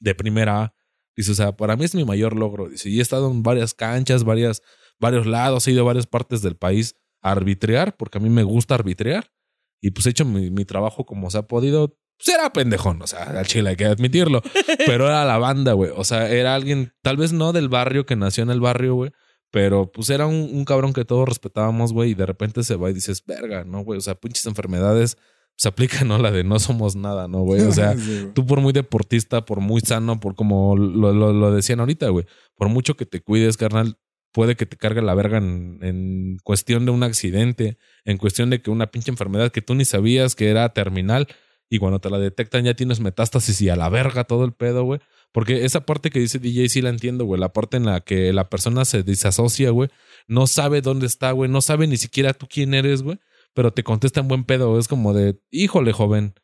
de 0.00 0.14
primera 0.14 0.62
A. 0.62 0.74
Dice, 1.16 1.32
o 1.32 1.34
sea, 1.34 1.56
para 1.56 1.76
mí 1.76 1.84
es 1.84 1.94
mi 1.94 2.04
mayor 2.04 2.34
logro. 2.34 2.68
Dice, 2.68 2.88
y 2.88 2.98
he 2.98 3.02
estado 3.02 3.30
en 3.30 3.42
varias 3.42 3.74
canchas, 3.74 4.24
varias 4.24 4.62
varios 5.00 5.26
lados, 5.26 5.66
he 5.66 5.72
ido 5.72 5.82
a 5.82 5.86
varias 5.86 6.06
partes 6.06 6.42
del 6.42 6.56
país 6.56 6.94
a 7.22 7.32
arbitrear, 7.32 7.96
porque 7.96 8.18
a 8.18 8.20
mí 8.20 8.30
me 8.30 8.44
gusta 8.44 8.74
arbitrear. 8.74 9.32
Y 9.80 9.90
pues 9.90 10.06
he 10.06 10.10
hecho 10.10 10.26
mi, 10.26 10.64
trabajo 10.66 11.06
como 11.06 11.30
se 11.30 11.38
ha 11.38 11.42
podido. 11.42 11.96
Pues 12.18 12.36
era 12.36 12.52
pendejón, 12.52 13.00
o 13.00 13.06
sea, 13.06 13.24
al 13.24 13.46
chile 13.46 13.70
hay 13.70 13.76
que 13.76 13.86
admitirlo. 13.86 14.42
pero 14.86 15.06
era 15.06 15.24
la 15.24 15.38
banda, 15.38 15.72
güey. 15.72 15.90
O 15.96 16.04
sea, 16.04 16.30
era 16.30 16.54
alguien, 16.54 16.92
tal 17.02 17.16
vez 17.16 17.32
no 17.32 17.52
del 17.52 17.70
barrio, 17.70 18.04
que 18.04 18.14
nació 18.14 18.42
en 18.42 18.50
el 18.50 18.60
barrio, 18.60 18.94
güey. 18.94 19.10
Pero 19.50 19.90
pues 19.90 20.10
era 20.10 20.26
un, 20.26 20.64
cabrón 20.64 20.92
que 20.92 21.04
todos 21.04 21.28
respetábamos, 21.28 21.92
güey. 21.92 22.10
Y 22.10 22.14
de 22.14 22.26
repente 22.26 22.62
se 22.62 22.76
va 22.76 22.90
y 22.90 22.92
dices, 22.92 23.24
verga, 23.26 23.64
¿no, 23.64 23.80
güey? 23.80 23.98
O 23.98 24.02
sea, 24.02 24.14
pinches 24.14 24.46
enfermedades 24.46 25.16
se 25.60 25.68
aplica, 25.68 26.04
¿no? 26.04 26.16
La 26.16 26.30
de 26.30 26.42
no 26.42 26.58
somos 26.58 26.96
nada, 26.96 27.28
¿no, 27.28 27.40
güey? 27.40 27.60
O 27.60 27.70
sea, 27.70 27.94
tú 28.34 28.46
por 28.46 28.62
muy 28.62 28.72
deportista, 28.72 29.44
por 29.44 29.60
muy 29.60 29.82
sano, 29.82 30.18
por 30.18 30.34
como 30.34 30.74
lo, 30.74 31.12
lo, 31.12 31.34
lo 31.34 31.54
decían 31.54 31.80
ahorita, 31.80 32.08
güey, 32.08 32.24
por 32.56 32.70
mucho 32.70 32.96
que 32.96 33.04
te 33.04 33.20
cuides, 33.20 33.58
carnal, 33.58 33.98
puede 34.32 34.56
que 34.56 34.64
te 34.64 34.78
cargue 34.78 35.02
la 35.02 35.12
verga 35.12 35.36
en, 35.36 36.38
cuestión 36.44 36.86
de 36.86 36.92
un 36.92 37.02
accidente, 37.02 37.76
en 38.06 38.16
cuestión 38.16 38.48
de 38.48 38.62
que 38.62 38.70
una 38.70 38.90
pinche 38.90 39.10
enfermedad 39.10 39.52
que 39.52 39.60
tú 39.60 39.74
ni 39.74 39.84
sabías 39.84 40.34
que 40.34 40.48
era 40.48 40.66
terminal 40.72 41.28
y 41.68 41.78
cuando 41.78 41.98
te 41.98 42.08
la 42.08 42.18
detectan 42.18 42.64
ya 42.64 42.72
tienes 42.72 43.00
metástasis 43.00 43.60
y 43.60 43.68
a 43.68 43.76
la 43.76 43.90
verga 43.90 44.24
todo 44.24 44.46
el 44.46 44.54
pedo, 44.54 44.84
güey. 44.84 45.00
Porque 45.30 45.66
esa 45.66 45.84
parte 45.84 46.08
que 46.08 46.20
dice 46.20 46.38
DJ 46.38 46.70
sí 46.70 46.80
la 46.80 46.88
entiendo, 46.88 47.26
güey. 47.26 47.38
La 47.38 47.52
parte 47.52 47.76
en 47.76 47.84
la 47.84 48.00
que 48.00 48.32
la 48.32 48.48
persona 48.48 48.86
se 48.86 49.02
desasocia, 49.02 49.70
güey. 49.70 49.90
No 50.26 50.46
sabe 50.46 50.80
dónde 50.80 51.06
está, 51.06 51.32
güey. 51.32 51.50
No 51.50 51.60
sabe 51.60 51.86
ni 51.86 51.98
siquiera 51.98 52.32
tú 52.32 52.48
quién 52.48 52.72
eres, 52.72 53.02
güey. 53.02 53.20
Pero 53.54 53.72
te 53.72 53.82
contesta 53.82 54.20
en 54.20 54.28
buen 54.28 54.44
pedo. 54.44 54.78
Es 54.78 54.88
como 54.88 55.12
de, 55.12 55.40
híjole, 55.50 55.92
joven. 55.92 56.34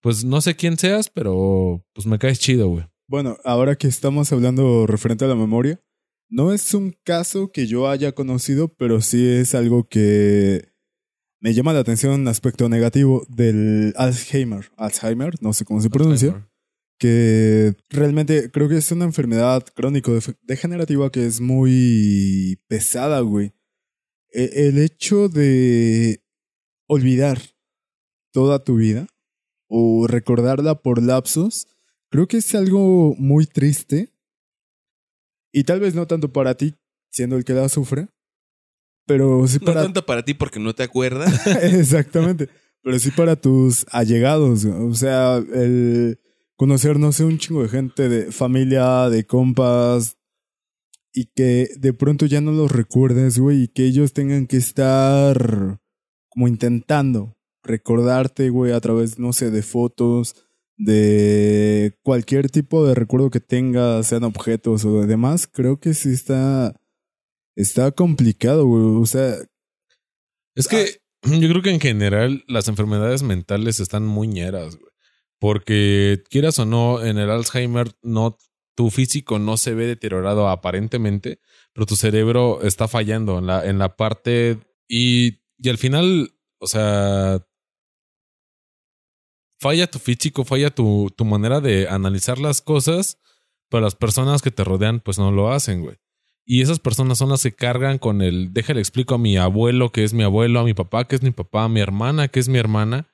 Pues 0.00 0.24
no 0.24 0.40
sé 0.40 0.56
quién 0.56 0.78
seas, 0.78 1.08
pero 1.08 1.84
pues 1.92 2.06
me 2.06 2.18
caes 2.18 2.38
chido, 2.38 2.68
güey. 2.68 2.86
Bueno, 3.08 3.36
ahora 3.44 3.76
que 3.76 3.86
estamos 3.86 4.32
hablando 4.32 4.86
referente 4.86 5.24
a 5.24 5.28
la 5.28 5.36
memoria, 5.36 5.80
no 6.28 6.52
es 6.52 6.74
un 6.74 6.96
caso 7.04 7.52
que 7.52 7.66
yo 7.66 7.88
haya 7.88 8.12
conocido, 8.12 8.68
pero 8.74 9.00
sí 9.00 9.26
es 9.26 9.54
algo 9.54 9.88
que 9.88 10.72
me 11.40 11.54
llama 11.54 11.72
la 11.72 11.80
atención 11.80 12.20
un 12.20 12.28
aspecto 12.28 12.68
negativo 12.68 13.24
del 13.28 13.94
Alzheimer. 13.96 14.70
Alzheimer, 14.76 15.34
no 15.40 15.52
sé 15.52 15.64
cómo 15.64 15.80
se 15.80 15.90
pronuncia. 15.90 16.48
Que 16.98 17.74
realmente 17.90 18.50
creo 18.50 18.68
que 18.68 18.78
es 18.78 18.90
una 18.90 19.04
enfermedad 19.04 19.62
crónico-degenerativa 19.74 21.10
que 21.10 21.26
es 21.26 21.40
muy 21.40 22.58
pesada, 22.68 23.20
güey. 23.20 23.52
E, 24.32 24.68
el 24.68 24.78
hecho 24.78 25.28
de 25.28 26.22
olvidar 26.86 27.40
toda 28.32 28.62
tu 28.62 28.76
vida 28.76 29.06
o 29.68 30.06
recordarla 30.06 30.82
por 30.82 31.02
lapsos, 31.02 31.66
creo 32.10 32.28
que 32.28 32.38
es 32.38 32.54
algo 32.54 33.14
muy 33.18 33.46
triste 33.46 34.12
y 35.52 35.64
tal 35.64 35.80
vez 35.80 35.94
no 35.94 36.06
tanto 36.06 36.32
para 36.32 36.56
ti, 36.56 36.74
siendo 37.10 37.36
el 37.36 37.44
que 37.44 37.54
la 37.54 37.68
sufre, 37.68 38.08
pero 39.06 39.46
sí 39.46 39.58
para... 39.58 39.80
No 39.80 39.86
tanto 39.86 40.06
para 40.06 40.24
ti 40.24 40.34
porque 40.34 40.60
no 40.60 40.74
te 40.74 40.82
acuerdas. 40.82 41.46
Exactamente. 41.62 42.48
Pero 42.82 42.98
sí 42.98 43.10
para 43.10 43.36
tus 43.36 43.86
allegados. 43.90 44.64
O 44.64 44.94
sea, 44.94 45.36
el 45.36 46.20
conocer, 46.56 46.98
no 46.98 47.12
sé, 47.12 47.24
un 47.24 47.38
chingo 47.38 47.62
de 47.62 47.68
gente, 47.68 48.08
de 48.08 48.32
familia, 48.32 49.08
de 49.08 49.24
compas, 49.24 50.18
y 51.12 51.26
que 51.34 51.70
de 51.78 51.92
pronto 51.94 52.26
ya 52.26 52.40
no 52.40 52.52
los 52.52 52.70
recuerdes, 52.70 53.38
güey, 53.38 53.62
y 53.62 53.68
que 53.68 53.86
ellos 53.86 54.12
tengan 54.12 54.46
que 54.46 54.58
estar 54.58 55.80
como 56.36 56.48
intentando 56.48 57.34
recordarte, 57.62 58.50
güey, 58.50 58.72
a 58.72 58.80
través, 58.80 59.18
no 59.18 59.32
sé, 59.32 59.50
de 59.50 59.62
fotos, 59.62 60.36
de 60.76 61.98
cualquier 62.02 62.50
tipo 62.50 62.86
de 62.86 62.94
recuerdo 62.94 63.30
que 63.30 63.40
tenga, 63.40 64.02
sean 64.02 64.22
objetos 64.22 64.84
o 64.84 65.06
demás, 65.06 65.48
creo 65.50 65.80
que 65.80 65.94
sí 65.94 66.10
está, 66.10 66.78
está 67.56 67.90
complicado, 67.90 68.66
güey. 68.66 69.02
O 69.02 69.06
sea... 69.06 69.36
Es 70.54 70.68
que 70.68 71.00
yo 71.22 71.48
creo 71.48 71.62
que 71.62 71.70
en 71.70 71.80
general 71.80 72.44
las 72.48 72.68
enfermedades 72.68 73.22
mentales 73.22 73.80
están 73.80 74.04
muy 74.04 74.28
ñeras, 74.28 74.76
güey. 74.76 74.92
Porque 75.38 76.22
quieras 76.28 76.58
o 76.58 76.66
no, 76.66 77.02
en 77.02 77.16
el 77.16 77.30
Alzheimer 77.30 77.92
no 78.02 78.36
tu 78.74 78.90
físico 78.90 79.38
no 79.38 79.56
se 79.56 79.72
ve 79.72 79.86
deteriorado 79.86 80.50
aparentemente, 80.50 81.40
pero 81.72 81.86
tu 81.86 81.96
cerebro 81.96 82.60
está 82.60 82.88
fallando 82.88 83.38
en 83.38 83.46
la, 83.46 83.64
en 83.64 83.78
la 83.78 83.96
parte 83.96 84.58
y, 84.86 85.45
y 85.58 85.68
al 85.68 85.78
final, 85.78 86.34
o 86.58 86.66
sea, 86.66 87.46
falla 89.60 89.86
tu 89.86 89.98
físico, 89.98 90.44
falla 90.44 90.70
tu, 90.70 91.10
tu 91.16 91.24
manera 91.24 91.60
de 91.60 91.88
analizar 91.88 92.38
las 92.38 92.60
cosas, 92.60 93.18
pero 93.68 93.82
las 93.82 93.94
personas 93.94 94.42
que 94.42 94.50
te 94.50 94.64
rodean 94.64 95.00
pues 95.00 95.18
no 95.18 95.32
lo 95.32 95.52
hacen, 95.52 95.82
güey. 95.82 95.96
Y 96.48 96.62
esas 96.62 96.78
personas 96.78 97.18
son 97.18 97.30
las 97.30 97.42
que 97.42 97.52
cargan 97.52 97.98
con 97.98 98.22
el, 98.22 98.52
déjale 98.52 98.78
explico 98.78 99.16
a 99.16 99.18
mi 99.18 99.36
abuelo 99.36 99.90
que 99.90 100.04
es 100.04 100.14
mi 100.14 100.22
abuelo, 100.22 100.60
a 100.60 100.64
mi 100.64 100.74
papá 100.74 101.06
que 101.08 101.16
es 101.16 101.22
mi 101.22 101.32
papá, 101.32 101.64
a 101.64 101.68
mi 101.68 101.80
hermana 101.80 102.28
que 102.28 102.38
es 102.38 102.48
mi 102.48 102.58
hermana, 102.58 103.08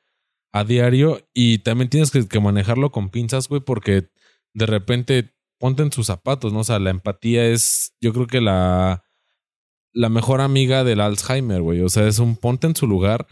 a 0.53 0.64
diario. 0.64 1.26
Y 1.32 1.59
también 1.59 1.88
tienes 1.88 2.11
que, 2.11 2.40
manejarlo 2.40 2.93
con 2.93 3.09
pinzas, 3.09 3.49
güey, 3.49 3.62
porque 3.62 4.11
de 4.53 4.66
repente 4.66 5.34
ponte 5.59 5.82
en 5.82 5.93
sus 5.93 6.09
zapatos, 6.09 6.53
¿no? 6.53 6.61
O 6.61 6.64
sea, 6.64 6.78
la 6.78 6.90
empatía 6.90 7.47
es, 7.47 7.97
yo 8.03 8.12
creo 8.12 8.26
que 8.26 8.43
la, 8.43 9.05
la 9.93 10.09
mejor 10.09 10.40
amiga 10.40 10.84
del 10.84 11.01
Alzheimer, 11.01 11.62
güey. 11.62 11.80
O 11.80 11.88
sea, 11.88 12.07
es 12.07 12.18
un 12.18 12.36
ponte 12.36 12.66
en 12.66 12.76
su 12.76 12.86
lugar 12.86 13.26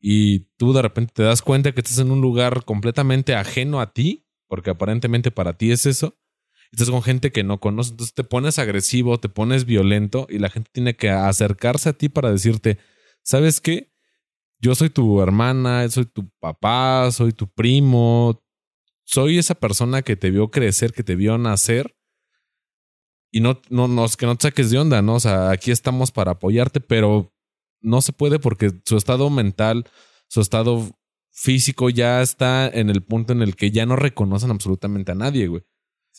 y 0.00 0.40
tú 0.56 0.72
de 0.72 0.82
repente 0.82 1.12
te 1.14 1.22
das 1.22 1.42
cuenta 1.42 1.72
que 1.72 1.80
estás 1.80 1.98
en 1.98 2.10
un 2.10 2.20
lugar 2.20 2.64
completamente 2.64 3.34
ajeno 3.34 3.80
a 3.80 3.92
ti, 3.92 4.26
porque 4.48 4.70
aparentemente 4.70 5.30
para 5.30 5.56
ti 5.56 5.70
es 5.70 5.86
eso, 5.86 6.18
estás 6.72 6.90
con 6.90 7.02
gente 7.02 7.30
que 7.32 7.44
no 7.44 7.60
conoces, 7.60 7.92
entonces 7.92 8.14
te 8.14 8.24
pones 8.24 8.58
agresivo, 8.58 9.20
te 9.20 9.28
pones 9.28 9.64
violento 9.64 10.26
y 10.28 10.38
la 10.38 10.50
gente 10.50 10.70
tiene 10.72 10.96
que 10.96 11.10
acercarse 11.10 11.90
a 11.90 11.92
ti 11.92 12.08
para 12.08 12.32
decirte, 12.32 12.78
¿sabes 13.22 13.60
qué? 13.60 13.92
Yo 14.58 14.74
soy 14.74 14.90
tu 14.90 15.20
hermana, 15.20 15.88
soy 15.88 16.06
tu 16.06 16.30
papá, 16.40 17.10
soy 17.12 17.32
tu 17.32 17.48
primo, 17.48 18.42
soy 19.04 19.38
esa 19.38 19.54
persona 19.54 20.02
que 20.02 20.16
te 20.16 20.30
vio 20.30 20.50
crecer, 20.50 20.92
que 20.92 21.02
te 21.02 21.16
vio 21.16 21.36
nacer. 21.38 21.96
Y 23.32 23.40
no, 23.40 23.60
no, 23.70 23.88
no, 23.88 24.06
que 24.16 24.26
no 24.26 24.36
te 24.36 24.42
saques 24.42 24.70
de 24.70 24.78
onda, 24.78 25.00
¿no? 25.00 25.14
O 25.14 25.20
sea, 25.20 25.50
aquí 25.50 25.70
estamos 25.70 26.12
para 26.12 26.32
apoyarte, 26.32 26.80
pero 26.80 27.32
no 27.80 28.02
se 28.02 28.12
puede 28.12 28.38
porque 28.38 28.70
su 28.84 28.96
estado 28.96 29.30
mental, 29.30 29.86
su 30.28 30.42
estado 30.42 30.86
físico 31.30 31.88
ya 31.88 32.20
está 32.20 32.68
en 32.68 32.90
el 32.90 33.02
punto 33.02 33.32
en 33.32 33.40
el 33.40 33.56
que 33.56 33.70
ya 33.70 33.86
no 33.86 33.96
reconocen 33.96 34.50
absolutamente 34.50 35.12
a 35.12 35.14
nadie, 35.14 35.48
güey. 35.48 35.62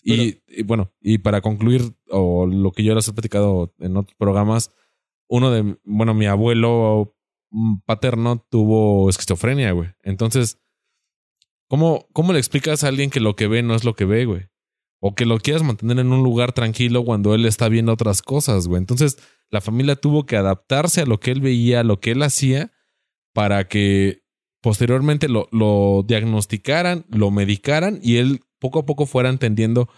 Y, 0.02 0.42
y 0.48 0.64
bueno, 0.64 0.92
y 1.00 1.20
para 1.20 1.42
concluir, 1.42 1.96
o 2.10 2.46
lo 2.48 2.72
que 2.72 2.84
yo 2.84 2.96
les 2.96 3.08
he 3.08 3.14
platicado 3.14 3.74
en 3.80 3.96
otros 3.96 4.16
programas, 4.18 4.72
uno 5.30 5.52
de, 5.52 5.78
bueno, 5.84 6.14
mi 6.14 6.26
abuelo 6.26 7.16
paterno 7.86 8.46
tuvo 8.50 9.10
esquizofrenia, 9.10 9.72
güey. 9.72 9.92
Entonces, 10.02 10.60
¿cómo, 11.68 12.08
¿cómo 12.12 12.34
le 12.34 12.40
explicas 12.40 12.84
a 12.84 12.88
alguien 12.88 13.10
que 13.12 13.20
lo 13.20 13.36
que 13.36 13.48
ve 13.48 13.62
no 13.62 13.76
es 13.76 13.84
lo 13.84 13.96
que 13.96 14.06
ve, 14.06 14.26
güey? 14.26 14.48
O 15.06 15.16
que 15.16 15.26
lo 15.26 15.38
quieras 15.38 15.64
mantener 15.64 16.00
en 16.00 16.14
un 16.14 16.24
lugar 16.24 16.54
tranquilo 16.54 17.04
cuando 17.04 17.36
él 17.36 17.46
está 17.46 17.68
viendo 17.68 17.92
otras 17.92 18.22
cosas, 18.22 18.70
güey. 18.70 18.80
Entonces, 18.80 19.18
la 19.50 19.60
familia 19.60 19.98
tuvo 19.98 20.26
que 20.26 20.38
adaptarse 20.38 21.02
a 21.02 21.06
lo 21.06 21.20
que 21.20 21.32
él 21.32 21.42
veía, 21.42 21.82
a 21.82 21.84
lo 21.84 22.00
que 22.00 22.12
él 22.12 22.24
hacía, 22.24 22.72
para 23.34 23.68
que 23.68 24.24
posteriormente 24.62 25.28
lo, 25.28 25.50
lo 25.52 26.06
diagnosticaran, 26.08 27.06
lo 27.10 27.32
medicaran 27.32 28.00
y 28.02 28.16
él 28.16 28.46
poco 28.60 28.80
a 28.80 28.86
poco 28.86 29.06
fuera 29.06 29.28
entendiendo 29.28 29.90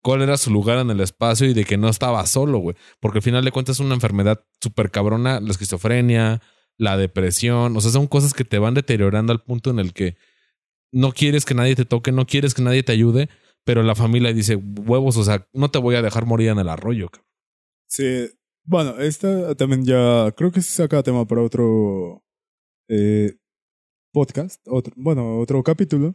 cuál 0.00 0.22
era 0.22 0.36
su 0.36 0.52
lugar 0.52 0.78
en 0.78 0.90
el 0.90 1.00
espacio 1.00 1.48
y 1.48 1.52
de 1.52 1.64
que 1.64 1.76
no 1.76 1.88
estaba 1.88 2.24
solo, 2.26 2.58
güey. 2.58 2.76
Porque 3.00 3.18
al 3.18 3.22
final 3.22 3.44
de 3.44 3.50
cuentas 3.50 3.78
es 3.78 3.80
una 3.80 3.96
enfermedad 3.96 4.44
súper 4.60 4.92
cabrona, 4.92 5.40
la 5.40 5.50
esquizofrenia, 5.50 6.40
la 6.78 6.96
depresión, 6.96 7.76
o 7.76 7.80
sea, 7.80 7.90
son 7.90 8.06
cosas 8.06 8.32
que 8.32 8.44
te 8.44 8.60
van 8.60 8.74
deteriorando 8.74 9.32
al 9.32 9.42
punto 9.42 9.70
en 9.70 9.80
el 9.80 9.92
que 9.92 10.16
no 10.92 11.10
quieres 11.10 11.44
que 11.44 11.54
nadie 11.54 11.74
te 11.74 11.84
toque, 11.84 12.12
no 12.12 12.26
quieres 12.26 12.54
que 12.54 12.62
nadie 12.62 12.84
te 12.84 12.92
ayude, 12.92 13.28
pero 13.66 13.82
la 13.82 13.94
familia 13.96 14.32
dice, 14.32 14.54
huevos, 14.56 15.16
o 15.16 15.24
sea, 15.24 15.46
no 15.52 15.70
te 15.70 15.78
voy 15.78 15.96
a 15.96 16.02
dejar 16.02 16.24
morir 16.24 16.48
en 16.50 16.58
el 16.58 16.68
arroyo. 16.68 17.08
cabrón. 17.10 17.26
Sí, 17.88 18.28
bueno, 18.64 18.98
esta 18.98 19.54
también 19.56 19.84
ya 19.84 20.32
creo 20.36 20.52
que 20.52 20.62
se 20.62 20.70
saca 20.72 21.02
tema 21.02 21.26
para 21.26 21.42
otro 21.42 22.24
eh, 22.88 23.34
podcast, 24.12 24.60
otro, 24.68 24.92
bueno, 24.96 25.38
otro 25.38 25.62
capítulo 25.62 26.14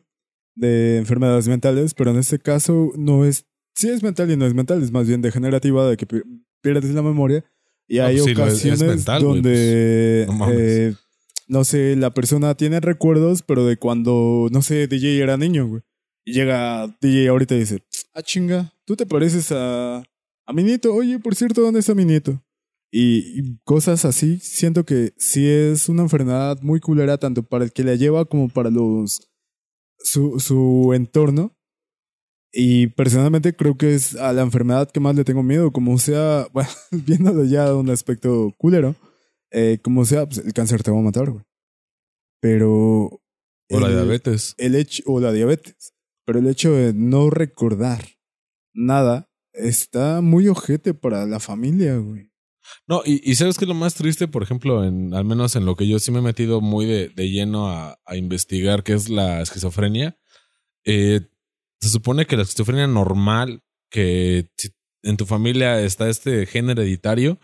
de 0.55 0.97
enfermedades 0.97 1.47
mentales, 1.47 1.93
pero 1.93 2.11
en 2.11 2.17
este 2.17 2.39
caso 2.39 2.91
no 2.97 3.25
es, 3.25 3.45
sí 3.75 3.89
es 3.89 4.01
mental 4.03 4.31
y 4.31 4.37
no 4.37 4.45
es 4.45 4.53
mental, 4.53 4.81
es 4.81 4.91
más 4.91 5.07
bien 5.07 5.21
degenerativa, 5.21 5.87
de 5.89 5.97
que 5.97 6.05
pi- 6.05 6.23
pierdes 6.61 6.91
la 6.91 7.01
memoria 7.01 7.43
y 7.87 7.99
hay 7.99 8.17
pues 8.19 8.25
sí, 8.25 8.31
ocasiones 8.33 8.83
mental, 8.83 9.21
donde, 9.21 10.25
pues, 10.37 10.49
eh, 10.57 10.93
no 11.47 11.63
sé, 11.65 11.95
la 11.97 12.13
persona 12.13 12.55
tiene 12.55 12.79
recuerdos, 12.79 13.41
pero 13.43 13.65
de 13.65 13.75
cuando, 13.77 14.47
no 14.51 14.61
sé, 14.61 14.87
DJ 14.87 15.21
era 15.23 15.35
niño, 15.37 15.67
güey. 15.67 15.81
Y 16.25 16.33
llega 16.33 16.87
DJ 17.01 17.29
ahorita 17.29 17.55
y 17.55 17.59
dice, 17.59 17.83
ah, 18.13 18.21
chinga, 18.21 18.73
tú 18.85 18.95
te 18.95 19.05
pareces 19.05 19.51
a, 19.51 19.97
a 20.45 20.53
mi 20.53 20.63
nieto. 20.63 20.93
Oye, 20.93 21.17
por 21.19 21.35
cierto, 21.35 21.61
¿dónde 21.61 21.79
está 21.79 21.95
mi 21.95 22.05
nieto? 22.05 22.43
Y, 22.93 23.39
y 23.39 23.57
cosas 23.63 24.03
así, 24.05 24.37
siento 24.39 24.83
que 24.85 25.13
sí 25.17 25.47
es 25.47 25.87
una 25.89 26.03
enfermedad 26.03 26.59
muy 26.61 26.79
culera 26.79 27.17
tanto 27.17 27.41
para 27.43 27.63
el 27.63 27.71
que 27.71 27.83
la 27.83 27.95
lleva 27.95 28.25
como 28.25 28.49
para 28.49 28.69
los 28.69 29.31
su, 29.99 30.39
su 30.39 30.91
entorno. 30.93 31.55
Y 32.53 32.87
personalmente 32.87 33.55
creo 33.55 33.77
que 33.77 33.95
es 33.95 34.15
a 34.15 34.33
la 34.33 34.41
enfermedad 34.41 34.91
que 34.91 34.99
más 34.99 35.15
le 35.15 35.23
tengo 35.23 35.41
miedo, 35.41 35.71
como 35.71 35.97
sea, 35.97 36.47
bueno, 36.53 36.69
viéndolo 36.91 37.45
ya 37.45 37.65
de 37.67 37.73
un 37.75 37.89
aspecto 37.89 38.53
culero, 38.57 38.95
eh, 39.51 39.79
como 39.81 40.03
sea, 40.05 40.25
pues 40.27 40.39
el 40.45 40.51
cáncer 40.53 40.83
te 40.83 40.91
va 40.91 40.99
a 40.99 41.03
matar, 41.03 41.29
güey. 41.31 41.43
Pero... 42.41 43.21
O 43.73 43.79
la 43.79 43.87
el- 43.87 43.93
diabetes. 43.93 44.53
el 44.57 44.75
hecho, 44.75 45.01
o 45.05 45.21
la 45.21 45.31
diabetes, 45.31 45.93
pero 46.25 46.39
el 46.39 46.47
hecho 46.47 46.71
de 46.73 46.93
no 46.93 47.29
recordar 47.29 48.05
nada 48.73 49.29
está 49.53 50.21
muy 50.21 50.47
ojete 50.47 50.93
para 50.93 51.25
la 51.25 51.39
familia, 51.39 51.97
güey. 51.97 52.31
No, 52.87 53.01
y, 53.05 53.21
y 53.29 53.35
sabes 53.35 53.57
que 53.57 53.65
lo 53.65 53.73
más 53.73 53.95
triste, 53.95 54.27
por 54.27 54.43
ejemplo, 54.43 54.83
en, 54.83 55.13
al 55.13 55.25
menos 55.25 55.55
en 55.55 55.65
lo 55.65 55.75
que 55.75 55.87
yo 55.87 55.99
sí 55.99 56.11
me 56.11 56.19
he 56.19 56.23
metido 56.23 56.61
muy 56.61 56.85
de, 56.85 57.09
de 57.09 57.29
lleno 57.29 57.69
a, 57.69 57.99
a 58.05 58.15
investigar, 58.15 58.83
que 58.83 58.93
es 58.93 59.09
la 59.09 59.41
esquizofrenia. 59.41 60.17
Eh, 60.85 61.21
se 61.79 61.89
supone 61.89 62.25
que 62.25 62.37
la 62.37 62.43
esquizofrenia 62.43 62.87
normal, 62.87 63.63
que 63.89 64.49
en 65.03 65.17
tu 65.17 65.25
familia 65.25 65.81
está 65.81 66.09
este 66.09 66.45
gen 66.45 66.69
hereditario, 66.69 67.39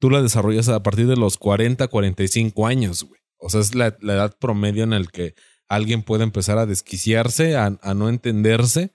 tú 0.00 0.10
la 0.10 0.22
desarrollas 0.22 0.68
a 0.68 0.82
partir 0.82 1.06
de 1.06 1.16
los 1.16 1.38
40, 1.38 1.88
45 1.88 2.66
años, 2.66 3.04
güey. 3.04 3.20
O 3.38 3.50
sea, 3.50 3.60
es 3.60 3.74
la, 3.74 3.96
la 4.00 4.14
edad 4.14 4.36
promedio 4.38 4.84
en 4.84 4.92
el 4.92 5.10
que 5.10 5.34
alguien 5.68 6.02
puede 6.02 6.24
empezar 6.24 6.58
a 6.58 6.66
desquiciarse, 6.66 7.56
a, 7.56 7.70
no 7.94 8.08
entenderse, 8.08 8.92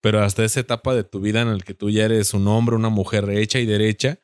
pero 0.00 0.22
hasta 0.22 0.44
esa 0.44 0.60
etapa 0.60 0.94
de 0.94 1.04
tu 1.04 1.20
vida 1.20 1.42
en 1.42 1.48
el 1.48 1.64
que 1.64 1.74
tú 1.74 1.90
ya 1.90 2.04
eres 2.04 2.34
un 2.34 2.48
hombre, 2.48 2.76
una 2.76 2.88
mujer 2.88 3.28
hecha 3.30 3.58
y 3.58 3.66
derecha, 3.66 4.18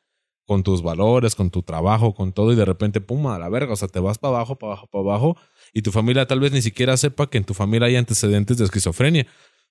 con 0.45 0.63
tus 0.63 0.81
valores, 0.81 1.35
con 1.35 1.51
tu 1.51 1.61
trabajo, 1.61 2.15
con 2.15 2.33
todo, 2.33 2.51
y 2.51 2.55
de 2.55 2.65
repente, 2.65 3.01
pum, 3.01 3.27
a 3.27 3.37
la 3.37 3.49
verga, 3.49 3.73
o 3.73 3.75
sea, 3.75 3.87
te 3.87 3.99
vas 3.99 4.17
para 4.17 4.35
abajo, 4.35 4.57
para 4.57 4.73
abajo, 4.73 4.87
para 4.87 5.03
abajo, 5.03 5.37
y 5.73 5.83
tu 5.83 5.91
familia 5.91 6.25
tal 6.25 6.39
vez 6.39 6.51
ni 6.51 6.63
siquiera 6.63 6.97
sepa 6.97 7.29
que 7.29 7.37
en 7.37 7.43
tu 7.43 7.53
familia 7.53 7.87
hay 7.87 7.95
antecedentes 7.95 8.57
de 8.57 8.65
esquizofrenia. 8.65 9.27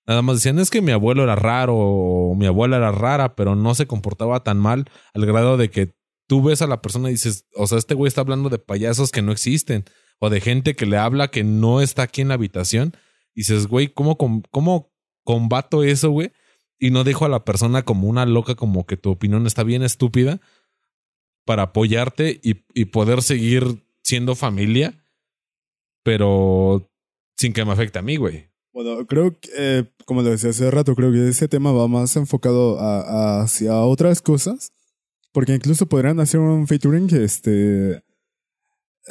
Nada 0.07 0.23
más 0.23 0.37
decían, 0.37 0.59
es 0.61 0.71
que 0.71 0.81
mi 0.81 0.93
abuelo 0.93 1.25
era 1.25 1.35
raro, 1.35 1.75
o 1.77 2.35
mi 2.37 2.47
abuela 2.47 2.77
era 2.77 2.93
rara, 2.93 3.35
pero 3.35 3.57
no 3.57 3.75
se 3.75 3.87
comportaba 3.87 4.45
tan 4.45 4.59
mal 4.59 4.85
al 5.15 5.27
grado 5.27 5.57
de 5.57 5.69
que 5.69 5.95
tú 6.29 6.43
ves 6.43 6.63
a 6.63 6.69
la 6.69 6.81
persona 6.81 7.09
y 7.09 7.13
dices, 7.13 7.47
o 7.57 7.67
sea, 7.67 7.79
este 7.79 7.95
güey 7.95 8.09
está 8.09 8.21
hablando 8.21 8.49
de 8.49 8.59
payasos 8.59 9.11
que 9.11 9.21
no 9.21 9.33
existen, 9.33 9.85
o 10.19 10.31
de 10.31 10.41
gente 10.41 10.75
que 10.75 10.87
le 10.87 10.97
habla 10.97 11.29
que 11.29 11.45
no 11.45 11.81
está 11.81 12.03
aquí 12.03 12.21
en 12.21 12.29
la 12.29 12.35
habitación, 12.35 12.93
y 13.35 13.41
dices, 13.41 13.67
güey, 13.67 13.89
¿cómo, 13.89 14.17
cómo 14.51 14.93
combato 15.25 15.85
eso, 15.85 16.11
güey? 16.11 16.33
Y 16.79 16.91
no 16.91 17.05
dejo 17.05 17.25
a 17.25 17.29
la 17.29 17.45
persona 17.45 17.83
como 17.85 18.09
una 18.09 18.27
loca, 18.27 18.55
como 18.55 18.87
que 18.87 18.97
tu 18.97 19.11
opinión 19.11 19.47
está 19.47 19.63
bien 19.63 19.83
estúpida, 19.83 20.41
para 21.45 21.65
apoyarte 21.65 22.41
y, 22.43 22.65
y 22.75 22.87
poder 22.87 23.23
seguir 23.23 23.85
siendo 24.03 24.35
familia, 24.35 25.03
pero 26.03 26.91
sin 27.37 27.53
que 27.53 27.65
me 27.65 27.73
afecte 27.73 27.99
a 27.99 28.03
mí, 28.03 28.17
güey. 28.17 28.49
Bueno, 28.73 29.07
creo 29.07 29.39
que, 29.39 29.49
eh, 29.57 29.85
como 30.05 30.23
lo 30.23 30.31
decía 30.31 30.51
hace 30.51 30.71
rato, 30.71 30.95
creo 30.95 31.11
que 31.11 31.29
ese 31.29 31.49
tema 31.49 31.73
va 31.73 31.89
más 31.89 32.17
enfocado 32.17 32.79
hacia 32.81 33.81
otras 33.81 34.23
cosas, 34.23 34.73
porque 35.33 35.55
incluso 35.55 35.87
podrían 35.87 36.21
hacer 36.21 36.41
un 36.41 36.67
featuring 36.67 37.09
este, 37.15 38.03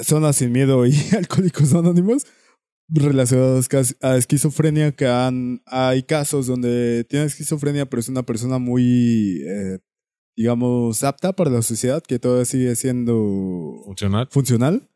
Zona 0.03 0.33
Sin 0.33 0.51
Miedo 0.51 0.85
y 0.85 0.93
Alcohólicos 1.17 1.73
Anónimos 1.73 2.25
relacionados 2.89 3.67
a 4.01 4.15
esquizofrenia, 4.17 4.93
que 4.93 5.07
han, 5.07 5.61
hay 5.65 6.03
casos 6.03 6.47
donde 6.47 7.03
tiene 7.09 7.25
esquizofrenia, 7.25 7.85
pero 7.85 7.99
es 7.99 8.07
una 8.07 8.23
persona 8.23 8.59
muy, 8.59 9.41
eh, 9.45 9.79
digamos, 10.37 11.03
apta 11.03 11.33
para 11.33 11.49
la 11.51 11.61
sociedad, 11.61 12.01
que 12.01 12.17
todavía 12.17 12.45
sigue 12.45 12.75
siendo 12.77 13.81
Funcional. 13.85 14.27
funcional. 14.31 14.87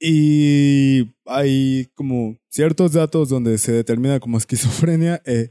Y 0.00 1.10
hay 1.26 1.88
como 1.96 2.38
ciertos 2.48 2.92
datos 2.92 3.28
donde 3.30 3.58
se 3.58 3.72
determina 3.72 4.20
como 4.20 4.38
esquizofrenia 4.38 5.20
eh, 5.26 5.50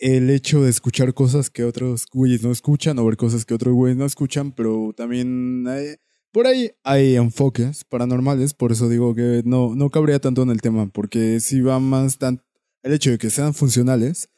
el 0.00 0.30
hecho 0.30 0.62
de 0.62 0.70
escuchar 0.70 1.14
cosas 1.14 1.48
que 1.48 1.62
otros 1.62 2.06
güeyes 2.12 2.42
no 2.42 2.50
escuchan 2.50 2.98
o 2.98 3.06
ver 3.06 3.16
cosas 3.16 3.44
que 3.44 3.54
otros 3.54 3.74
güeyes 3.74 3.96
no 3.96 4.04
escuchan, 4.04 4.50
pero 4.52 4.92
también 4.96 5.64
hay- 5.68 5.94
por 6.32 6.46
ahí 6.46 6.70
hay 6.84 7.16
enfoques 7.16 7.84
paranormales, 7.84 8.54
por 8.54 8.72
eso 8.72 8.88
digo 8.88 9.14
que 9.14 9.42
no, 9.44 9.74
no 9.74 9.90
cabría 9.90 10.18
tanto 10.20 10.42
en 10.42 10.50
el 10.50 10.60
tema, 10.60 10.88
porque 10.88 11.40
si 11.40 11.60
va 11.60 11.78
más 11.80 12.18
tan 12.18 12.42
el 12.82 12.92
hecho 12.92 13.10
de 13.10 13.18
que 13.18 13.30
sean 13.30 13.54
funcionales, 13.54 14.28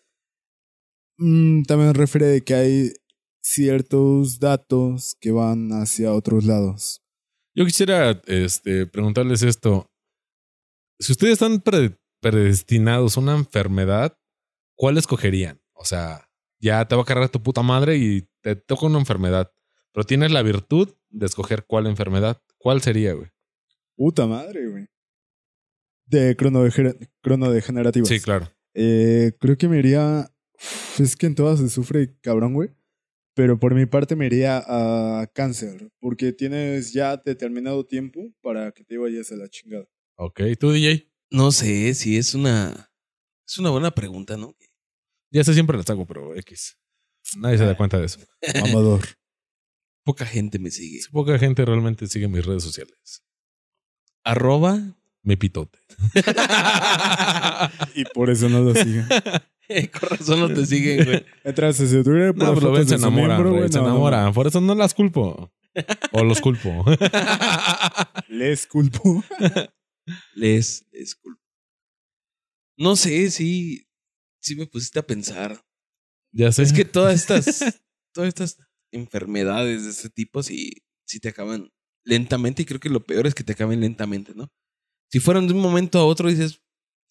mm, 1.19 1.63
también 1.63 1.95
refiere 1.95 2.27
de 2.27 2.43
que 2.43 2.55
hay 2.55 2.93
ciertos 3.43 4.39
datos 4.39 5.17
que 5.21 5.31
van 5.31 5.71
hacia 5.73 6.13
otros 6.13 6.45
lados. 6.45 7.03
Yo 7.55 7.65
quisiera 7.65 8.21
este, 8.27 8.87
preguntarles 8.87 9.43
esto. 9.43 9.91
Si 10.99 11.13
ustedes 11.13 11.35
están 11.35 11.61
pre- 11.61 11.99
predestinados 12.21 13.17
a 13.17 13.21
una 13.21 13.35
enfermedad, 13.37 14.17
¿cuál 14.77 14.99
escogerían? 14.99 15.61
O 15.75 15.85
sea, 15.85 16.29
ya 16.61 16.87
te 16.87 16.95
va 16.95 17.03
a 17.03 17.07
cargar 17.07 17.31
tu 17.31 17.43
puta 17.43 17.63
madre 17.63 17.97
y 17.97 18.29
te 18.43 18.55
toca 18.57 18.87
una 18.87 18.99
enfermedad, 18.99 19.51
pero 19.93 20.05
tienes 20.05 20.31
la 20.31 20.43
virtud 20.43 20.95
de 21.11 21.27
escoger 21.27 21.65
cuál 21.67 21.87
enfermedad. 21.87 22.41
¿Cuál 22.59 22.81
sería, 22.81 23.13
güey? 23.15 23.31
Puta 23.97 24.27
madre, 24.27 24.69
güey. 24.69 24.87
De 26.07 26.37
cronodegenerativas. 26.37 28.09
Sí, 28.09 28.21
claro. 28.21 28.51
Eh, 28.75 29.33
creo 29.39 29.57
que 29.57 29.69
me 29.69 29.79
iría. 29.79 30.33
Es 30.99 31.17
que 31.17 31.27
en 31.27 31.35
todas 31.35 31.59
se 31.61 31.69
sufre 31.69 32.17
cabrón, 32.21 32.55
güey. 32.55 32.71
Pero 33.35 33.59
por 33.59 33.75
mi 33.75 33.87
parte 33.87 34.17
me 34.17 34.27
iría 34.27 34.63
a 34.67 35.27
cáncer. 35.29 35.91
Porque 36.01 36.33
tienes 36.33 36.93
ya 36.93 37.17
determinado 37.17 37.87
tiempo 37.87 38.21
para 38.43 38.73
que 38.73 38.85
te 38.85 38.99
vayas 38.99 39.31
a 39.33 39.37
la 39.37 39.49
chingada. 39.49 39.87
Ok, 40.17 40.41
tú, 40.59 40.73
DJ. 40.73 41.11
No 41.31 41.53
sé 41.53 41.95
si 41.95 42.17
es 42.17 42.35
una. 42.35 42.93
Es 43.47 43.59
una 43.59 43.71
buena 43.71 43.91
pregunta, 43.93 44.37
¿no? 44.37 44.57
Ya 45.31 45.45
sé, 45.45 45.55
siempre 45.55 45.77
las 45.77 45.89
hago, 45.89 46.07
pero 46.07 46.35
X. 46.37 46.77
Nadie 47.37 47.59
se 47.59 47.65
da 47.65 47.77
cuenta 47.77 47.99
de 47.99 48.07
eso. 48.07 48.21
Mamador. 48.61 49.01
Poca 50.05 50.27
gente 50.27 50.59
me 50.59 50.71
sigue. 50.71 51.01
Poca 51.11 51.39
gente 51.39 51.65
realmente 51.65 52.07
sigue 52.07 52.29
mis 52.29 52.45
redes 52.45 52.63
sociales. 52.63 53.25
Arroba. 54.25 54.97
Mi 55.23 55.37
pitote. 55.37 55.79
y 57.95 58.05
por 58.15 58.31
eso 58.31 58.49
no 58.49 58.61
lo 58.61 58.75
siguen. 58.75 59.07
Con 59.93 60.09
razón 60.09 60.41
no 60.41 60.49
te 60.49 60.67
siguen, 60.67 61.05
güey. 61.05 61.27
Entras 61.45 61.81
a 61.81 61.87
su 61.87 62.03
Twitter, 62.03 62.35
No, 62.35 62.47
por 62.47 62.59
pero 62.59 62.73
ven, 62.73 62.89
se 62.89 62.95
enamoran, 62.97 63.29
miembro, 63.29 63.51
güey, 63.51 63.61
güey, 63.61 63.73
se 63.73 63.79
no, 63.79 63.85
no, 63.85 63.91
enamoran. 63.91 64.33
Por 64.33 64.47
eso 64.47 64.61
no 64.61 64.75
las 64.75 64.95
culpo. 64.95 65.53
O 66.13 66.25
los 66.25 66.41
culpo. 66.41 66.85
Les 68.29 68.67
culpo. 68.67 69.23
les, 70.35 70.87
les 70.91 71.15
culpo. 71.15 71.41
No 72.77 72.97
sé, 72.97 73.31
sí, 73.31 73.87
sí 74.41 74.57
me 74.57 74.67
pusiste 74.67 74.99
a 74.99 75.07
pensar. 75.07 75.65
Ya 76.33 76.51
sé. 76.51 76.63
Es 76.63 76.73
que 76.73 76.85
todas 76.85 77.15
estas, 77.15 77.83
todas 78.13 78.29
estas 78.29 78.59
enfermedades 78.93 79.85
de 79.85 79.91
ese 79.91 80.11
tipo 80.11 80.43
sí, 80.43 80.83
sí 81.05 81.21
te 81.21 81.31
acaban 81.31 81.73
lentamente 82.05 82.63
y 82.63 82.65
creo 82.65 82.81
que 82.81 82.89
lo 82.89 83.05
peor 83.05 83.27
es 83.27 83.35
que 83.35 83.45
te 83.45 83.53
acaben 83.53 83.81
lentamente, 83.81 84.33
¿no? 84.35 84.51
Si 85.11 85.21
fueran 85.21 85.47
de 85.47 85.55
un 85.55 85.61
momento 85.61 85.99
a 85.99 86.05
otro 86.07 86.29
dices, 86.29 86.63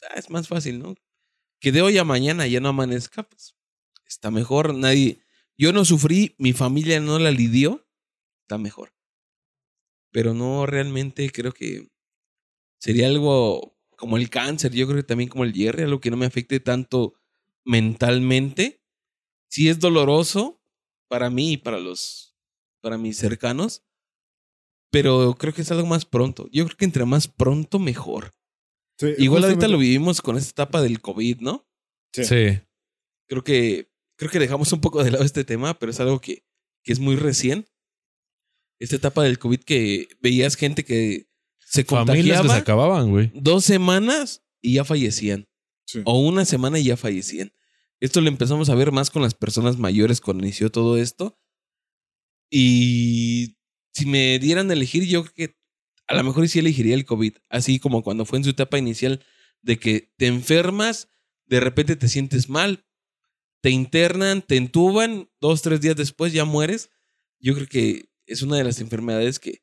ah, 0.09 0.15
es 0.17 0.30
más 0.30 0.47
fácil, 0.47 0.80
¿no? 0.80 0.95
Que 1.59 1.71
de 1.71 1.82
hoy 1.82 1.97
a 1.97 2.03
mañana 2.03 2.47
ya 2.47 2.59
no 2.59 2.69
amanezca, 2.69 3.23
pues 3.23 3.55
está 4.07 4.32
mejor. 4.32 4.73
Nadie, 4.73 5.21
yo 5.57 5.73
no 5.73 5.86
sufrí, 5.86 6.36
mi 6.38 6.53
familia 6.53 6.99
no 6.99 7.19
la 7.19 7.32
lidió, 7.32 7.86
está 8.41 8.57
mejor. 8.57 8.93
Pero 10.11 10.34
no 10.34 10.65
realmente 10.65 11.30
creo 11.32 11.51
que 11.51 11.89
sería 12.80 13.07
algo 13.07 13.77
como 13.95 14.17
el 14.17 14.30
cáncer, 14.30 14.71
yo 14.71 14.88
creo 14.88 14.97
que 14.97 15.07
también 15.07 15.30
como 15.30 15.43
el 15.43 15.53
hierro, 15.53 15.84
algo 15.84 15.99
que 15.99 16.11
no 16.11 16.17
me 16.17 16.25
afecte 16.25 16.59
tanto 16.59 17.15
mentalmente. 17.65 18.82
Sí 19.49 19.67
es 19.67 19.80
doloroso 19.80 20.59
para 21.10 21.30
mí 21.30 21.53
y 21.53 21.57
para 21.57 21.80
los, 21.80 22.36
para 22.82 22.97
mis 22.97 23.18
cercanos, 23.18 23.84
pero 24.91 25.36
creo 25.38 25.53
que 25.53 25.64
es 25.64 25.72
algo 25.72 25.86
más 25.88 26.05
pronto. 26.05 26.47
Yo 26.51 26.66
creo 26.66 26.78
que 26.78 26.86
entre 26.86 27.05
más 27.05 27.28
pronto, 27.28 27.80
mejor. 27.80 28.32
Sí, 28.97 29.14
Igual 29.18 29.43
ahorita 29.43 29.68
lo 29.68 29.78
vivimos 29.78 30.22
con 30.22 30.38
esta 30.38 30.49
etapa 30.49 30.82
del 30.82 31.01
COVID, 31.01 31.39
¿no? 31.39 31.68
Sí. 32.14 32.24
Sí. 32.24 32.62
Creo 33.28 33.43
que, 33.43 33.91
creo 34.18 34.32
que 34.32 34.39
dejamos 34.39 34.72
un 34.74 34.82
poco 34.82 35.03
de 35.03 35.12
lado 35.12 35.24
este 35.24 35.43
tema, 35.43 35.78
pero 35.78 35.91
es 35.91 35.99
algo 35.99 36.20
que, 36.20 36.43
que 36.84 36.93
es 36.93 36.99
muy 36.99 37.16
recién. 37.16 37.66
Esta 38.80 38.95
etapa 38.95 39.24
del 39.24 39.39
COVID 39.39 39.60
que 39.60 40.07
veías 40.22 40.55
gente 40.55 40.84
que 40.84 41.30
se 41.60 41.84
Familias 41.84 42.18
que 42.18 42.24
se 42.24 42.26
contagiaba 42.26 42.55
acababan, 42.55 43.10
güey. 43.12 43.32
dos 43.36 43.64
semanas 43.64 44.43
y 44.62 44.76
ya 44.76 44.86
fallecían. 44.86 45.47
Sí. 45.86 46.01
O 46.05 46.20
una 46.20 46.45
semana 46.45 46.80
y 46.80 46.86
ya 46.86 46.97
fallecían. 46.97 47.51
Esto 48.00 48.22
lo 48.22 48.30
empezamos 48.30 48.70
a 48.70 48.76
ver 48.76 48.91
más 48.91 49.10
con 49.10 49.22
las 49.22 49.34
personas 49.34 49.78
mayores 49.78 50.22
cuando 50.22 50.43
inició 50.43 50.72
todo 50.72 50.97
esto. 50.97 51.38
Y 52.50 53.58
si 53.93 54.06
me 54.06 54.39
dieran 54.39 54.70
a 54.70 54.74
elegir, 54.74 55.06
yo 55.06 55.24
creo 55.24 55.34
que 55.34 55.58
a 56.08 56.16
lo 56.16 56.24
mejor 56.24 56.47
sí 56.47 56.60
elegiría 56.60 56.95
el 56.95 57.06
COVID. 57.06 57.36
Así 57.50 57.80
como 57.80 58.02
cuando 58.04 58.26
fue 58.26 58.38
en 58.39 58.43
su 58.43 58.50
etapa 58.52 58.78
inicial 58.78 59.24
de 59.62 59.78
que 59.78 60.12
te 60.18 60.28
enfermas, 60.28 61.10
de 61.45 61.60
repente 61.60 61.95
te 61.95 62.08
sientes 62.08 62.50
mal, 62.50 62.86
te 63.62 63.70
internan, 63.70 64.41
te 64.41 64.56
entuban, 64.56 65.30
dos, 65.41 65.62
tres 65.62 65.82
días 65.82 65.95
después 65.95 66.32
ya 66.32 66.45
mueres. 66.45 66.89
Yo 67.39 67.54
creo 67.54 67.68
que 67.68 68.10
es 68.26 68.41
una 68.41 68.58
de 68.58 68.64
las 68.64 68.80
enfermedades 68.80 69.39
que, 69.39 69.62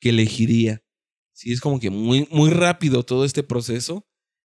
que 0.00 0.10
elegiría. 0.10 0.84
Sí, 1.32 1.52
es 1.52 1.60
como 1.60 1.80
que 1.80 1.90
muy, 1.90 2.28
muy 2.30 2.50
rápido 2.50 3.02
todo 3.02 3.24
este 3.24 3.42
proceso 3.42 4.06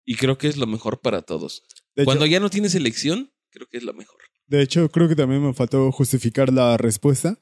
y 0.05 0.15
creo 0.17 0.39
que 0.39 0.49
es 0.49 0.57
lo 0.57 0.67
mejor 0.67 1.01
para 1.01 1.23
todos. 1.23 1.63
De 1.97 2.05
Cuando 2.05 2.25
hecho, 2.25 2.33
ya 2.33 2.41
no 2.41 2.51
tienes 2.51 2.75
elección, 2.75 3.31
creo 3.51 3.67
que 3.71 3.79
es 3.79 3.83
lo 3.85 3.93
mejor. 3.95 4.17
de 4.47 4.63
hecho, 4.63 4.89
creo 4.91 5.09
que 5.09 5.17
también 5.17 5.43
me 5.45 5.55
faltó 5.55 5.91
justificar 5.93 6.53
la 6.53 6.77
respuesta. 6.77 7.39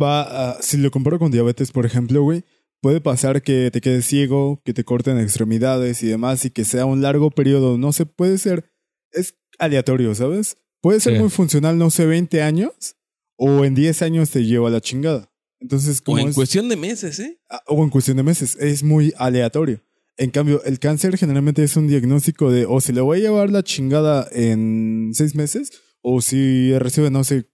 Va 0.00 0.50
a- 0.52 0.62
si 0.62 0.76
lo 0.76 0.90
comparo 0.90 1.18
con 1.18 1.30
diabetes, 1.30 1.72
por 1.72 1.84
ejemplo, 1.86 2.22
güey, 2.22 2.44
puede 2.80 3.00
pasar 3.00 3.42
que 3.42 3.70
te 3.70 3.80
quedes 3.80 4.06
ciego, 4.06 4.62
que 4.64 4.72
te 4.72 4.84
corten 4.84 5.18
extremidades 5.18 6.02
y 6.02 6.06
demás, 6.06 6.44
y 6.44 6.50
que 6.50 6.64
sea 6.64 6.86
un 6.86 7.02
largo 7.02 7.30
periodo. 7.30 7.76
No 7.78 7.92
sé, 7.92 8.06
puede 8.06 8.38
ser. 8.38 8.70
Es 9.10 9.34
aleatorio, 9.58 10.14
¿sabes? 10.14 10.58
Puede 10.80 11.00
ser 11.00 11.14
Sí. 11.14 11.18
muy 11.20 11.30
funcional, 11.30 11.76
no 11.76 11.90
sé, 11.90 12.06
20 12.06 12.40
años, 12.42 12.96
o 13.36 13.64
en 13.64 13.74
10 13.74 14.02
años 14.02 14.30
te 14.30 14.44
lleva 14.44 14.68
a 14.68 14.70
la 14.70 14.80
chingada. 14.80 15.32
Entonces, 15.60 16.00
O 16.06 16.18
en 16.18 16.28
es- 16.28 16.34
cuestión 16.36 16.68
de 16.68 16.76
meses, 16.76 17.18
¿eh? 17.18 17.40
Ah, 17.50 17.62
o 17.66 17.82
en 17.82 17.90
cuestión 17.90 18.16
de 18.16 18.22
meses, 18.22 18.54
es 18.60 18.84
muy 18.84 19.12
aleatorio. 19.16 19.82
En 20.18 20.30
cambio, 20.30 20.62
el 20.64 20.78
cáncer 20.80 21.16
generalmente 21.16 21.62
es 21.62 21.76
un 21.76 21.86
diagnóstico 21.86 22.50
de 22.50 22.66
o 22.66 22.80
si 22.80 22.92
le 22.92 23.00
voy 23.00 23.18
a 23.18 23.22
llevar 23.22 23.50
la 23.50 23.62
chingada 23.62 24.26
en 24.32 25.10
seis 25.14 25.34
meses, 25.34 25.70
o 26.02 26.20
si 26.20 26.76
recibe, 26.78 27.10
no 27.10 27.22
sé, 27.24 27.48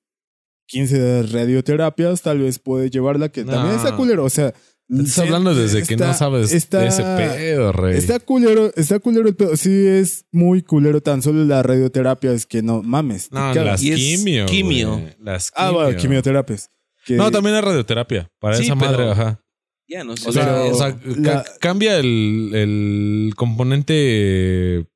15 0.69 1.25
radioterapias, 1.25 2.23
tal 2.23 2.39
vez 2.41 2.59
puede 2.59 2.89
llevarla, 2.91 3.29
que 3.29 3.45
también 3.45 3.77
está 3.77 3.95
culero. 3.97 4.25
O 4.25 4.31
sea, 4.31 4.55
Estás 4.87 5.19
hablando 5.21 5.55
desde 5.55 5.83
que 5.83 5.97
no 5.97 6.13
sabes 6.13 6.53
está- 6.53 6.81
de 6.81 6.89
ese 6.89 7.03
pedo, 7.03 7.73
rey. 7.73 7.97
Está 7.97 8.19
culero, 8.21 8.71
está 8.77 8.99
culero 8.99 9.27
el 9.29 9.35
pedo. 9.35 9.57
Sí, 9.57 9.71
es 9.87 10.27
muy 10.31 10.61
culero 10.63 11.01
tan 11.01 11.23
solo 11.23 11.43
la 11.45 11.63
radioterapia, 11.63 12.33
es 12.33 12.45
que 12.45 12.63
no 12.63 12.83
mames. 12.83 13.31
no, 13.33 13.55
las 13.55 13.81
quimio. 13.81 14.45
quimio. 14.47 15.03
Las 15.21 15.51
Ah, 15.55 15.69
quimio. 15.69 15.83
bueno, 15.85 15.99
quimioterapias. 15.99 16.71
que- 17.07 17.15
No, 17.17 17.31
también 17.31 17.57
es 17.57 17.65
radioterapia. 17.65 18.31
Para 18.39 18.57
Sí, 18.57 18.65
esa 18.65 18.77
pero- 18.77 18.91
madre, 18.93 19.11
ajá. 19.11 19.41
Ya 19.95 20.03
no 20.05 20.17
sé. 20.17 20.29
O 20.29 20.33
sea, 20.33 20.63
o 20.65 20.75
sea, 20.75 20.99
la- 21.05 21.43
ca- 21.45 21.51
cambia 21.61 21.97
el, 21.99 22.51
el 22.53 23.33
componente 23.37 24.87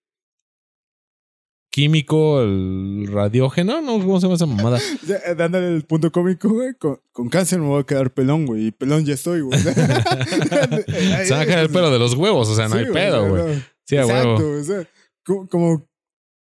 químico, 1.71 2.43
el 2.43 3.07
radiógeno, 3.09 3.81
¿no? 3.81 3.99
¿Cómo 4.01 4.19
se 4.19 4.27
llama 4.27 4.35
esa 4.35 4.47
mamada? 4.47 4.81
Ya, 5.07 5.17
eh, 5.25 5.35
dándole 5.37 5.69
el 5.75 5.85
punto 5.85 6.11
cómico, 6.11 6.49
güey. 6.49 6.75
Con, 6.75 7.01
con 7.13 7.29
cáncer 7.29 7.61
me 7.61 7.67
voy 7.69 7.81
a 7.83 7.85
quedar 7.87 8.13
pelón, 8.13 8.47
güey. 8.47 8.67
Y 8.67 8.71
pelón 8.73 9.05
ya 9.05 9.15
estoy, 9.15 9.43
güey. 9.43 9.57
Se 9.63 11.35
va 11.35 11.41
a 11.43 11.47
caer 11.47 11.61
el 11.61 11.71
pelo 11.71 11.91
de 11.91 11.99
los 12.01 12.15
huevos, 12.15 12.49
o 12.49 12.55
sea, 12.57 12.69
no 12.69 12.75
Sí, 12.77 12.85
hay 12.85 12.93
pedo, 12.93 13.29
güey. 13.29 13.43
no. 13.57 13.63
Sí, 13.87 13.97
a 13.97 14.03
Exacto, 14.03 14.35
huevo. 14.37 14.61
o 14.61 14.65
sea, 14.65 14.89
como, 15.49 15.87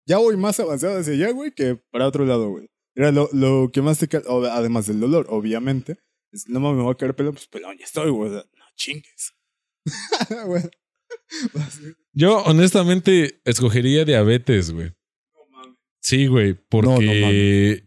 ya 0.06 0.18
voy 0.18 0.36
más 0.36 0.58
avanzado 0.58 0.98
hacia 0.98 1.12
allá, 1.12 1.30
güey, 1.30 1.52
que 1.52 1.78
para 1.92 2.06
otro 2.08 2.24
lado, 2.26 2.50
güey. 2.50 2.66
Era 2.96 3.12
lo, 3.12 3.28
lo 3.32 3.70
que 3.72 3.80
más 3.82 3.98
te 3.98 4.08
además 4.50 4.86
del 4.88 4.98
dolor, 4.98 5.26
obviamente. 5.30 5.98
No 6.46 6.60
mames, 6.60 6.78
me 6.78 6.82
voy 6.82 6.92
a 6.92 6.96
caer 6.96 7.14
pelón, 7.14 7.34
pues 7.34 7.46
pelón 7.46 7.76
ya 7.78 7.84
estoy, 7.84 8.10
güey. 8.10 8.30
No 8.30 8.42
chingues. 8.76 9.34
Güey. 10.46 10.62
Yo, 12.12 12.42
honestamente, 12.44 13.40
escogería 13.44 14.04
diabetes, 14.04 14.72
güey. 14.72 14.92
Sí, 16.00 16.26
güey, 16.26 16.54
porque 16.54 17.84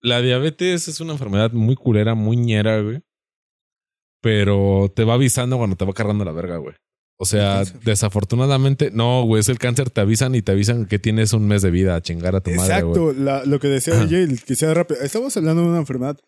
la 0.00 0.20
diabetes 0.20 0.88
es 0.88 1.00
una 1.00 1.12
enfermedad 1.12 1.52
muy 1.52 1.76
culera, 1.76 2.14
muy 2.14 2.36
ñera, 2.36 2.80
güey. 2.80 3.00
Pero 4.20 4.92
te 4.94 5.04
va 5.04 5.14
avisando 5.14 5.58
cuando 5.58 5.76
te 5.76 5.84
va 5.84 5.92
cargando 5.92 6.24
la 6.24 6.32
verga, 6.32 6.56
güey. 6.56 6.74
O 7.20 7.24
sea, 7.24 7.64
desafortunadamente, 7.84 8.90
no, 8.92 9.24
güey, 9.24 9.40
es 9.40 9.48
el 9.48 9.58
cáncer, 9.58 9.90
te 9.90 10.00
avisan 10.00 10.34
y 10.34 10.42
te 10.42 10.52
avisan 10.52 10.86
que 10.86 10.98
tienes 10.98 11.32
un 11.32 11.48
mes 11.48 11.62
de 11.62 11.70
vida 11.70 11.96
a 11.96 12.00
chingar 12.00 12.36
a 12.36 12.40
tu 12.40 12.50
madre, 12.50 12.82
güey. 12.82 13.10
Exacto, 13.10 13.46
lo 13.46 13.60
que 13.60 13.68
decía. 13.68 13.94
Jay, 14.08 14.28
que 14.38 14.54
sea 14.54 14.72
rápido. 14.74 15.00
Estamos 15.00 15.36
hablando 15.36 15.62
de 15.62 15.68
una 15.68 15.78
enfermedad. 15.78 16.18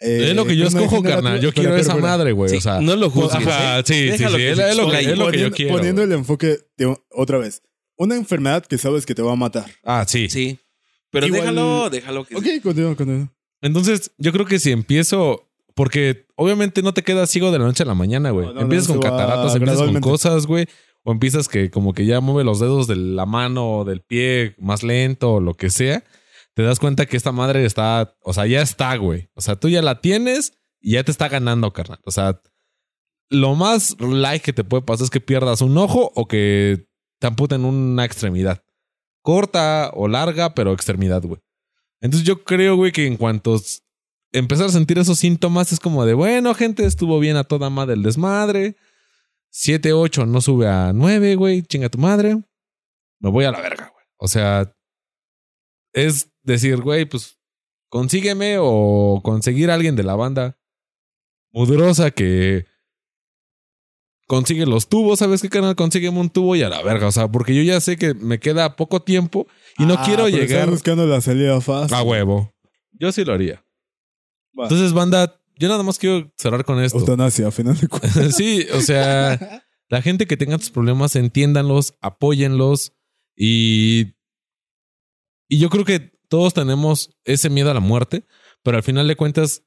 Eh, 0.00 0.28
es 0.30 0.36
lo 0.36 0.44
que 0.44 0.56
yo 0.56 0.64
enfermedad 0.66 0.84
escojo, 0.92 1.02
carnal. 1.02 1.40
Yo 1.40 1.52
quiero 1.52 1.76
esa 1.76 1.96
madre, 1.96 2.32
güey. 2.32 2.50
Sí, 2.50 2.56
o 2.56 2.60
sea, 2.60 2.80
no 2.80 2.96
lo 2.96 3.10
juzgues. 3.10 3.46
Ajá, 3.46 3.78
¿eh? 3.80 3.82
sí, 3.86 4.10
sí, 4.12 4.18
sí. 4.18 4.24
Es, 4.24 4.30
lo 4.30 4.36
que, 4.36 4.50
es 4.50 4.58
lo 4.76 4.90
que 4.90 5.02
yo 5.04 5.16
Poniendo- 5.16 5.50
quiero. 5.56 5.74
Poniendo 5.76 6.02
el 6.02 6.12
enfoque 6.12 6.58
de 6.76 6.96
otra 7.10 7.38
vez. 7.38 7.62
Una 7.96 8.14
enfermedad 8.16 8.64
que 8.66 8.76
sabes 8.78 9.06
que 9.06 9.14
te 9.14 9.22
va 9.22 9.32
a 9.32 9.36
matar. 9.36 9.64
Ah, 9.82 10.04
sí. 10.06 10.28
Sí. 10.28 10.58
Pero 11.10 11.26
Igual- 11.26 11.40
déjalo, 11.40 11.90
déjalo 11.90 12.24
que 12.24 12.36
Ok, 12.36 12.44
continúa, 12.62 12.94
continúa. 12.94 13.32
Entonces, 13.62 14.10
yo 14.18 14.32
creo 14.32 14.44
que 14.44 14.58
si 14.58 14.70
empiezo, 14.70 15.48
porque 15.74 16.26
obviamente 16.36 16.82
no 16.82 16.92
te 16.92 17.02
quedas 17.02 17.30
ciego 17.30 17.50
de 17.52 17.58
la 17.58 17.64
noche 17.64 17.84
a 17.84 17.86
la 17.86 17.94
mañana, 17.94 18.30
güey. 18.30 18.46
No, 18.48 18.52
no, 18.52 18.60
empiezas 18.62 18.88
no, 18.88 18.94
con 19.00 19.02
cataratas, 19.10 19.54
empiezas 19.54 19.80
con 19.82 20.00
cosas, 20.00 20.46
güey. 20.46 20.66
O 21.04 21.12
empiezas 21.12 21.48
que 21.48 21.70
como 21.70 21.94
que 21.94 22.04
ya 22.04 22.20
mueve 22.20 22.44
los 22.44 22.58
dedos 22.60 22.86
de 22.86 22.96
la 22.96 23.24
mano 23.26 23.78
o 23.78 23.84
del 23.84 24.00
pie 24.02 24.56
más 24.58 24.82
lento 24.82 25.34
o 25.34 25.40
lo 25.40 25.54
que 25.54 25.70
sea. 25.70 26.02
Te 26.56 26.62
das 26.62 26.80
cuenta 26.80 27.04
que 27.04 27.18
esta 27.18 27.32
madre 27.32 27.66
está, 27.66 28.16
o 28.22 28.32
sea, 28.32 28.46
ya 28.46 28.62
está, 28.62 28.96
güey. 28.96 29.28
O 29.34 29.42
sea, 29.42 29.56
tú 29.56 29.68
ya 29.68 29.82
la 29.82 30.00
tienes 30.00 30.54
y 30.80 30.92
ya 30.92 31.04
te 31.04 31.10
está 31.10 31.28
ganando, 31.28 31.70
carnal. 31.74 32.00
O 32.06 32.10
sea, 32.10 32.40
lo 33.28 33.54
más 33.54 34.00
like 34.00 34.42
que 34.42 34.52
te 34.54 34.64
puede 34.64 34.82
pasar 34.82 35.04
es 35.04 35.10
que 35.10 35.20
pierdas 35.20 35.60
un 35.60 35.76
ojo 35.76 36.12
o 36.14 36.26
que 36.26 36.88
te 37.20 37.26
amputen 37.26 37.66
una 37.66 38.06
extremidad. 38.06 38.64
Corta 39.20 39.90
o 39.92 40.08
larga, 40.08 40.54
pero 40.54 40.72
extremidad, 40.72 41.22
güey. 41.24 41.42
Entonces 42.00 42.26
yo 42.26 42.42
creo, 42.42 42.76
güey, 42.76 42.90
que 42.90 43.06
en 43.06 43.18
cuanto 43.18 43.60
empezar 44.32 44.68
a 44.68 44.70
sentir 44.70 44.98
esos 44.98 45.18
síntomas 45.18 45.72
es 45.72 45.80
como 45.80 46.06
de, 46.06 46.14
bueno, 46.14 46.54
gente, 46.54 46.86
estuvo 46.86 47.18
bien 47.18 47.36
a 47.36 47.44
toda 47.44 47.68
madre 47.68 47.96
el 47.96 48.02
desmadre. 48.02 48.78
7, 49.50 49.92
8 49.92 50.24
no 50.24 50.40
sube 50.40 50.68
a 50.68 50.94
9, 50.94 51.34
güey, 51.34 51.60
chinga 51.64 51.90
tu 51.90 51.98
madre. 51.98 52.38
Me 53.20 53.30
voy 53.30 53.44
a 53.44 53.50
la 53.50 53.60
verga, 53.60 53.90
güey. 53.92 54.06
O 54.16 54.28
sea, 54.28 54.74
es 55.92 56.32
decir, 56.46 56.80
güey, 56.80 57.04
pues 57.04 57.38
consígueme 57.88 58.56
o 58.60 59.20
conseguir 59.22 59.70
a 59.70 59.74
alguien 59.74 59.96
de 59.96 60.02
la 60.02 60.14
banda 60.16 60.58
mudrosa 61.52 62.10
que 62.10 62.66
consigue 64.26 64.66
los 64.66 64.88
tubos, 64.88 65.20
¿sabes 65.20 65.40
qué 65.40 65.48
canal? 65.48 65.76
Consígueme 65.76 66.18
un 66.18 66.30
tubo 66.30 66.56
y 66.56 66.62
a 66.62 66.68
la 66.68 66.82
verga, 66.82 67.06
o 67.06 67.12
sea, 67.12 67.28
porque 67.28 67.54
yo 67.54 67.62
ya 67.62 67.80
sé 67.80 67.96
que 67.96 68.14
me 68.14 68.40
queda 68.40 68.74
poco 68.76 69.00
tiempo 69.02 69.46
y 69.78 69.86
no 69.86 69.94
Ah, 69.94 70.02
quiero 70.04 70.24
pero 70.24 70.36
llegar 70.36 70.58
Estás 70.60 70.70
buscando 70.70 71.06
la 71.06 71.20
salida 71.20 71.60
fácil. 71.60 71.94
a 71.94 72.02
huevo. 72.02 72.52
Yo 72.92 73.12
sí 73.12 73.24
lo 73.24 73.34
haría. 73.34 73.64
Entonces, 74.56 74.92
banda, 74.94 75.40
yo 75.58 75.68
nada 75.68 75.82
más 75.82 75.98
quiero 75.98 76.32
cerrar 76.38 76.64
con 76.64 76.82
esto. 76.82 76.98
Eutanasia, 76.98 77.48
a 77.48 77.50
final 77.50 77.76
de 77.78 77.88
cuentas. 77.88 78.34
sí, 78.36 78.66
o 78.74 78.80
sea, 78.80 79.62
la 79.88 80.02
gente 80.02 80.26
que 80.26 80.36
tenga 80.36 80.58
tus 80.58 80.70
problemas, 80.70 81.14
entiéndanlos, 81.14 81.94
apóyenlos 82.00 82.94
y. 83.36 84.14
Y 85.48 85.58
yo 85.58 85.70
creo 85.70 85.84
que 85.84 86.15
todos 86.28 86.54
tenemos 86.54 87.10
ese 87.24 87.50
miedo 87.50 87.70
a 87.70 87.74
la 87.74 87.80
muerte, 87.80 88.26
pero 88.62 88.76
al 88.76 88.82
final 88.82 89.08
de 89.08 89.16
cuentas, 89.16 89.62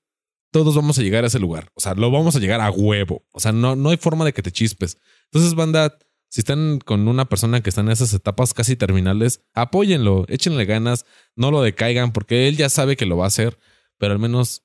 todos 0.51 0.75
vamos 0.75 0.97
a 0.97 1.01
llegar 1.01 1.23
a 1.23 1.27
ese 1.27 1.39
lugar. 1.39 1.71
O 1.75 1.81
sea, 1.81 1.93
lo 1.93 2.11
vamos 2.11 2.35
a 2.35 2.39
llegar 2.39 2.61
a 2.61 2.71
huevo. 2.71 3.25
O 3.31 3.39
sea, 3.39 3.51
no, 3.51 3.75
no 3.75 3.89
hay 3.89 3.97
forma 3.97 4.25
de 4.25 4.33
que 4.33 4.41
te 4.41 4.51
chispes. 4.51 4.97
Entonces, 5.25 5.53
banda, 5.53 5.97
si 6.29 6.41
están 6.41 6.79
con 6.79 7.07
una 7.07 7.25
persona 7.25 7.61
que 7.61 7.69
está 7.69 7.81
en 7.81 7.89
esas 7.89 8.13
etapas 8.13 8.53
casi 8.53 8.75
terminales, 8.75 9.43
apóyenlo, 9.53 10.25
échenle 10.27 10.65
ganas, 10.65 11.05
no 11.35 11.51
lo 11.51 11.61
decaigan, 11.61 12.13
porque 12.13 12.47
él 12.47 12.57
ya 12.57 12.69
sabe 12.69 12.95
que 12.95 13.05
lo 13.05 13.17
va 13.17 13.25
a 13.25 13.27
hacer, 13.27 13.59
pero 13.97 14.13
al 14.13 14.19
menos 14.19 14.63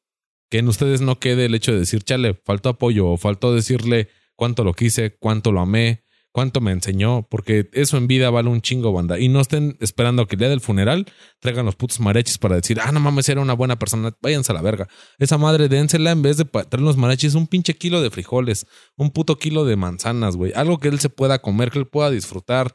que 0.51 0.59
en 0.59 0.69
ustedes 0.69 1.01
no 1.01 1.19
quede 1.19 1.47
el 1.47 1.55
hecho 1.55 1.73
de 1.73 1.81
decir, 1.81 2.03
chale, 2.03 2.35
faltó 2.45 2.71
apoyo 2.71 3.09
o 3.09 3.17
faltó 3.17 3.55
decirle 3.55 4.09
cuánto 4.37 4.63
lo 4.63 4.75
quise, 4.75 5.17
cuánto 5.17 5.53
lo 5.53 5.61
amé, 5.61 6.04
cuánto 6.35 6.61
me 6.61 6.73
enseñó, 6.73 7.29
porque 7.31 7.71
eso 7.75 7.97
en 7.97 8.09
vida 8.09 8.29
vale 8.29 8.49
un 8.49 8.61
chingo, 8.61 8.93
banda. 8.93 9.21
Y 9.21 9.29
no 9.29 9.41
estén 9.41 9.77
esperando 9.79 10.27
que 10.27 10.35
el 10.35 10.41
día 10.41 10.49
del 10.49 10.61
funeral 10.61 11.07
traigan 11.39 11.65
los 11.65 11.77
putos 11.77 12.01
mariachis 12.01 12.39
para 12.39 12.57
decir, 12.57 12.81
ah, 12.83 12.91
no 12.91 12.99
mames, 12.99 13.29
era 13.29 13.41
una 13.41 13.53
buena 13.53 13.79
persona, 13.79 14.13
váyanse 14.21 14.51
a 14.51 14.57
la 14.57 14.61
verga. 14.61 14.89
Esa 15.21 15.39
madre, 15.39 15.69
dénsela 15.69 16.11
en 16.11 16.23
vez 16.23 16.37
de 16.37 16.45
traer 16.45 16.81
los 16.81 16.97
mariachis 16.97 17.37
un 17.37 17.47
pinche 17.47 17.77
kilo 17.77 18.03
de 18.03 18.11
frijoles, 18.11 18.67
un 18.97 19.13
puto 19.13 19.39
kilo 19.39 19.65
de 19.65 19.77
manzanas, 19.77 20.35
güey. 20.35 20.51
Algo 20.57 20.81
que 20.81 20.89
él 20.89 20.99
se 20.99 21.09
pueda 21.09 21.39
comer, 21.41 21.71
que 21.71 21.79
él 21.79 21.87
pueda 21.87 22.11
disfrutar. 22.11 22.75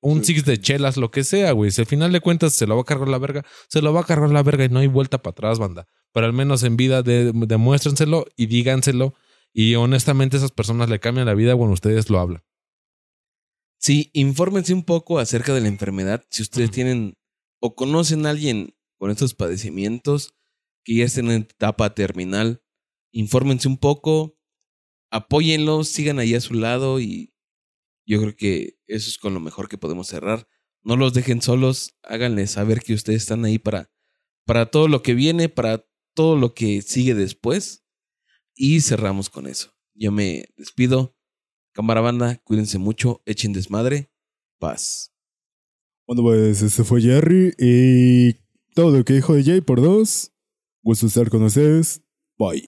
Un 0.00 0.24
six 0.24 0.44
de 0.44 0.60
chelas, 0.60 0.96
lo 0.96 1.12
que 1.12 1.22
sea, 1.22 1.52
güey. 1.52 1.70
Si 1.70 1.80
al 1.80 1.86
final 1.86 2.10
de 2.10 2.20
cuentas 2.20 2.54
se 2.54 2.66
lo 2.66 2.74
va 2.74 2.82
a 2.82 2.84
cargar 2.84 3.08
la 3.08 3.18
verga, 3.18 3.44
se 3.68 3.82
lo 3.82 3.92
va 3.92 4.00
a 4.00 4.04
cargar 4.04 4.30
la 4.30 4.42
verga 4.42 4.64
y 4.64 4.68
no 4.68 4.80
hay 4.80 4.88
vuelta 4.88 5.22
para 5.22 5.30
atrás, 5.30 5.60
banda. 5.60 5.86
Pero 6.12 6.26
al 6.26 6.32
menos 6.32 6.64
en 6.64 6.76
vida 6.76 7.04
de, 7.04 7.30
demuéstrenselo 7.32 8.26
y 8.36 8.46
díganselo. 8.46 9.14
Y 9.52 9.76
honestamente 9.76 10.36
esas 10.36 10.50
personas 10.50 10.90
le 10.90 10.98
cambian 10.98 11.26
la 11.26 11.34
vida 11.34 11.54
cuando 11.54 11.74
ustedes 11.74 12.10
lo 12.10 12.18
hablan. 12.18 12.42
Sí, 13.86 14.10
infórmense 14.14 14.74
un 14.74 14.82
poco 14.82 15.20
acerca 15.20 15.54
de 15.54 15.60
la 15.60 15.68
enfermedad. 15.68 16.26
Si 16.28 16.42
ustedes 16.42 16.72
tienen 16.72 17.16
o 17.60 17.76
conocen 17.76 18.26
a 18.26 18.30
alguien 18.30 18.76
con 18.98 19.12
estos 19.12 19.34
padecimientos 19.34 20.34
que 20.82 20.96
ya 20.96 21.04
estén 21.04 21.30
en 21.30 21.42
etapa 21.42 21.94
terminal, 21.94 22.64
infórmense 23.12 23.68
un 23.68 23.78
poco, 23.78 24.40
apóyenlos, 25.12 25.86
sigan 25.86 26.18
ahí 26.18 26.34
a 26.34 26.40
su 26.40 26.54
lado 26.54 26.98
y 26.98 27.32
yo 28.04 28.20
creo 28.20 28.34
que 28.34 28.76
eso 28.88 29.08
es 29.08 29.18
con 29.18 29.34
lo 29.34 29.38
mejor 29.38 29.68
que 29.68 29.78
podemos 29.78 30.08
cerrar. 30.08 30.48
No 30.82 30.96
los 30.96 31.14
dejen 31.14 31.40
solos, 31.40 31.96
háganles 32.02 32.50
saber 32.50 32.80
que 32.80 32.92
ustedes 32.92 33.22
están 33.22 33.44
ahí 33.44 33.60
para, 33.60 33.92
para 34.44 34.66
todo 34.66 34.88
lo 34.88 35.04
que 35.04 35.14
viene, 35.14 35.48
para 35.48 35.86
todo 36.12 36.34
lo 36.34 36.54
que 36.54 36.82
sigue 36.82 37.14
después. 37.14 37.86
Y 38.52 38.80
cerramos 38.80 39.30
con 39.30 39.46
eso. 39.46 39.76
Yo 39.94 40.10
me 40.10 40.48
despido. 40.56 41.15
Cámara 41.76 42.00
banda, 42.00 42.40
cuídense 42.42 42.78
mucho, 42.78 43.20
echen 43.26 43.52
desmadre, 43.52 44.10
paz. 44.58 45.12
Bueno, 46.06 46.22
pues 46.22 46.62
este 46.62 46.84
fue 46.84 47.02
Jerry 47.02 47.52
y 47.58 48.32
todo 48.74 48.96
lo 48.96 49.04
que 49.04 49.12
dijo 49.12 49.34
de 49.34 49.44
Jay 49.44 49.60
por 49.60 49.82
dos. 49.82 50.32
Gusto 50.82 51.06
estar 51.06 51.28
con 51.28 51.42
ustedes. 51.42 52.00
Bye. 52.38 52.64